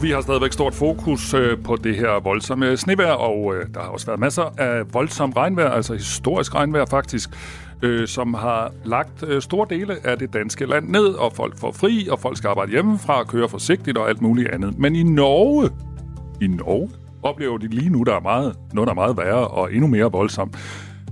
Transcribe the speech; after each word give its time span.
vi 0.02 0.12
har 0.12 0.22
stadigvæk 0.22 0.54
stort 0.54 0.74
fokus 0.74 1.34
øh, 1.34 1.64
på 1.64 1.76
det 1.76 1.96
her 1.96 2.24
voldsomme 2.24 2.78
snevejr, 2.78 3.12
og 3.12 3.56
øh, 3.56 3.66
der 3.74 3.80
har 3.80 3.88
også 3.88 4.06
været 4.06 4.20
masser 4.20 4.54
af 4.58 4.94
voldsom 4.94 5.32
regnvejr, 5.32 5.70
altså 5.70 5.94
historisk 5.94 6.56
regnvejr 6.56 6.86
faktisk, 6.86 7.30
øh, 7.82 8.08
som 8.08 8.34
har 8.34 8.72
lagt 8.86 9.24
øh, 9.24 9.42
store 9.42 9.68
dele 9.70 9.96
af 10.04 10.20
det 10.20 10.34
danske 10.34 10.66
land 10.66 10.90
ned, 10.90 11.08
og 11.08 11.34
folk 11.34 11.58
får 11.58 11.72
fri, 11.72 12.08
og 12.12 12.20
folk 12.20 12.38
skal 12.38 12.48
arbejde 12.48 12.72
hjemmefra 12.72 13.20
og 13.20 13.28
køre 13.28 13.50
forsigtigt 13.50 13.98
og 13.98 14.10
alt 14.10 14.22
muligt 14.22 14.50
andet. 14.50 14.80
Men 14.80 14.96
i 14.96 15.04
Norge, 15.04 15.70
i 16.42 16.48
Norge, 16.48 16.90
oplever 17.24 17.58
de 17.58 17.68
lige 17.68 17.90
nu, 17.90 18.04
der 18.04 18.16
er 18.16 18.20
meget, 18.20 18.56
noget, 18.74 18.88
der 18.88 18.92
er 18.92 18.96
meget 18.96 19.18
værre 19.18 19.48
og 19.48 19.74
endnu 19.74 19.88
mere 19.88 20.12
voldsomt. 20.12 20.58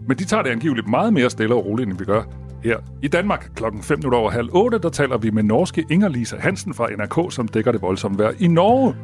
Men 0.08 0.18
de 0.18 0.24
tager 0.26 0.44
det 0.44 0.50
angiveligt 0.50 0.88
meget 0.88 1.14
mere 1.14 1.30
stille 1.30 1.56
og 1.56 1.66
roligt, 1.66 1.90
end 1.90 1.98
vi 1.98 2.06
gør 2.06 2.24
her 2.64 2.78
i 3.02 3.08
Danmark. 3.08 3.52
Klokken 3.56 3.84
5 3.84 3.98
minutter 3.98 4.20
over 4.20 4.30
halv 4.30 4.50
8, 4.52 4.80
der 4.80 4.90
taler 4.90 5.18
vi 5.18 5.30
med 5.30 5.44
norske 5.44 5.86
Inger-Lise 5.92 6.38
Hansen 6.38 6.74
fra 6.74 6.88
NRK, 6.90 7.34
som 7.34 7.48
dækker 7.48 7.72
det 7.72 7.82
voldsomme 7.82 8.20
vejr 8.20 8.32
i 8.40 8.48
Norge. 8.48 8.96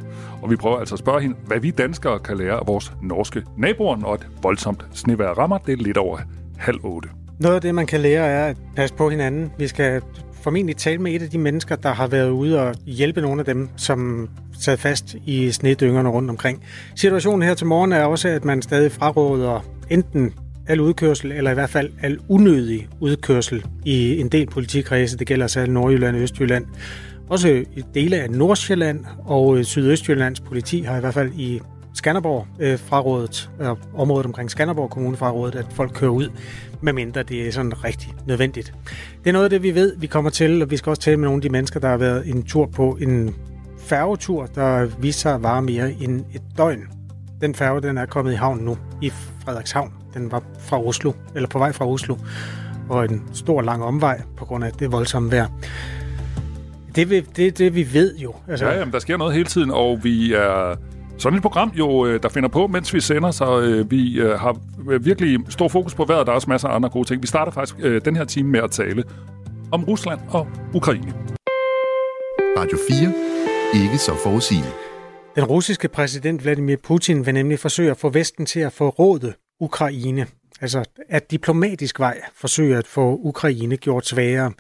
Og 0.42 0.52
vi 0.52 0.56
prøver 0.56 0.78
altså 0.78 0.96
at 0.96 1.00
spørge 1.00 1.22
hende, 1.22 1.36
hvad 1.46 1.60
vi 1.60 1.72
danskere 1.72 2.20
kan 2.20 2.38
lære 2.38 2.54
af 2.54 2.68
vores 2.68 2.94
norske 3.02 3.44
naboer, 3.58 3.98
når 3.98 4.14
et 4.14 4.28
voldsomt 4.44 4.86
snevejr 4.94 5.30
rammer. 5.30 5.58
Det 5.58 5.80
er 5.80 5.84
lidt 5.84 5.98
over 5.98 6.18
halv 6.58 6.80
8. 6.84 7.10
Noget 7.40 7.56
af 7.56 7.62
det, 7.62 7.76
man 7.76 7.86
kan 7.86 8.00
lære, 8.00 8.26
er 8.26 8.46
at 8.46 8.58
passe 8.76 8.96
på 8.96 9.10
hinanden. 9.10 9.52
Vi 9.58 9.68
skal 9.68 10.02
formentlig 10.44 10.78
tale 10.78 10.98
med 10.98 11.14
et 11.14 11.22
af 11.22 11.30
de 11.30 11.38
mennesker, 11.38 11.76
der 11.76 11.94
har 11.94 12.08
været 12.08 12.30
ude 12.30 12.62
og 12.62 12.76
hjælpe 12.86 13.22
nogle 13.22 13.40
af 13.40 13.46
dem, 13.46 13.70
som 13.78 14.30
sad 14.60 14.78
fast 14.78 15.16
i 15.26 15.52
snedyngerne 15.52 16.10
rundt 16.10 16.30
omkring. 16.30 16.64
Situationen 16.96 17.42
her 17.42 17.54
til 17.54 17.68
morgen 17.68 17.92
er 17.92 18.04
også, 18.04 18.28
at 18.28 18.46
man 18.46 18.62
stadig 18.62 18.92
fraråder 18.92 19.66
enten 19.90 20.34
al 20.68 20.80
udkørsel, 20.80 21.32
eller 21.32 21.52
i 21.52 21.54
hvert 21.54 21.70
fald 21.70 21.90
al 22.02 22.20
unødig 22.30 22.88
udkørsel 23.00 23.66
i 23.86 24.20
en 24.20 24.30
del 24.30 24.48
politikredse. 24.48 25.18
Det 25.18 25.28
gælder 25.28 25.48
særligt 25.48 25.74
Nordjylland 25.74 26.16
og 26.16 26.22
Østjylland. 26.22 26.66
Også 27.30 27.48
i 27.76 27.84
dele 27.94 28.16
af 28.16 28.30
Nordsjælland 28.30 29.06
og 29.26 29.66
Sydøstjyllands 29.66 30.40
politi 30.40 30.82
har 30.82 30.98
i 30.98 31.00
hvert 31.00 31.14
fald 31.14 31.32
i 31.34 31.62
Skanderborg 31.94 32.48
øh, 32.60 32.80
frarådet, 32.80 33.50
øh, 33.62 33.68
området 33.96 34.26
omkring 34.26 34.52
Skanderborg 34.52 34.90
Kommune 34.90 35.18
frarådet, 35.18 35.56
at 35.56 35.66
folk 35.72 35.92
kører 35.94 36.12
ud, 36.12 36.30
medmindre 36.82 37.24
det 37.24 37.48
er 37.48 37.52
sådan 37.52 37.84
rigtig 37.84 38.14
nødvendigt. 38.28 38.74
Det 39.24 39.30
er 39.30 39.34
noget 39.34 39.44
af 39.44 39.50
det, 39.50 39.64
vi 39.64 39.76
ved, 39.76 39.96
vi 39.98 40.08
kommer 40.08 40.30
til, 40.30 40.62
og 40.62 40.72
vi 40.72 40.78
skal 40.78 40.90
også 40.90 41.02
tale 41.02 41.18
med 41.18 41.26
nogle 41.26 41.38
af 41.38 41.42
de 41.42 41.50
mennesker, 41.50 41.80
der 41.80 41.88
har 41.88 41.98
været 41.98 42.28
en 42.28 42.44
tur 42.44 42.66
på 42.66 42.98
en 43.02 43.36
færgetur, 43.80 44.46
der 44.46 44.86
viser 44.86 45.20
sig 45.20 45.34
at 45.34 45.44
vare 45.44 45.62
mere 45.62 45.92
end 45.92 46.26
et 46.34 46.42
døgn. 46.58 46.88
Den 47.42 47.56
færge, 47.56 47.82
den 47.82 47.98
er 47.98 48.06
kommet 48.06 48.32
i 48.32 48.36
havn 48.36 48.60
nu, 48.60 48.78
i 49.02 49.10
Frederikshavn. 49.46 49.94
Den 50.14 50.32
var 50.32 50.44
fra 50.60 50.84
Oslo, 50.84 51.12
eller 51.36 51.50
på 51.50 51.60
vej 51.60 51.72
fra 51.72 51.88
Oslo, 51.88 52.16
og 52.90 53.06
en 53.06 53.24
stor 53.34 53.62
lang 53.62 53.84
omvej 53.84 54.22
på 54.38 54.46
grund 54.46 54.64
af 54.64 54.72
det 54.72 54.92
voldsomme 54.92 55.32
vejr. 55.32 55.48
Det 56.96 57.12
er 57.12 57.22
det, 57.36 57.58
det, 57.58 57.76
vi 57.76 57.94
ved 57.94 58.18
jo. 58.18 58.34
Altså, 58.48 58.66
ja, 58.66 58.80
jamen, 58.80 58.94
der 58.94 59.00
sker 59.00 59.18
noget 59.18 59.34
hele 59.34 59.46
tiden, 59.46 59.72
og 59.72 60.00
vi 60.04 60.34
er 60.34 60.76
sådan 61.18 61.38
et 61.38 61.42
program, 61.42 61.72
jo, 61.76 62.06
øh, 62.06 62.24
der 62.24 62.30
finder 62.30 62.50
på, 62.50 62.68
mens 62.68 62.94
vi 62.94 63.02
sender, 63.02 63.32
så 63.32 63.62
øh, 63.62 63.92
vi 63.92 64.20
øh, 64.20 64.40
har 64.40 64.58
virkelig 65.00 65.40
stor 65.50 65.68
fokus 65.68 65.96
på 65.96 66.06
vejret. 66.06 66.26
Der 66.26 66.32
er 66.32 66.36
også 66.36 66.50
masser 66.50 66.68
af 66.68 66.76
andre 66.76 66.90
gode 66.90 67.08
ting. 67.08 67.22
Vi 67.22 67.28
starter 67.28 67.52
faktisk 67.52 67.76
øh, 67.80 68.02
den 68.06 68.16
her 68.16 68.26
time 68.26 68.50
med 68.50 68.60
at 68.60 68.72
tale 68.72 69.04
om 69.72 69.84
Rusland 69.84 70.20
og 70.30 70.48
Ukraine. 70.74 71.14
Radio 72.58 72.78
4. 72.90 73.84
Ikke 73.84 73.98
så 73.98 74.12
forudsigende. 74.24 74.70
Den 75.36 75.44
russiske 75.44 75.88
præsident 75.88 76.44
Vladimir 76.44 76.76
Putin 76.84 77.26
vil 77.26 77.34
nemlig 77.34 77.60
forsøge 77.60 77.92
at 77.92 77.98
få 77.98 78.10
Vesten 78.10 78.46
til 78.46 78.60
at 78.60 78.74
forråde 78.74 79.34
Ukraine. 79.60 80.28
Altså 80.62 80.84
at 81.10 81.32
diplomatisk 81.32 82.00
vej 82.00 82.22
forsøge 82.36 82.78
at 82.78 82.88
få 82.88 83.20
Ukraine 83.24 83.78
gjort 83.78 84.06
svagere. 84.06 84.52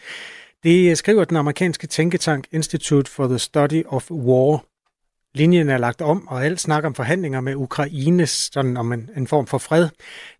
Det 0.64 0.98
skriver 0.98 1.24
den 1.24 1.38
amerikanske 1.38 1.88
tænketank 1.88 2.48
Institute 2.52 3.12
for 3.12 3.28
the 3.28 3.40
Study 3.40 3.84
of 3.88 4.12
War. 4.12 4.64
Linjen 5.36 5.70
er 5.70 5.78
lagt 5.78 6.02
om, 6.02 6.28
og 6.28 6.46
alt 6.46 6.62
snak 6.62 6.84
om 6.84 6.96
forhandlinger 6.96 7.42
med 7.42 7.56
Ukraine, 7.56 8.28
sådan 8.28 8.78
om 8.78 8.94
en, 8.94 9.10
en 9.18 9.28
form 9.28 9.48
for 9.48 9.58
fred, 9.58 9.90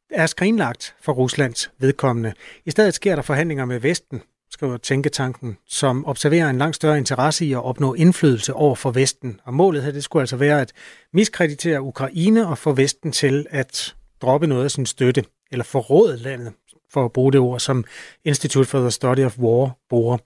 er 0.10 0.26
skrinlagt 0.26 0.96
for 1.02 1.14
Ruslands 1.14 1.72
vedkommende. 1.80 2.34
I 2.66 2.72
stedet 2.72 2.94
sker 2.94 3.16
der 3.16 3.22
forhandlinger 3.22 3.66
med 3.66 3.80
Vesten, 3.80 4.22
skriver 4.52 4.78
Tænketanken, 4.78 5.58
som 5.68 6.06
observerer 6.06 6.50
en 6.50 6.58
langt 6.58 6.76
større 6.76 6.98
interesse 6.98 7.46
i 7.46 7.54
at 7.54 7.64
opnå 7.64 7.94
indflydelse 7.94 8.54
over 8.54 8.76
for 8.76 8.92
Vesten. 8.92 9.40
Og 9.46 9.54
målet 9.54 9.84
her, 9.84 9.92
det 9.92 10.04
skulle 10.04 10.22
altså 10.22 10.38
være 10.38 10.62
at 10.62 10.74
miskreditere 11.14 11.82
Ukraine 11.82 12.48
og 12.48 12.58
få 12.58 12.74
Vesten 12.74 13.12
til 13.12 13.46
at 13.50 13.96
droppe 14.22 14.48
noget 14.48 14.64
af 14.64 14.72
sin 14.72 14.86
støtte, 14.86 15.26
eller 15.52 15.64
forråde 15.64 16.18
landet, 16.18 16.54
for 16.92 17.06
at 17.06 17.12
bruge 17.12 17.32
det 17.32 17.40
ord, 17.40 17.60
som 17.60 17.84
Institute 18.26 18.70
for 18.70 18.80
the 18.80 18.92
Study 18.92 19.26
of 19.26 19.38
War 19.38 19.78
bruger. 19.90 20.18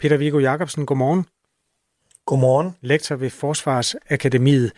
Peter 0.00 0.16
Viggo 0.16 0.38
Jacobsen, 0.38 0.86
godmorgen. 0.86 1.26
Godmorgen. 2.26 2.76
Lektor 2.80 3.16
ved 3.16 3.30
Forsvarsakademiet. 3.30 4.72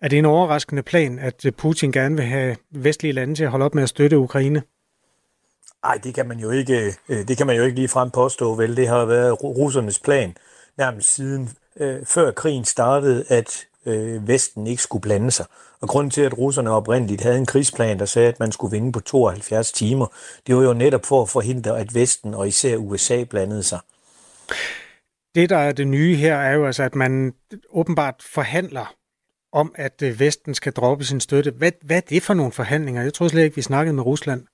Er 0.00 0.08
det 0.08 0.18
en 0.18 0.24
overraskende 0.24 0.82
plan, 0.82 1.18
at 1.18 1.46
Putin 1.56 1.92
gerne 1.92 2.16
vil 2.16 2.24
have 2.24 2.56
vestlige 2.70 3.12
lande 3.12 3.34
til 3.34 3.44
at 3.44 3.50
holde 3.50 3.64
op 3.64 3.74
med 3.74 3.82
at 3.82 3.88
støtte 3.88 4.18
Ukraine? 4.18 4.62
Nej, 5.84 5.98
det 6.04 6.14
kan 6.14 6.28
man 6.28 6.38
jo 6.38 6.50
ikke, 6.50 6.94
øh, 7.08 7.28
det 7.28 7.36
kan 7.36 7.46
man 7.46 7.56
jo 7.56 7.62
ikke 7.62 7.76
lige 7.76 7.88
frem 7.88 8.10
påstå, 8.10 8.54
vel? 8.54 8.76
Det 8.76 8.88
har 8.88 9.04
været 9.04 9.44
russernes 9.44 9.98
plan 9.98 10.36
nærmest 10.78 11.14
siden 11.14 11.50
øh, 11.76 12.06
før 12.06 12.30
krigen 12.30 12.64
startede, 12.64 13.24
at 13.28 13.66
øh, 13.86 14.28
Vesten 14.28 14.66
ikke 14.66 14.82
skulle 14.82 15.02
blande 15.02 15.30
sig. 15.30 15.46
Og 15.80 15.88
grunden 15.88 16.10
til, 16.10 16.22
at 16.22 16.38
russerne 16.38 16.70
oprindeligt 16.70 17.22
havde 17.22 17.38
en 17.38 17.46
krigsplan, 17.46 17.98
der 17.98 18.04
sagde, 18.04 18.28
at 18.28 18.40
man 18.40 18.52
skulle 18.52 18.70
vinde 18.70 18.92
på 18.92 19.00
72 19.00 19.72
timer, 19.72 20.06
det 20.46 20.56
var 20.56 20.62
jo 20.62 20.72
netop 20.72 21.06
for 21.06 21.22
at 21.22 21.28
forhindre, 21.28 21.78
at 21.78 21.94
Vesten 21.94 22.34
og 22.34 22.48
især 22.48 22.76
USA 22.76 23.24
blandede 23.24 23.62
sig. 23.62 23.78
Det, 25.34 25.50
der 25.50 25.56
er 25.56 25.72
det 25.72 25.88
nye 25.88 26.16
her, 26.16 26.36
er 26.36 26.54
jo 26.54 26.66
altså, 26.66 26.82
at 26.82 26.94
man 26.94 27.34
åbenbart 27.70 28.14
forhandler 28.34 28.94
om, 29.52 29.74
at 29.74 30.02
øh, 30.02 30.20
Vesten 30.20 30.54
skal 30.54 30.72
droppe 30.72 31.04
sin 31.04 31.20
støtte. 31.20 31.50
Hvad, 31.50 31.72
hvad 31.82 31.96
er 31.96 32.00
det 32.00 32.22
for 32.22 32.34
nogle 32.34 32.52
forhandlinger? 32.52 33.02
Jeg 33.02 33.14
tror 33.14 33.28
slet 33.28 33.44
ikke, 33.44 33.56
vi 33.56 33.62
snakkede 33.62 33.94
med 33.94 34.06
Rusland. 34.06 34.46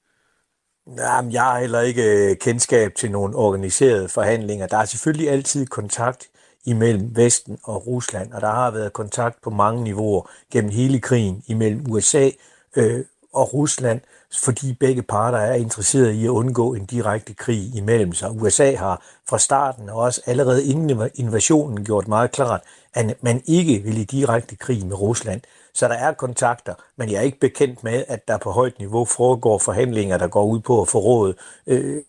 Jamen, 0.99 1.33
jeg 1.33 1.43
har 1.43 1.61
heller 1.61 1.81
ikke 1.81 2.31
øh, 2.31 2.37
kendskab 2.37 2.95
til 2.95 3.11
nogle 3.11 3.37
organiserede 3.37 4.09
forhandlinger. 4.09 4.67
Der 4.67 4.77
er 4.77 4.85
selvfølgelig 4.85 5.31
altid 5.31 5.67
kontakt 5.67 6.29
imellem 6.67 7.17
Vesten 7.17 7.59
og 7.65 7.87
Rusland, 7.87 8.33
og 8.33 8.41
der 8.41 8.51
har 8.51 8.71
været 8.71 8.93
kontakt 8.93 9.43
på 9.43 9.51
mange 9.51 9.85
niveauer 9.85 10.31
gennem 10.53 10.71
hele 10.71 11.01
krigen 11.01 11.43
imellem 11.47 11.87
USA 11.91 12.31
øh, 12.77 13.05
og 13.33 13.55
Rusland, 13.55 14.01
fordi 14.45 14.75
begge 14.81 15.03
parter 15.03 15.39
er 15.39 15.55
interesseret 15.55 16.13
i 16.13 16.25
at 16.25 16.29
undgå 16.29 16.75
en 16.75 16.87
direkte 16.87 17.35
krig 17.35 17.77
imellem 17.77 18.13
sig. 18.13 18.31
USA 18.43 18.77
har 18.77 19.03
fra 19.29 19.39
starten 19.39 19.89
og 19.89 19.97
også 19.97 20.23
allerede 20.27 20.65
inden 20.65 21.11
invasionen 21.15 21.85
gjort 21.85 22.09
meget 22.09 22.33
klart, 22.33 22.63
at 22.95 23.23
man 23.23 23.43
ikke 23.47 23.83
vil 23.83 23.99
i 23.99 24.05
direkte 24.05 24.57
krig 24.57 24.87
med 24.87 25.01
Rusland. 25.01 25.41
Så 25.75 25.89
der 25.89 25.95
er 25.95 26.13
kontakter, 26.13 26.75
men 26.97 27.11
jeg 27.11 27.17
er 27.17 27.23
ikke 27.23 27.41
bekendt 27.41 27.85
med, 27.85 28.05
at 28.09 28.29
der 28.29 28.39
på 28.39 28.51
højt 28.51 28.79
niveau 28.79 29.05
foregår 29.05 29.59
forhandlinger, 29.59 30.19
der 30.19 30.29
går 30.29 30.45
ud 30.45 30.61
på 30.61 30.83
at 30.83 30.89
forråde 30.89 31.35
øh, 31.67 32.03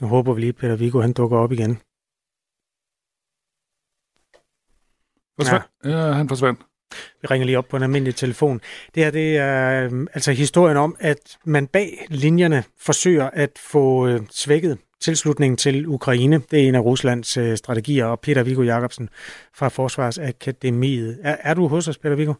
Nu 0.00 0.06
håber 0.06 0.32
vi 0.32 0.40
lige, 0.40 0.52
Peter 0.52 0.76
Viggo, 0.76 1.00
han 1.00 1.12
dukker 1.12 1.38
op 1.38 1.52
igen. 1.52 1.78
Forsvandt? 5.36 5.66
Ja. 5.84 5.90
ja, 5.90 6.12
han 6.12 6.28
forsvandt. 6.28 6.67
Vi 7.22 7.26
ringer 7.30 7.46
lige 7.46 7.58
op 7.58 7.68
på 7.68 7.76
en 7.76 7.82
almindelig 7.82 8.14
telefon. 8.14 8.60
Det 8.94 9.04
her 9.04 9.10
det 9.10 9.36
er 9.36 9.88
øh, 9.92 10.06
altså 10.14 10.32
historien 10.32 10.76
om, 10.76 10.96
at 11.00 11.38
man 11.44 11.66
bag 11.66 12.06
linjerne 12.08 12.64
forsøger 12.80 13.30
at 13.32 13.50
få 13.56 14.08
øh, 14.08 14.20
svækket 14.30 14.78
tilslutningen 15.00 15.56
til 15.56 15.86
Ukraine. 15.86 16.42
Det 16.50 16.64
er 16.64 16.68
en 16.68 16.74
af 16.74 16.80
Ruslands 16.80 17.36
øh, 17.36 17.56
strategier, 17.56 18.04
og 18.04 18.20
Peter 18.20 18.42
Viggo 18.42 18.62
Jacobsen 18.62 19.08
fra 19.54 19.68
Forsvarsakademiet. 19.68 21.18
Er, 21.22 21.36
er 21.40 21.54
du 21.54 21.66
hos 21.68 21.88
os, 21.88 21.98
Peter 21.98 22.16
Viggo? 22.16 22.34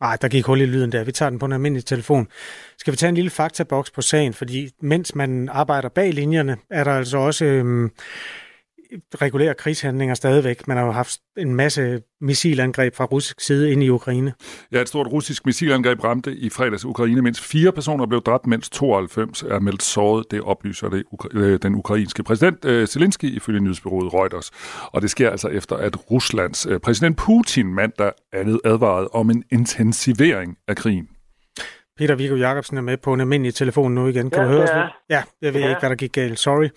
Nej, 0.00 0.16
der 0.16 0.28
gik 0.28 0.44
hul 0.44 0.60
i 0.60 0.66
lyden 0.66 0.92
der. 0.92 1.04
Vi 1.04 1.12
tager 1.12 1.30
den 1.30 1.38
på 1.38 1.46
en 1.46 1.52
almindelig 1.52 1.84
telefon. 1.84 2.28
Skal 2.78 2.92
vi 2.92 2.96
tage 2.96 3.08
en 3.08 3.14
lille 3.14 3.30
faktaboks 3.30 3.90
på 3.90 4.02
sagen? 4.02 4.34
Fordi 4.34 4.70
mens 4.80 5.14
man 5.14 5.48
arbejder 5.48 5.88
bag 5.88 6.12
linjerne, 6.14 6.56
er 6.70 6.84
der 6.84 6.92
altså 6.92 7.18
også 7.18 7.44
Øh, 7.44 7.90
regulære 9.22 9.54
krigshandlinger 9.54 10.14
stadigvæk. 10.14 10.68
Man 10.68 10.76
har 10.76 10.84
jo 10.84 10.90
haft 10.90 11.18
en 11.38 11.54
masse 11.54 12.02
missilangreb 12.20 12.94
fra 12.94 13.04
russisk 13.04 13.40
side 13.40 13.72
ind 13.72 13.82
i 13.82 13.88
Ukraine. 13.88 14.32
Ja, 14.72 14.80
et 14.80 14.88
stort 14.88 15.06
russisk 15.06 15.46
missilangreb 15.46 16.04
ramte 16.04 16.36
i 16.36 16.50
fredags 16.50 16.84
Ukraine, 16.84 17.22
mens 17.22 17.40
fire 17.40 17.72
personer 17.72 18.06
blev 18.06 18.22
dræbt, 18.22 18.46
mens 18.46 18.70
92 18.70 19.42
er 19.42 19.58
meldt 19.58 19.82
såret. 19.82 20.30
Det 20.30 20.40
oplyser 20.40 20.88
det, 20.88 21.04
øh, 21.32 21.58
den 21.62 21.74
ukrainske 21.74 22.22
præsident 22.22 22.64
øh, 22.64 22.86
Zelensky 22.86 23.24
ifølge 23.24 23.60
nyhedsbyrået 23.60 24.14
Reuters. 24.14 24.50
Og 24.82 25.02
det 25.02 25.10
sker 25.10 25.30
altså 25.30 25.48
efter, 25.48 25.76
at 25.76 26.10
Ruslands 26.10 26.66
øh, 26.66 26.80
præsident 26.80 27.16
Putin 27.16 27.74
mandag 27.74 28.12
andet 28.32 28.60
advarede 28.64 29.08
om 29.08 29.30
en 29.30 29.44
intensivering 29.50 30.56
af 30.68 30.76
krigen. 30.76 31.08
Peter 31.98 32.14
Viggo 32.14 32.36
Jacobsen 32.36 32.76
er 32.76 32.82
med 32.82 32.96
på 32.96 33.14
en 33.14 33.20
almindelig 33.20 33.54
telefon 33.54 33.94
nu 33.94 34.06
igen. 34.06 34.30
Kan 34.30 34.42
ja, 34.42 34.48
du 34.48 34.52
høre 34.52 34.62
os? 34.62 34.92
Ja, 35.10 35.22
jeg 35.42 35.54
ved 35.54 35.60
ja. 35.60 35.68
ikke, 35.68 35.80
hvad 35.80 35.90
der 35.90 35.96
gik 35.96 36.12
galt. 36.12 36.38
Sorry. 36.38 36.68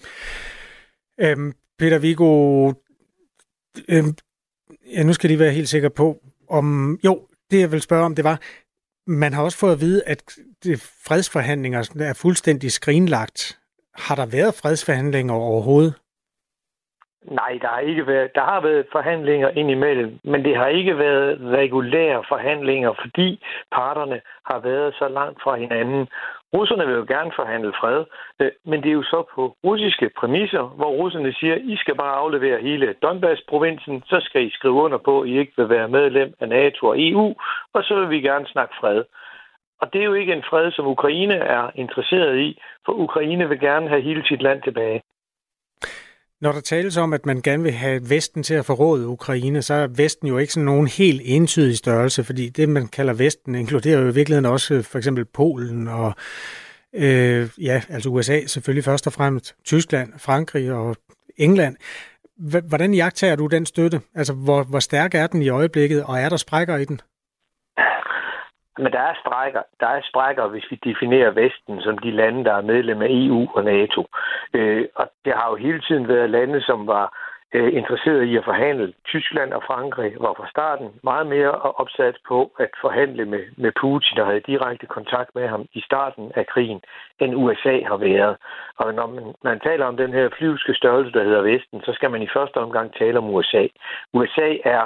Øhm, 1.21 1.53
Peter 1.81 1.99
Vigo, 1.99 2.31
øh, 3.93 4.03
Ja, 4.95 5.03
nu 5.03 5.13
skal 5.13 5.29
de 5.29 5.39
være 5.39 5.51
helt 5.51 5.69
sikre 5.69 5.89
på, 5.89 6.15
om... 6.49 6.97
Jo, 7.05 7.13
det 7.51 7.59
jeg 7.59 7.71
vil 7.71 7.81
spørge 7.81 8.05
om, 8.05 8.15
det 8.15 8.23
var, 8.23 8.37
man 9.07 9.33
har 9.33 9.43
også 9.43 9.59
fået 9.59 9.71
at 9.71 9.81
vide, 9.81 10.01
at 10.07 10.23
fredsforhandlinger 11.07 11.79
er 11.99 12.19
fuldstændig 12.21 12.71
skrinlagt. 12.71 13.59
Har 13.95 14.15
der 14.15 14.25
været 14.25 14.59
fredsforhandlinger 14.61 15.33
overhovedet? 15.33 15.93
Nej, 17.25 17.57
der 17.61 17.67
har 17.67 17.79
ikke 17.79 18.07
været. 18.07 18.31
Der 18.35 18.43
har 18.43 18.61
været 18.61 18.85
forhandlinger 18.91 19.49
indimellem, 19.49 20.19
men 20.23 20.43
det 20.43 20.57
har 20.57 20.67
ikke 20.67 20.97
været 20.97 21.39
regulære 21.41 22.23
forhandlinger, 22.29 22.93
fordi 23.01 23.43
parterne 23.71 24.21
har 24.45 24.59
været 24.59 24.93
så 24.93 25.07
langt 25.07 25.39
fra 25.43 25.55
hinanden. 25.55 26.07
Russerne 26.53 26.87
vil 26.87 26.95
jo 26.95 27.05
gerne 27.07 27.31
forhandle 27.35 27.73
fred, 27.79 28.05
øh, 28.39 28.51
men 28.65 28.83
det 28.83 28.89
er 28.89 28.99
jo 29.01 29.03
så 29.03 29.23
på 29.35 29.55
russiske 29.63 30.09
præmisser, 30.19 30.63
hvor 30.77 30.91
russerne 31.01 31.33
siger, 31.33 31.55
I 31.55 31.75
skal 31.77 31.95
bare 31.95 32.15
aflevere 32.15 32.61
hele 32.61 32.95
Donbass-provinsen, 33.01 34.03
så 34.05 34.17
skal 34.19 34.45
I 34.47 34.49
skrive 34.49 34.73
under 34.73 34.97
på, 34.97 35.21
at 35.21 35.29
I 35.29 35.39
ikke 35.39 35.53
vil 35.57 35.69
være 35.69 35.89
medlem 35.89 36.33
af 36.39 36.49
NATO 36.49 36.87
og 36.87 36.95
EU, 36.97 37.35
og 37.73 37.83
så 37.83 37.95
vil 37.99 38.09
vi 38.09 38.21
gerne 38.21 38.47
snakke 38.47 38.75
fred. 38.79 39.03
Og 39.81 39.93
det 39.93 40.01
er 40.01 40.05
jo 40.05 40.13
ikke 40.13 40.33
en 40.33 40.43
fred, 40.49 40.71
som 40.71 40.87
Ukraine 40.87 41.33
er 41.33 41.71
interesseret 41.75 42.39
i, 42.39 42.61
for 42.85 42.93
Ukraine 42.93 43.49
vil 43.49 43.59
gerne 43.59 43.89
have 43.89 44.01
hele 44.01 44.23
sit 44.27 44.41
land 44.41 44.61
tilbage. 44.61 45.01
Når 46.41 46.51
der 46.51 46.59
tales 46.59 46.97
om, 46.97 47.13
at 47.13 47.25
man 47.25 47.41
gerne 47.41 47.63
vil 47.63 47.71
have 47.71 48.09
Vesten 48.09 48.43
til 48.43 48.53
at 48.53 48.65
forråde 48.65 49.07
Ukraine, 49.07 49.61
så 49.61 49.73
er 49.73 49.87
Vesten 49.87 50.27
jo 50.27 50.37
ikke 50.37 50.53
sådan 50.53 50.65
nogen 50.65 50.87
helt 50.87 51.21
entydig 51.25 51.77
størrelse, 51.77 52.23
fordi 52.23 52.49
det, 52.49 52.69
man 52.69 52.87
kalder 52.87 53.13
Vesten, 53.13 53.55
inkluderer 53.55 53.99
jo 53.99 54.09
i 54.09 54.13
virkeligheden 54.13 54.45
også 54.45 54.73
øh, 54.73 54.83
for 54.83 54.97
eksempel 54.97 55.25
Polen 55.25 55.87
og 55.87 56.13
øh, 56.93 57.49
ja, 57.57 57.81
altså 57.89 58.09
USA 58.09 58.45
selvfølgelig 58.47 58.83
først 58.83 59.07
og 59.07 59.13
fremmest, 59.13 59.55
Tyskland, 59.65 60.13
Frankrig 60.17 60.71
og 60.71 60.95
England. 61.37 61.75
Hvordan 62.67 62.93
jagter 62.93 63.35
du 63.35 63.47
den 63.47 63.65
støtte? 63.65 64.01
Altså, 64.15 64.33
hvor, 64.33 64.63
hvor 64.63 64.79
stærk 64.79 65.15
er 65.15 65.27
den 65.27 65.41
i 65.41 65.49
øjeblikket, 65.49 66.03
og 66.03 66.19
er 66.19 66.29
der 66.29 66.37
sprækker 66.37 66.77
i 66.77 66.85
den? 66.85 67.01
Men 68.81 68.91
der 68.91 68.99
er 68.99 69.13
strækker, 69.23 69.61
der 69.79 69.87
er 69.87 70.01
strækker, 70.01 70.47
hvis 70.47 70.71
vi 70.71 70.75
definerer 70.83 71.31
Vesten 71.31 71.81
som 71.81 71.97
de 71.97 72.11
lande, 72.11 72.45
der 72.45 72.53
er 72.53 72.61
medlem 72.61 73.01
af 73.01 73.07
EU 73.09 73.47
og 73.55 73.63
NATO. 73.63 74.05
Øh, 74.53 74.85
og 74.95 75.05
det 75.25 75.33
har 75.33 75.49
jo 75.49 75.55
hele 75.55 75.81
tiden 75.81 76.07
været 76.07 76.29
lande, 76.29 76.61
som 76.61 76.87
var 76.87 77.05
øh, 77.53 77.73
interesseret 77.73 78.23
i 78.23 78.37
at 78.37 78.45
forhandle. 78.45 78.93
Tyskland 79.05 79.53
og 79.53 79.63
Frankrig 79.63 80.11
var 80.19 80.33
fra 80.37 80.49
starten 80.49 80.87
meget 81.03 81.27
mere 81.27 81.51
opsat 81.51 82.17
på 82.27 82.51
at 82.59 82.69
forhandle 82.81 83.25
med, 83.25 83.43
med 83.57 83.71
Putin 83.81 84.19
og 84.19 84.27
havde 84.27 84.49
direkte 84.51 84.85
kontakt 84.85 85.35
med 85.35 85.47
ham 85.47 85.65
i 85.73 85.81
starten 85.81 86.31
af 86.35 86.47
krigen, 86.47 86.81
end 87.19 87.35
USA 87.35 87.75
har 87.91 87.97
været. 87.97 88.37
Og 88.77 88.93
når 88.93 89.07
man, 89.07 89.23
man 89.43 89.59
taler 89.59 89.85
om 89.85 89.97
den 89.97 90.13
her 90.13 90.29
flyvske 90.37 90.73
størrelse, 90.73 91.11
der 91.11 91.23
hedder 91.23 91.41
Vesten, 91.41 91.81
så 91.81 91.91
skal 91.93 92.11
man 92.11 92.21
i 92.21 92.33
første 92.35 92.57
omgang 92.57 92.93
tale 92.93 93.17
om 93.17 93.29
USA. 93.29 93.67
USA 94.13 94.49
er 94.63 94.83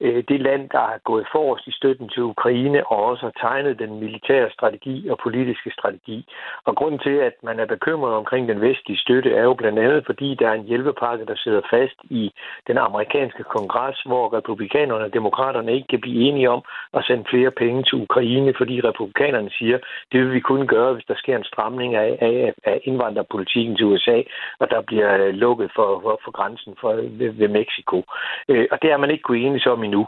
Øh, 0.00 0.24
det 0.28 0.40
land, 0.40 0.68
der 0.68 0.78
har 0.78 0.98
gået 1.04 1.26
forrest 1.32 1.66
i 1.66 1.72
støtten 1.72 2.08
til 2.08 2.22
Ukraine 2.22 2.86
og 2.86 3.04
også 3.04 3.22
har 3.26 3.48
tegnet 3.48 3.78
den 3.78 4.00
militære 4.00 4.50
strategi 4.50 5.08
og 5.08 5.18
politiske 5.18 5.70
strategi. 5.70 6.26
Og 6.64 6.76
grunden 6.76 7.00
til, 7.00 7.16
at 7.28 7.34
man 7.42 7.60
er 7.60 7.66
bekymret 7.66 8.14
omkring 8.14 8.48
den 8.48 8.60
vestlige 8.60 8.98
støtte, 8.98 9.30
er 9.32 9.42
jo 9.42 9.54
blandt 9.54 9.78
andet, 9.78 10.06
fordi 10.06 10.34
der 10.34 10.48
er 10.48 10.52
en 10.54 10.68
hjælpepakke, 10.70 11.26
der 11.26 11.36
sidder 11.36 11.60
fast 11.70 11.98
i 12.10 12.32
den 12.66 12.78
amerikanske 12.78 13.42
kongres, 13.42 14.00
hvor 14.06 14.36
republikanerne 14.38 15.04
og 15.04 15.14
demokraterne 15.14 15.74
ikke 15.74 15.88
kan 15.88 16.00
blive 16.00 16.28
enige 16.28 16.50
om 16.50 16.62
at 16.94 17.04
sende 17.04 17.24
flere 17.30 17.50
penge 17.50 17.82
til 17.82 18.02
Ukraine, 18.02 18.54
fordi 18.56 18.80
republikanerne 18.80 19.50
siger, 19.50 19.78
det 20.12 20.20
vil 20.20 20.32
vi 20.32 20.40
kun 20.40 20.66
gøre, 20.66 20.94
hvis 20.94 21.04
der 21.04 21.14
sker 21.16 21.36
en 21.36 21.44
stramning 21.44 21.94
af, 21.94 22.18
af, 22.20 22.54
af 22.64 22.80
indvandrerpolitikken 22.84 23.76
til 23.76 23.86
USA, 23.86 24.22
og 24.58 24.70
der 24.70 24.80
bliver 24.80 25.14
øh, 25.14 25.34
lukket 25.34 25.70
for, 25.76 26.00
for, 26.02 26.20
for 26.24 26.30
grænsen 26.30 26.74
for, 26.80 26.92
ved, 26.92 27.30
ved 27.30 27.48
Mexico. 27.48 28.04
Øh, 28.48 28.66
og 28.70 28.82
det 28.82 28.90
er 28.90 28.96
man 28.96 29.10
ikke 29.10 29.22
kunne 29.22 29.38
enig 29.38 29.66
om 29.66 29.83
endnu. 29.84 30.06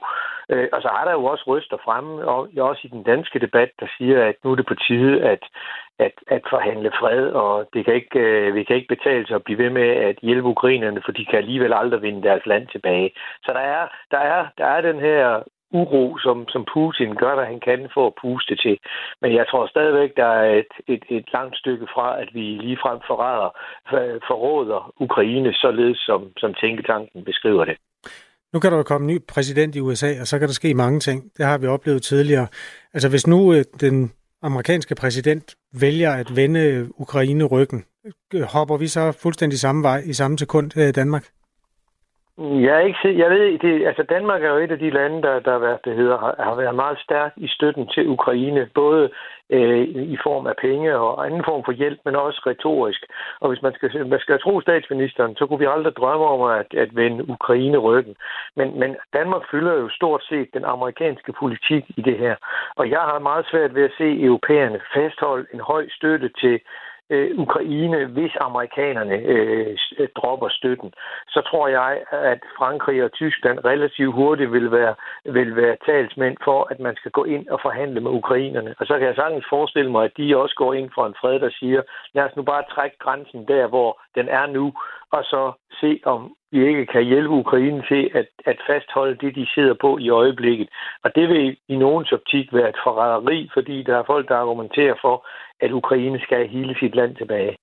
Øh, 0.50 0.68
og 0.72 0.82
så 0.82 0.88
er 0.88 1.04
der 1.04 1.12
jo 1.12 1.24
også 1.24 1.44
røster 1.46 1.76
fremme, 1.84 2.28
og 2.28 2.48
også 2.58 2.80
i 2.84 2.88
den 2.88 3.02
danske 3.02 3.38
debat, 3.38 3.70
der 3.80 3.86
siger, 3.98 4.24
at 4.24 4.34
nu 4.44 4.52
er 4.52 4.56
det 4.56 4.66
på 4.66 4.74
tide 4.74 5.22
at, 5.22 5.42
at, 5.98 6.12
at 6.26 6.42
forhandle 6.50 6.90
fred, 7.00 7.24
og 7.28 7.68
det 7.72 7.84
kan 7.84 7.94
ikke, 7.94 8.18
øh, 8.18 8.54
vi 8.54 8.64
kan 8.64 8.76
ikke 8.76 8.94
betale 8.96 9.26
sig 9.26 9.36
at 9.36 9.44
blive 9.44 9.58
ved 9.58 9.70
med 9.70 9.88
at 9.88 10.16
hjælpe 10.22 10.48
ukrainerne, 10.48 11.02
for 11.04 11.12
de 11.12 11.24
kan 11.24 11.38
alligevel 11.38 11.72
aldrig 11.72 12.02
vinde 12.02 12.22
deres 12.22 12.46
land 12.46 12.66
tilbage. 12.72 13.10
Så 13.44 13.52
der 13.52 13.60
er, 13.60 13.88
der 14.10 14.18
er, 14.18 14.46
der 14.58 14.64
er 14.64 14.80
den 14.80 15.00
her 15.00 15.42
uro, 15.70 16.18
som, 16.18 16.48
som 16.48 16.66
Putin 16.72 17.14
gør, 17.14 17.34
hvad 17.34 17.46
han 17.46 17.60
kan 17.60 17.88
for 17.94 18.06
at 18.06 18.18
puste 18.20 18.56
til. 18.56 18.78
Men 19.22 19.34
jeg 19.34 19.46
tror 19.50 19.66
stadigvæk, 19.66 20.16
der 20.16 20.26
er 20.26 20.54
et, 20.54 20.72
et, 20.86 21.04
et 21.08 21.32
langt 21.32 21.56
stykke 21.56 21.86
fra, 21.94 22.20
at 22.22 22.28
vi 22.34 22.40
ligefrem 22.40 22.98
forræder, 23.06 23.50
forråder 24.28 24.92
Ukraine, 25.00 25.52
således 25.54 25.98
som, 25.98 26.32
som 26.36 26.54
tænketanken 26.54 27.24
beskriver 27.24 27.64
det. 27.64 27.76
Nu 28.56 28.60
kan 28.60 28.70
der 28.70 28.76
jo 28.76 28.82
komme 28.82 29.04
en 29.04 29.14
ny 29.14 29.22
præsident 29.28 29.76
i 29.76 29.80
USA, 29.80 30.20
og 30.20 30.26
så 30.26 30.38
kan 30.38 30.48
der 30.48 30.54
ske 30.54 30.74
mange 30.74 31.00
ting. 31.00 31.24
Det 31.36 31.46
har 31.46 31.58
vi 31.58 31.66
oplevet 31.66 32.02
tidligere. 32.02 32.46
Altså 32.94 33.08
hvis 33.08 33.26
nu 33.26 33.52
øh, 33.52 33.64
den 33.80 34.12
amerikanske 34.42 34.94
præsident 34.94 35.54
vælger 35.74 36.12
at 36.12 36.36
vende 36.36 36.88
Ukraine 37.00 37.44
ryggen, 37.44 37.84
øh, 38.34 38.42
hopper 38.42 38.76
vi 38.76 38.88
så 38.88 39.12
fuldstændig 39.12 39.58
samme 39.58 39.82
vej 39.82 40.02
i 40.06 40.12
samme 40.12 40.38
sekund 40.38 40.70
her 40.74 40.86
i 40.86 40.92
Danmark? 40.92 41.26
Jeg, 42.38 42.74
er 42.76 42.80
ikke, 42.80 43.18
jeg 43.18 43.30
ved, 43.30 43.58
det, 43.58 43.86
altså 43.86 44.02
Danmark 44.02 44.42
er 44.42 44.48
jo 44.50 44.56
et 44.56 44.70
af 44.70 44.78
de 44.78 44.90
lande, 44.90 45.22
der, 45.22 45.40
der 45.40 45.58
hvad 45.58 45.76
det 45.84 45.96
hedder, 45.96 46.18
har, 46.18 46.34
har 46.38 46.54
været 46.54 46.74
meget 46.74 46.98
stærk 46.98 47.32
i 47.36 47.48
støtten 47.48 47.86
til 47.88 48.08
Ukraine, 48.08 48.68
både 48.74 49.10
øh, 49.50 49.80
i 50.14 50.18
form 50.22 50.46
af 50.46 50.56
penge 50.56 50.98
og 50.98 51.26
anden 51.26 51.44
form 51.44 51.62
for 51.64 51.72
hjælp, 51.72 52.00
men 52.04 52.16
også 52.16 52.42
retorisk. 52.46 53.06
Og 53.40 53.48
hvis 53.48 53.62
man 53.62 53.74
skal, 53.74 54.06
man 54.06 54.20
skal 54.20 54.40
tro 54.40 54.60
statsministeren, 54.60 55.36
så 55.36 55.46
kunne 55.46 55.58
vi 55.58 55.74
aldrig 55.74 55.96
drømme 55.96 56.26
om 56.26 56.42
at, 56.60 56.74
at 56.74 56.96
vende 56.96 57.28
Ukraine 57.28 57.78
ryggen. 57.78 58.14
Men, 58.56 58.78
men 58.80 58.96
Danmark 59.12 59.42
fylder 59.50 59.72
jo 59.72 59.88
stort 59.88 60.22
set 60.24 60.48
den 60.54 60.64
amerikanske 60.64 61.32
politik 61.32 61.84
i 61.96 62.00
det 62.00 62.18
her. 62.18 62.36
Og 62.76 62.90
jeg 62.90 63.00
har 63.00 63.18
meget 63.18 63.46
svært 63.50 63.74
ved 63.74 63.84
at 63.84 63.96
se 63.98 64.22
europæerne 64.22 64.80
fastholde 64.94 65.46
en 65.54 65.60
høj 65.60 65.88
støtte 65.88 66.30
til 66.40 66.60
øh, 67.10 67.38
Ukraine, 67.38 68.06
hvis 68.06 68.32
amerikanerne 68.40 69.16
øh, 69.16 69.76
øh, 69.98 70.08
dropper 70.16 70.48
støtten, 70.48 70.92
så 71.28 71.40
tror 71.50 71.68
jeg, 71.68 72.02
at 72.10 72.40
Frankrig 72.58 73.04
og 73.04 73.12
Tyskland 73.12 73.58
relativt 73.64 74.14
hurtigt 74.14 74.52
vil 74.52 74.70
være, 74.70 74.94
vil 75.24 75.56
være 75.56 75.76
talsmænd 75.86 76.36
for, 76.44 76.68
at 76.70 76.80
man 76.80 76.96
skal 76.96 77.10
gå 77.10 77.24
ind 77.24 77.48
og 77.48 77.58
forhandle 77.62 78.00
med 78.00 78.10
ukrainerne. 78.10 78.74
Og 78.78 78.86
så 78.86 78.98
kan 78.98 79.06
jeg 79.06 79.14
sagtens 79.16 79.46
forestille 79.50 79.90
mig, 79.90 80.04
at 80.04 80.16
de 80.16 80.36
også 80.36 80.54
går 80.54 80.74
ind 80.74 80.90
for 80.94 81.06
en 81.06 81.14
fred, 81.20 81.40
der 81.40 81.50
siger, 81.50 81.82
lad 82.14 82.24
os 82.24 82.36
nu 82.36 82.42
bare 82.42 82.64
trække 82.70 82.96
grænsen 82.98 83.48
der, 83.48 83.66
hvor 83.66 84.00
den 84.14 84.28
er 84.28 84.46
nu, 84.46 84.72
og 85.12 85.24
så 85.24 85.52
se, 85.80 86.00
om 86.04 86.35
de 86.56 86.68
ikke 86.70 86.86
kan 86.86 87.04
hjælpe 87.04 87.34
Ukraine 87.44 87.82
til 87.90 88.02
at, 88.14 88.28
at 88.50 88.58
fastholde 88.70 89.16
det, 89.22 89.34
de 89.34 89.46
sidder 89.54 89.74
på 89.80 89.98
i 89.98 90.08
øjeblikket. 90.08 90.68
Og 91.04 91.10
det 91.14 91.28
vil 91.28 91.56
i 91.68 91.76
nogens 91.76 92.12
optik 92.12 92.46
være 92.52 92.68
et 92.68 92.80
forræderi, 92.84 93.50
fordi 93.54 93.82
der 93.82 93.96
er 93.98 94.04
folk, 94.06 94.28
der 94.28 94.36
argumenterer 94.36 94.94
for, 95.00 95.26
at 95.60 95.70
Ukraine 95.72 96.18
skal 96.20 96.48
hele 96.48 96.74
sit 96.80 96.94
land 96.94 97.16
tilbage. 97.16 97.56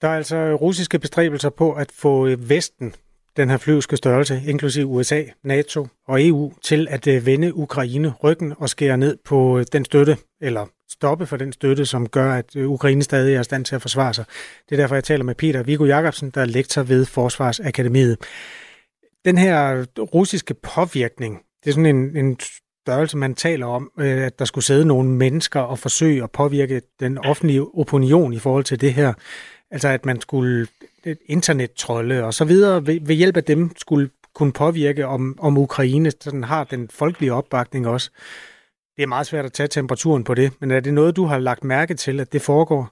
Der 0.00 0.08
er 0.08 0.16
altså 0.16 0.36
russiske 0.54 0.98
bestræbelser 0.98 1.50
på 1.58 1.72
at 1.72 1.90
få 2.02 2.26
øh, 2.26 2.50
Vesten, 2.50 2.94
den 3.36 3.50
her 3.50 3.58
flyvske 3.58 3.96
størrelse, 3.96 4.34
inklusive 4.48 4.86
USA, 4.86 5.20
NATO 5.42 5.86
og 6.08 6.26
EU, 6.26 6.52
til 6.62 6.88
at 6.90 7.06
øh, 7.08 7.26
vende 7.26 7.54
Ukraine 7.54 8.12
ryggen 8.24 8.54
og 8.58 8.68
skære 8.68 8.96
ned 8.96 9.18
på 9.28 9.58
øh, 9.58 9.64
den 9.72 9.84
støtte, 9.84 10.16
eller 10.40 10.66
stoppe 10.90 11.26
for 11.26 11.36
den 11.36 11.52
støtte, 11.52 11.86
som 11.86 12.08
gør, 12.08 12.34
at 12.34 12.56
øh, 12.56 12.70
Ukraine 12.70 13.02
stadig 13.02 13.34
er 13.34 13.40
i 13.40 13.44
stand 13.44 13.64
til 13.64 13.74
at 13.74 13.82
forsvare 13.82 14.14
sig. 14.14 14.24
Det 14.68 14.74
er 14.78 14.82
derfor, 14.82 14.94
jeg 14.94 15.04
taler 15.04 15.24
med 15.24 15.34
Peter 15.34 15.62
Viggo 15.62 15.84
Jacobsen, 15.84 16.30
der 16.30 16.40
er 16.40 16.44
lektor 16.44 16.82
ved 16.82 17.04
Forsvarsakademiet. 17.04 18.18
Den 19.24 19.38
her 19.38 19.84
russiske 19.98 20.54
påvirkning, 20.54 21.40
det 21.64 21.70
er 21.70 21.74
sådan 21.74 21.96
en, 21.96 22.16
en 22.16 22.38
størrelse, 22.84 23.16
man 23.16 23.34
taler 23.34 23.66
om, 23.66 23.90
øh, 23.98 24.22
at 24.26 24.38
der 24.38 24.44
skulle 24.44 24.64
sidde 24.64 24.84
nogle 24.84 25.10
mennesker 25.10 25.60
og 25.60 25.78
forsøge 25.78 26.22
at 26.22 26.30
påvirke 26.30 26.82
den 27.00 27.18
offentlige 27.18 27.62
opinion 27.74 28.32
i 28.32 28.38
forhold 28.38 28.64
til 28.64 28.80
det 28.80 28.94
her. 28.94 29.12
Altså 29.70 29.88
at 29.88 30.06
man 30.06 30.20
skulle 30.20 30.66
øh, 31.04 31.16
internettrolle 31.26 32.24
og 32.24 32.34
så 32.34 32.44
videre 32.44 32.86
ved, 32.86 33.00
ved 33.02 33.14
hjælp 33.14 33.36
af 33.36 33.44
dem 33.44 33.70
skulle 33.76 34.10
kunne 34.34 34.52
påvirke, 34.52 35.06
om, 35.06 35.38
om 35.40 35.58
Ukraine 35.58 36.12
sådan 36.20 36.44
har 36.44 36.64
den 36.64 36.88
folkelige 36.88 37.32
opbakning 37.32 37.86
også. 37.86 38.10
Det 38.96 39.02
er 39.02 39.06
meget 39.14 39.26
svært 39.26 39.44
at 39.44 39.52
tage 39.52 39.66
temperaturen 39.68 40.24
på 40.24 40.34
det, 40.34 40.48
men 40.60 40.70
er 40.70 40.80
det 40.80 40.94
noget, 40.94 41.16
du 41.16 41.24
har 41.24 41.38
lagt 41.38 41.64
mærke 41.64 41.94
til, 41.94 42.20
at 42.20 42.32
det 42.32 42.42
foregår? 42.50 42.82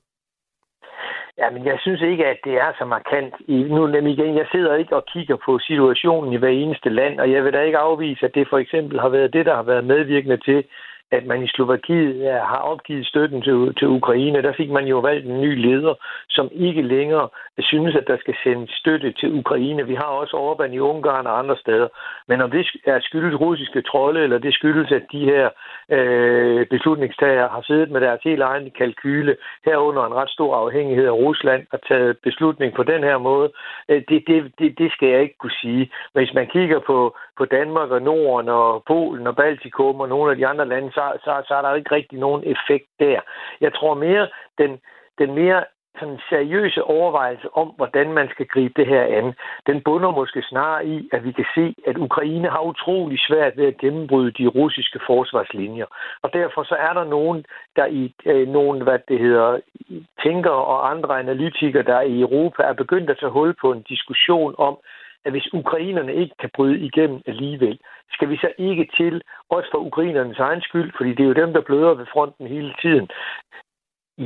Ja, 1.39 1.51
men 1.51 1.67
jeg 1.67 1.79
synes 1.81 2.03
ikke, 2.03 2.27
at 2.27 2.39
det 2.45 2.55
er 2.55 2.73
så 2.79 2.85
markant. 2.85 3.35
Nu 3.49 3.87
nemlig 3.87 4.13
igen, 4.13 4.37
jeg 4.37 4.47
sidder 4.53 4.75
ikke 4.75 4.97
og 4.97 5.05
kigger 5.13 5.37
på 5.47 5.59
situationen 5.59 6.33
i 6.33 6.37
hver 6.37 6.49
eneste 6.49 6.89
land, 6.89 7.21
og 7.21 7.33
jeg 7.33 7.45
vil 7.45 7.53
da 7.53 7.61
ikke 7.61 7.79
afvise, 7.79 8.27
at 8.27 8.35
det 8.35 8.47
for 8.51 8.59
eksempel 8.59 9.01
har 9.01 9.09
været 9.09 9.33
det, 9.33 9.47
der 9.47 9.55
har 9.55 9.63
været 9.63 9.85
medvirkende 9.85 10.37
til, 10.37 10.65
at 11.13 11.27
man 11.27 11.43
i 11.43 11.49
Slovakiet 11.49 12.21
ja, 12.21 12.39
har 12.53 12.63
opgivet 12.73 13.07
støtten 13.07 13.43
til, 13.43 13.75
til 13.79 13.89
Ukraine. 13.89 14.43
Der 14.43 14.53
fik 14.53 14.71
man 14.71 14.87
jo 14.87 14.99
valgt 14.99 15.27
en 15.27 15.41
ny 15.41 15.53
leder, 15.67 15.95
som 16.29 16.49
ikke 16.53 16.83
længere 16.83 17.29
synes, 17.61 17.97
at 17.97 18.07
der 18.07 18.17
skal 18.19 18.35
sendes 18.45 18.71
støtte 18.71 19.13
til 19.13 19.33
Ukraine. 19.41 19.87
Vi 19.87 19.95
har 19.95 20.11
også 20.21 20.35
Orbán 20.37 20.73
i 20.73 20.79
Ungarn 20.79 21.27
og 21.27 21.39
andre 21.39 21.57
steder. 21.57 21.89
Men 22.29 22.41
om 22.41 22.51
det 22.51 22.67
er 22.87 23.01
skyldes 23.01 23.41
russiske 23.41 23.83
trolde, 23.83 24.21
eller 24.21 24.39
det 24.39 24.55
skyldes, 24.55 24.93
at 24.93 25.05
de 25.13 25.25
her 25.25 25.49
øh, 25.97 26.67
beslutningstagere 26.67 27.49
har 27.49 27.63
siddet 27.63 27.91
med 27.91 28.01
deres 28.01 28.21
helt 28.25 28.43
egen 28.43 28.71
kalkyle, 28.79 29.37
herunder 29.65 30.07
en 30.07 30.15
ret 30.15 30.31
stor 30.31 30.57
afhængighed 30.57 31.07
af 31.07 31.19
Rusland, 31.25 31.67
og 31.73 31.79
taget 31.89 32.19
beslutning 32.23 32.75
på 32.75 32.83
den 32.83 33.03
her 33.03 33.19
måde, 33.19 33.53
øh, 33.89 34.03
det, 34.09 34.25
det, 34.27 34.53
det, 34.59 34.79
det 34.79 34.93
skal 34.93 35.09
jeg 35.09 35.23
ikke 35.23 35.39
kunne 35.39 35.61
sige. 35.63 35.91
Men 36.15 36.25
hvis 36.25 36.35
man 36.35 36.47
kigger 36.47 36.81
på, 36.87 37.17
på 37.39 37.45
Danmark 37.45 37.91
og 37.91 38.03
Norden 38.03 38.49
og 38.49 38.83
Polen 38.87 39.27
og 39.27 39.37
Baltikum 39.37 40.01
og 40.01 40.09
nogle 40.09 40.31
af 40.31 40.37
de 40.37 40.47
andre 40.47 40.69
lande, 40.69 40.93
så, 40.93 41.02
så, 41.25 41.33
så 41.49 41.55
er 41.55 41.63
der 41.63 41.75
ikke 41.75 41.95
rigtig 41.95 42.19
nogen 42.19 42.43
effekt 42.55 42.89
der. 43.01 43.21
Jeg 43.61 43.75
tror 43.75 43.95
mere, 43.95 44.29
den, 44.59 44.81
den 45.19 45.35
mere 45.35 45.65
sådan 46.01 46.21
seriøse 46.29 46.83
overvejelse 46.83 47.57
om, 47.57 47.69
hvordan 47.77 48.13
man 48.13 48.29
skal 48.29 48.47
gribe 48.47 48.75
det 48.77 48.87
her 48.87 49.03
an, 49.03 49.35
den 49.67 49.83
bunder 49.83 50.11
måske 50.11 50.43
snarere 50.43 50.87
i, 50.87 51.09
at 51.13 51.25
vi 51.25 51.33
kan 51.33 51.45
se, 51.55 51.75
at 51.87 51.97
Ukraine 51.97 52.49
har 52.49 52.61
utrolig 52.61 53.19
svært 53.29 53.57
ved 53.57 53.67
at 53.67 53.79
gennembryde 53.79 54.31
de 54.31 54.47
russiske 54.47 55.01
forsvarslinjer. 55.07 55.87
Og 56.23 56.33
derfor 56.33 56.63
så 56.63 56.75
er 56.75 56.93
der 56.93 57.05
nogen, 57.05 57.45
der 57.77 57.87
i 57.87 58.15
øh, 58.27 58.49
nogen, 58.49 58.83
hvad 58.83 58.99
det 59.09 59.19
hedder, 59.19 59.61
tænkere 60.23 60.65
og 60.73 60.91
andre 60.91 61.19
analytikere, 61.19 61.83
der 61.83 62.01
i 62.01 62.21
Europa 62.21 62.63
er 62.63 62.73
begyndt 62.73 63.11
at 63.11 63.19
tage 63.21 63.33
hul 63.33 63.55
på 63.61 63.73
en 63.73 63.83
diskussion 63.83 64.55
om, 64.59 64.79
at 65.25 65.33
hvis 65.33 65.53
ukrainerne 65.53 66.15
ikke 66.15 66.35
kan 66.41 66.51
bryde 66.55 66.79
igennem 66.79 67.21
alligevel, 67.27 67.79
skal 68.11 68.29
vi 68.29 68.37
så 68.37 68.53
ikke 68.59 68.89
til, 68.97 69.23
også 69.51 69.69
for 69.73 69.79
ukrainernes 69.79 70.39
egen 70.39 70.63
skyld, 70.63 70.93
fordi 70.97 71.11
det 71.11 71.21
er 71.21 71.31
jo 71.33 71.41
dem, 71.43 71.53
der 71.53 71.61
bløder 71.61 71.95
ved 71.95 72.07
fronten 72.13 72.47
hele 72.47 72.75
tiden, 72.83 73.09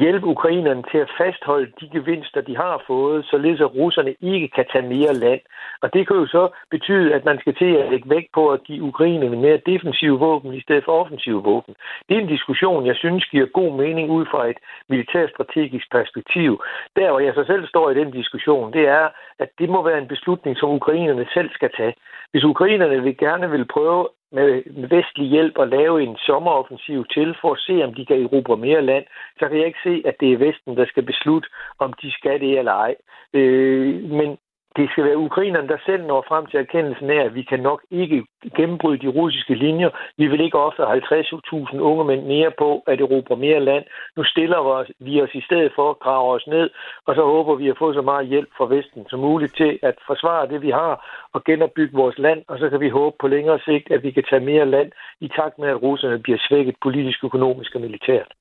hjælpe 0.02 0.26
ukrainerne 0.26 0.82
til 0.90 0.98
at 0.98 1.10
fastholde 1.20 1.72
de 1.80 1.88
gevinster, 1.94 2.40
de 2.40 2.56
har 2.56 2.82
fået, 2.86 3.24
således 3.30 3.60
at 3.60 3.74
russerne 3.74 4.14
ikke 4.20 4.48
kan 4.48 4.66
tage 4.72 4.88
mere 4.94 5.14
land. 5.14 5.40
Og 5.82 5.88
det 5.94 6.06
kan 6.06 6.16
jo 6.16 6.26
så 6.26 6.44
betyde, 6.70 7.14
at 7.14 7.24
man 7.24 7.38
skal 7.38 7.54
til 7.54 7.72
at 7.76 7.90
lægge 7.90 8.10
vægt 8.10 8.30
på 8.34 8.42
at 8.54 8.64
give 8.64 8.82
ukrainerne 8.82 9.36
mere 9.36 9.66
defensive 9.66 10.18
våben 10.18 10.54
i 10.54 10.60
stedet 10.60 10.84
for 10.84 10.92
offensive 11.00 11.42
våben. 11.42 11.74
Det 12.08 12.16
er 12.16 12.20
en 12.20 12.34
diskussion, 12.36 12.86
jeg 12.86 12.96
synes 12.96 13.24
giver 13.24 13.46
god 13.46 13.70
mening 13.82 14.10
ud 14.10 14.26
fra 14.30 14.46
et 14.46 14.58
militærstrategisk 14.88 15.86
perspektiv. 15.90 16.50
Der, 16.96 17.10
hvor 17.10 17.20
jeg 17.20 17.34
så 17.34 17.44
selv 17.46 17.66
står 17.66 17.90
i 17.90 17.94
den 17.94 18.10
diskussion, 18.10 18.72
det 18.72 18.88
er, 18.88 19.08
at 19.38 19.48
det 19.58 19.68
må 19.68 19.82
være 19.82 19.98
en 19.98 20.08
beslutning, 20.08 20.56
som 20.56 20.68
ukrainerne 20.70 21.26
selv 21.34 21.50
skal 21.50 21.70
tage. 21.76 21.94
Hvis 22.30 22.44
ukrainerne 22.44 23.02
vil 23.02 23.16
gerne 23.16 23.50
vil 23.50 23.64
prøve 23.64 24.08
med 24.32 24.62
vestlig 24.88 25.28
hjælp 25.28 25.58
at 25.58 25.68
lave 25.68 26.02
en 26.02 26.16
sommeroffensiv 26.16 27.04
til 27.14 27.36
for 27.40 27.52
at 27.52 27.58
se, 27.58 27.84
om 27.84 27.94
de 27.94 28.06
kan 28.06 28.22
erobre 28.22 28.56
mere 28.56 28.82
land, 28.82 29.04
så 29.38 29.48
kan 29.48 29.58
jeg 29.58 29.66
ikke 29.66 29.86
se, 29.88 30.02
at 30.04 30.16
det 30.20 30.32
er 30.32 30.38
Vesten, 30.38 30.76
der 30.76 30.86
skal 30.86 31.02
beslutte, 31.02 31.48
om 31.78 31.92
de 32.02 32.12
skal 32.12 32.40
det 32.40 32.58
eller 32.58 32.72
ej. 32.72 32.94
Øh, 33.32 34.02
men 34.10 34.38
det 34.76 34.90
skal 34.90 35.04
være 35.04 35.16
ukrainerne, 35.16 35.68
der 35.68 35.78
selv 35.86 36.02
når 36.06 36.24
frem 36.28 36.46
til 36.46 36.60
erkendelsen 36.60 37.10
af, 37.10 37.20
at 37.24 37.34
vi 37.34 37.42
kan 37.42 37.60
nok 37.60 37.80
ikke 37.90 38.24
gennembryde 38.56 38.98
de 38.98 39.08
russiske 39.18 39.54
linjer. 39.54 39.90
Vi 40.16 40.26
vil 40.26 40.40
ikke 40.40 40.58
ofre 40.58 40.84
50.000 40.96 41.78
unge 41.78 42.04
mænd 42.04 42.22
mere 42.26 42.52
på 42.58 42.82
at 42.86 43.00
erobre 43.00 43.36
mere 43.36 43.60
land. 43.60 43.84
Nu 44.16 44.24
stiller 44.24 44.84
vi 45.00 45.22
os 45.22 45.34
i 45.34 45.40
stedet 45.40 45.72
for 45.74 45.90
at 45.90 45.98
grave 45.98 46.28
os 46.34 46.46
ned, 46.46 46.70
og 47.06 47.14
så 47.14 47.22
håber 47.22 47.54
vi 47.54 47.68
at 47.68 47.78
få 47.78 47.92
så 47.92 48.02
meget 48.02 48.26
hjælp 48.26 48.48
fra 48.58 48.66
Vesten 48.74 49.06
som 49.08 49.20
muligt 49.20 49.56
til 49.56 49.78
at 49.82 49.96
forsvare 50.06 50.48
det, 50.48 50.62
vi 50.62 50.70
har, 50.70 50.94
og 51.32 51.44
genopbygge 51.44 51.96
vores 51.96 52.18
land, 52.18 52.42
og 52.48 52.58
så 52.58 52.70
kan 52.70 52.80
vi 52.80 52.88
håbe 52.88 53.16
på 53.20 53.28
længere 53.28 53.58
sigt, 53.64 53.90
at 53.90 54.02
vi 54.02 54.10
kan 54.10 54.24
tage 54.30 54.44
mere 54.44 54.66
land 54.66 54.92
i 55.20 55.28
takt 55.28 55.58
med, 55.58 55.68
at 55.68 55.82
russerne 55.82 56.18
bliver 56.18 56.38
svækket 56.48 56.76
politisk, 56.82 57.24
økonomisk 57.24 57.74
og 57.74 57.80
militært. 57.80 58.32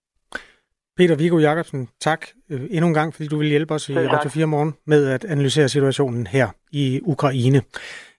Peter 0.98 1.16
Viggo 1.16 1.38
Jacobsen, 1.40 1.88
tak 2.02 2.26
øh, 2.50 2.62
endnu 2.72 2.88
en 2.88 2.94
gang, 2.94 3.14
fordi 3.14 3.28
du 3.28 3.38
vil 3.38 3.48
hjælpe 3.48 3.74
os 3.74 3.90
i 3.90 3.98
Radio 3.98 4.30
4 4.30 4.46
Morgen 4.46 4.74
med 4.88 5.08
at 5.08 5.26
analysere 5.26 5.70
situationen 5.70 6.28
her 6.28 6.48
i 6.72 7.00
Ukraine. 7.04 7.62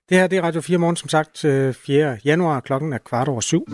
Det 0.08 0.18
her 0.18 0.26
det 0.26 0.38
er 0.38 0.42
Radio 0.42 0.60
4 0.60 0.78
Morgen, 0.78 0.96
som 0.96 1.08
sagt 1.08 1.38
4. 1.40 1.72
Øh, 2.12 2.18
januar, 2.24 2.60
klokken 2.60 2.92
er 2.92 2.98
kvart 2.98 3.28
over 3.28 3.40
syv. 3.40 3.66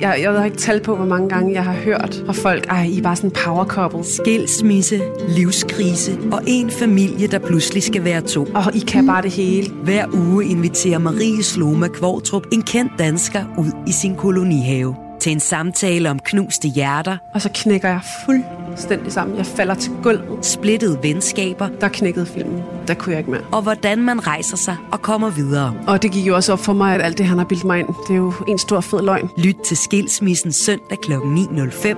Jeg, 0.00 0.18
jeg 0.22 0.32
ved 0.32 0.44
ikke 0.44 0.56
tal 0.56 0.82
på, 0.82 0.96
hvor 0.96 1.04
mange 1.04 1.28
gange 1.28 1.52
jeg 1.52 1.64
har 1.64 1.72
hørt 1.72 2.22
fra 2.26 2.32
folk, 2.32 2.66
ej, 2.66 2.84
I 2.84 2.98
er 2.98 3.02
bare 3.02 3.16
sådan 3.16 3.30
power 3.44 3.64
couple. 3.64 4.04
Skilsmisse, 4.04 5.00
livskrise 5.28 6.18
og 6.32 6.42
en 6.46 6.70
familie, 6.70 7.26
der 7.26 7.38
pludselig 7.38 7.82
skal 7.82 8.04
være 8.04 8.20
to. 8.20 8.44
Og 8.44 8.74
I 8.74 8.78
kan 8.78 9.06
bare 9.06 9.22
det 9.22 9.30
hele. 9.30 9.70
Hver 9.72 10.06
uge 10.14 10.44
inviterer 10.44 10.98
Marie 10.98 11.42
Sloma 11.42 11.88
Kvortrup 11.88 12.46
en 12.52 12.62
kendt 12.62 12.92
dansker 12.98 13.44
ud 13.58 13.88
i 13.88 13.92
sin 13.92 14.16
kolonihave 14.16 15.09
til 15.20 15.32
en 15.32 15.40
samtale 15.40 16.10
om 16.10 16.18
knuste 16.18 16.68
hjerter. 16.68 17.16
Og 17.34 17.42
så 17.42 17.50
knækker 17.54 17.88
jeg 17.88 18.00
fuldstændig 18.24 19.12
sammen. 19.12 19.36
Jeg 19.36 19.46
falder 19.46 19.74
til 19.74 19.92
gulvet. 20.02 20.46
Splittede 20.46 20.98
venskaber. 21.02 21.68
Der 21.80 21.88
knækkede 21.88 22.26
filmen. 22.26 22.62
Der 22.88 22.94
kunne 22.94 23.12
jeg 23.12 23.18
ikke 23.18 23.30
mere. 23.30 23.42
Og 23.52 23.62
hvordan 23.62 24.02
man 24.02 24.26
rejser 24.26 24.56
sig 24.56 24.76
og 24.92 25.02
kommer 25.02 25.30
videre. 25.30 25.74
Og 25.86 26.02
det 26.02 26.12
gik 26.12 26.26
jo 26.26 26.34
også 26.34 26.52
op 26.52 26.58
for 26.58 26.72
mig, 26.72 26.94
at 26.94 27.02
alt 27.02 27.18
det, 27.18 27.26
han 27.26 27.38
har 27.38 27.44
bildt 27.44 27.64
mig 27.64 27.78
ind, 27.78 27.88
det 28.08 28.14
er 28.14 28.18
jo 28.18 28.32
en 28.48 28.58
stor 28.58 28.80
fed 28.80 29.02
løgn. 29.02 29.28
Lyt 29.38 29.56
til 29.66 29.76
Skilsmissen 29.76 30.52
søndag 30.52 30.98
kl. 31.02 31.12
9.05. 31.12 31.96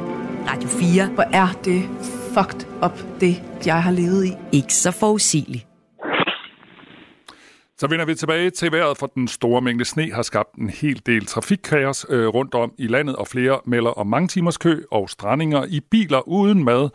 Radio 0.51 0.69
4. 0.69 1.07
Hvor 1.07 1.25
er 1.33 1.49
det 1.65 1.83
fucked 2.35 2.67
up, 2.85 2.99
det 3.21 3.43
jeg 3.67 3.83
har 3.83 3.91
levet 3.91 4.27
i. 4.27 4.33
Ikke 4.53 4.75
så 4.75 4.91
forudsigeligt. 4.91 5.72
Så 7.79 7.87
vender 7.87 8.05
vi 8.05 8.15
tilbage 8.15 8.51
til 8.51 8.73
vejret, 8.73 8.99
for 8.99 9.07
den 9.07 9.29
store 9.29 9.61
mængde 9.61 9.85
sne 9.85 10.13
har 10.13 10.23
skabt 10.23 10.55
en 10.55 10.71
hel 10.71 11.03
del 11.07 11.27
trafikkaos 11.27 12.07
øh, 12.09 12.29
rundt 12.29 12.55
om 12.55 12.73
i 12.79 12.87
landet, 12.87 13.17
og 13.17 13.29
flere 13.29 13.61
melder 13.67 13.91
om 13.91 14.07
mange 14.07 14.29
timers 14.29 14.59
kø 14.59 14.83
og 14.91 15.11
strandinger 15.11 15.65
i 15.65 15.81
biler 15.81 16.29
uden 16.29 16.65
mad 16.65 16.91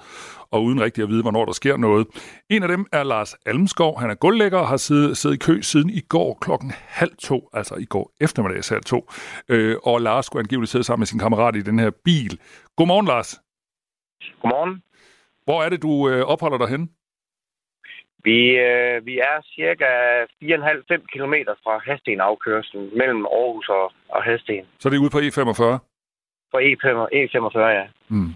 og 0.51 0.63
uden 0.63 0.81
rigtig 0.81 1.03
at 1.03 1.09
vide, 1.09 1.21
hvornår 1.21 1.45
der 1.45 1.51
sker 1.51 1.77
noget. 1.77 2.07
En 2.49 2.63
af 2.63 2.69
dem 2.69 2.85
er 2.91 3.03
Lars 3.03 3.35
Almskov. 3.45 3.99
Han 3.99 4.09
er 4.09 4.15
gulvlægger 4.15 4.59
og 4.59 4.67
har 4.67 4.77
siddet, 4.77 5.17
siddet 5.17 5.35
i 5.35 5.39
kø 5.39 5.61
siden 5.61 5.89
i 5.89 5.99
går 5.99 6.37
klokken 6.41 6.71
halv 6.75 7.15
to, 7.19 7.49
altså 7.53 7.75
i 7.75 7.85
går 7.85 8.11
eftermiddag 8.21 8.63
halv 8.69 8.83
to. 8.83 9.09
Øh, 9.49 9.75
og 9.83 10.01
Lars 10.01 10.25
skulle 10.25 10.41
angiveligt 10.41 10.71
sidde 10.71 10.83
sammen 10.83 11.01
med 11.01 11.07
sin 11.07 11.19
kammerat 11.19 11.55
i 11.55 11.61
den 11.61 11.79
her 11.79 11.91
bil. 12.03 12.39
Godmorgen, 12.75 13.05
Lars. 13.05 13.39
Godmorgen. 14.41 14.81
Hvor 15.43 15.63
er 15.63 15.69
det, 15.69 15.81
du 15.81 16.09
øh, 16.09 16.25
opholder 16.25 16.57
dig 16.57 16.67
hen? 16.67 16.89
Vi, 18.23 18.39
øh, 18.67 19.05
vi 19.05 19.17
er 19.19 19.37
cirka 19.55 19.89
4,5-5 20.43 21.05
km 21.13 21.33
fra 21.63 21.77
Hasten 21.87 22.19
afkørselen 22.19 22.97
mellem 22.97 23.25
Aarhus 23.25 23.69
og, 23.69 23.91
og 24.09 24.23
Hasten. 24.23 24.65
Så 24.79 24.89
det 24.89 24.95
er 24.95 25.01
ude 25.01 25.15
på 25.15 25.19
E45? 25.27 25.63
På 26.51 26.57
E45, 26.57 26.87
E45 27.21 27.59
ja. 27.59 27.85
Mm. 28.09 28.33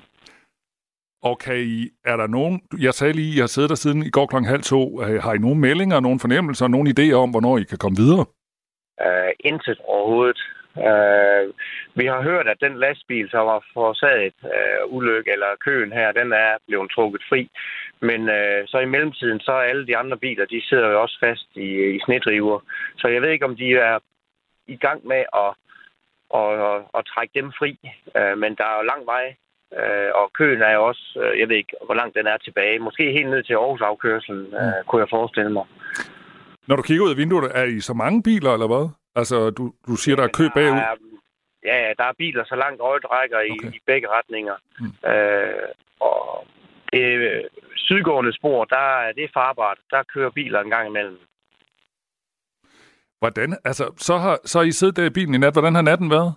Og 1.23 1.39
kan 1.39 1.57
I, 1.57 1.89
er 2.05 2.17
der 2.17 2.27
nogen, 2.27 2.61
jeg 2.79 2.93
sagde 2.93 3.13
lige, 3.13 3.35
I 3.35 3.39
har 3.39 3.47
siddet 3.47 3.69
der 3.69 3.75
siden 3.75 4.03
i 4.03 4.09
går 4.09 4.25
kl. 4.25 4.35
halv 4.35 4.61
to, 4.61 5.03
øh, 5.03 5.23
har 5.23 5.33
I 5.33 5.37
nogen 5.37 5.59
meldinger, 5.59 5.99
nogen 5.99 6.19
fornemmelser, 6.19 6.67
nogen 6.67 6.87
idéer 6.87 7.13
om, 7.23 7.31
hvornår 7.31 7.57
I 7.57 7.63
kan 7.63 7.77
komme 7.77 7.97
videre? 7.97 8.25
Uh, 9.05 9.31
intet 9.39 9.79
overhovedet. 9.87 10.41
Uh, 10.75 11.53
vi 11.95 12.05
har 12.05 12.21
hørt, 12.21 12.47
at 12.47 12.61
den 12.61 12.79
lastbil, 12.79 13.29
som 13.29 13.45
var 13.45 13.65
forårsaget 13.73 14.33
uh, 14.43 14.95
ulykke 14.95 15.31
eller 15.31 15.61
køen 15.65 15.91
her, 15.91 16.11
den 16.11 16.33
er 16.33 16.57
blevet 16.67 16.91
trukket 16.91 17.23
fri. 17.29 17.49
Men 17.99 18.21
uh, 18.21 18.61
så 18.67 18.77
i 18.79 18.91
mellemtiden, 18.93 19.39
så 19.39 19.51
er 19.51 19.61
alle 19.61 19.87
de 19.87 19.97
andre 19.97 20.17
biler, 20.17 20.45
de 20.45 20.67
sidder 20.69 20.89
jo 20.89 21.01
også 21.01 21.17
fast 21.19 21.47
i, 21.55 21.95
i 21.95 21.99
snedriver. 22.05 22.59
Så 22.97 23.07
jeg 23.07 23.21
ved 23.21 23.29
ikke, 23.29 23.45
om 23.45 23.55
de 23.55 23.73
er 23.73 23.99
i 24.67 24.75
gang 24.75 25.07
med 25.07 25.23
at, 25.43 25.51
at, 26.39 26.51
at, 26.69 26.81
at 26.97 27.05
trække 27.05 27.33
dem 27.39 27.51
fri. 27.59 27.71
Uh, 28.19 28.37
men 28.37 28.55
der 28.55 28.65
er 28.69 28.75
jo 28.79 28.89
lang 28.91 29.05
vej, 29.05 29.25
uh, 29.79 30.09
og 30.21 30.33
køen 30.33 30.61
er 30.61 30.73
jo 30.73 30.87
også, 30.87 31.05
uh, 31.15 31.39
jeg 31.39 31.49
ved 31.49 31.55
ikke, 31.55 31.75
hvor 31.85 31.95
langt 31.95 32.17
den 32.17 32.27
er 32.27 32.37
tilbage. 32.37 32.79
Måske 32.79 33.03
helt 33.11 33.29
ned 33.29 33.43
til 33.43 33.53
Aarhus 33.53 33.81
afkørselen, 33.81 34.45
uh, 34.61 34.85
kunne 34.87 35.01
jeg 35.01 35.09
forestille 35.09 35.51
mig. 35.51 35.65
Når 36.67 36.75
du 36.75 36.81
kigger 36.81 37.05
ud 37.05 37.11
af 37.11 37.17
vinduet, 37.17 37.51
er 37.55 37.63
I 37.63 37.79
så 37.79 37.93
mange 37.93 38.23
biler, 38.23 38.53
eller 38.53 38.67
hvad? 38.67 39.00
Altså, 39.15 39.49
du, 39.49 39.73
du 39.87 39.95
siger, 39.95 40.15
der 40.15 40.23
er 40.23 40.37
kø 40.37 40.47
bagud? 40.55 40.77
Der 40.77 40.91
er, 40.93 40.95
ja, 41.63 41.93
der 41.97 42.03
er 42.03 42.13
biler 42.17 42.43
så 42.45 42.55
langt 42.55 42.81
øjet 42.81 43.05
rækker 43.11 43.39
i, 43.39 43.51
okay. 43.51 43.73
i 43.77 43.79
begge 43.85 44.07
retninger. 44.07 44.55
Mm. 44.79 45.09
Øh, 45.09 45.69
og 45.99 46.47
det 46.93 47.47
sydgående 47.75 48.33
spor, 48.33 48.65
der, 48.65 49.11
det 49.15 49.23
er 49.23 49.33
farbart. 49.33 49.77
Der 49.89 50.03
kører 50.03 50.29
biler 50.29 50.59
en 50.61 50.69
gang 50.69 50.87
imellem. 50.87 51.19
Hvordan? 53.19 53.57
Altså, 53.65 53.93
så 53.97 54.17
har, 54.17 54.39
så 54.45 54.59
har 54.59 54.65
I 54.65 54.71
siddet 54.71 54.95
der 54.97 55.05
i 55.05 55.17
bilen 55.17 55.35
i 55.35 55.37
nat. 55.37 55.53
Hvordan 55.53 55.75
har 55.75 55.81
natten 55.81 56.09
været? 56.09 56.33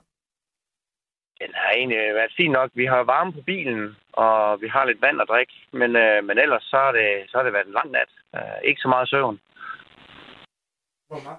Den 1.41 1.51
har 1.55 1.73
egentlig 1.73 1.99
været 1.99 2.33
fint 2.37 2.53
nok. 2.53 2.71
Vi 2.75 2.87
har 2.87 3.03
varme 3.03 3.33
på 3.33 3.41
bilen, 3.47 3.97
og 4.13 4.61
vi 4.61 4.69
har 4.69 4.85
lidt 4.85 5.03
vand 5.03 5.21
at 5.21 5.29
drikke. 5.29 5.53
Men, 5.73 5.97
øh, 5.97 6.25
men 6.25 6.39
ellers 6.39 6.63
så 6.63 6.77
har, 6.77 6.93
det, 6.93 7.31
så 7.31 7.37
har 7.37 7.45
det 7.45 7.53
været 7.53 7.67
en 7.67 7.73
lang 7.73 7.91
nat. 7.91 8.11
Øh, 8.37 8.59
ikke 8.65 8.81
så 8.81 8.89
meget 8.89 9.09
søvn. 9.09 9.41
Hvor 11.09 11.21
meget, 11.27 11.39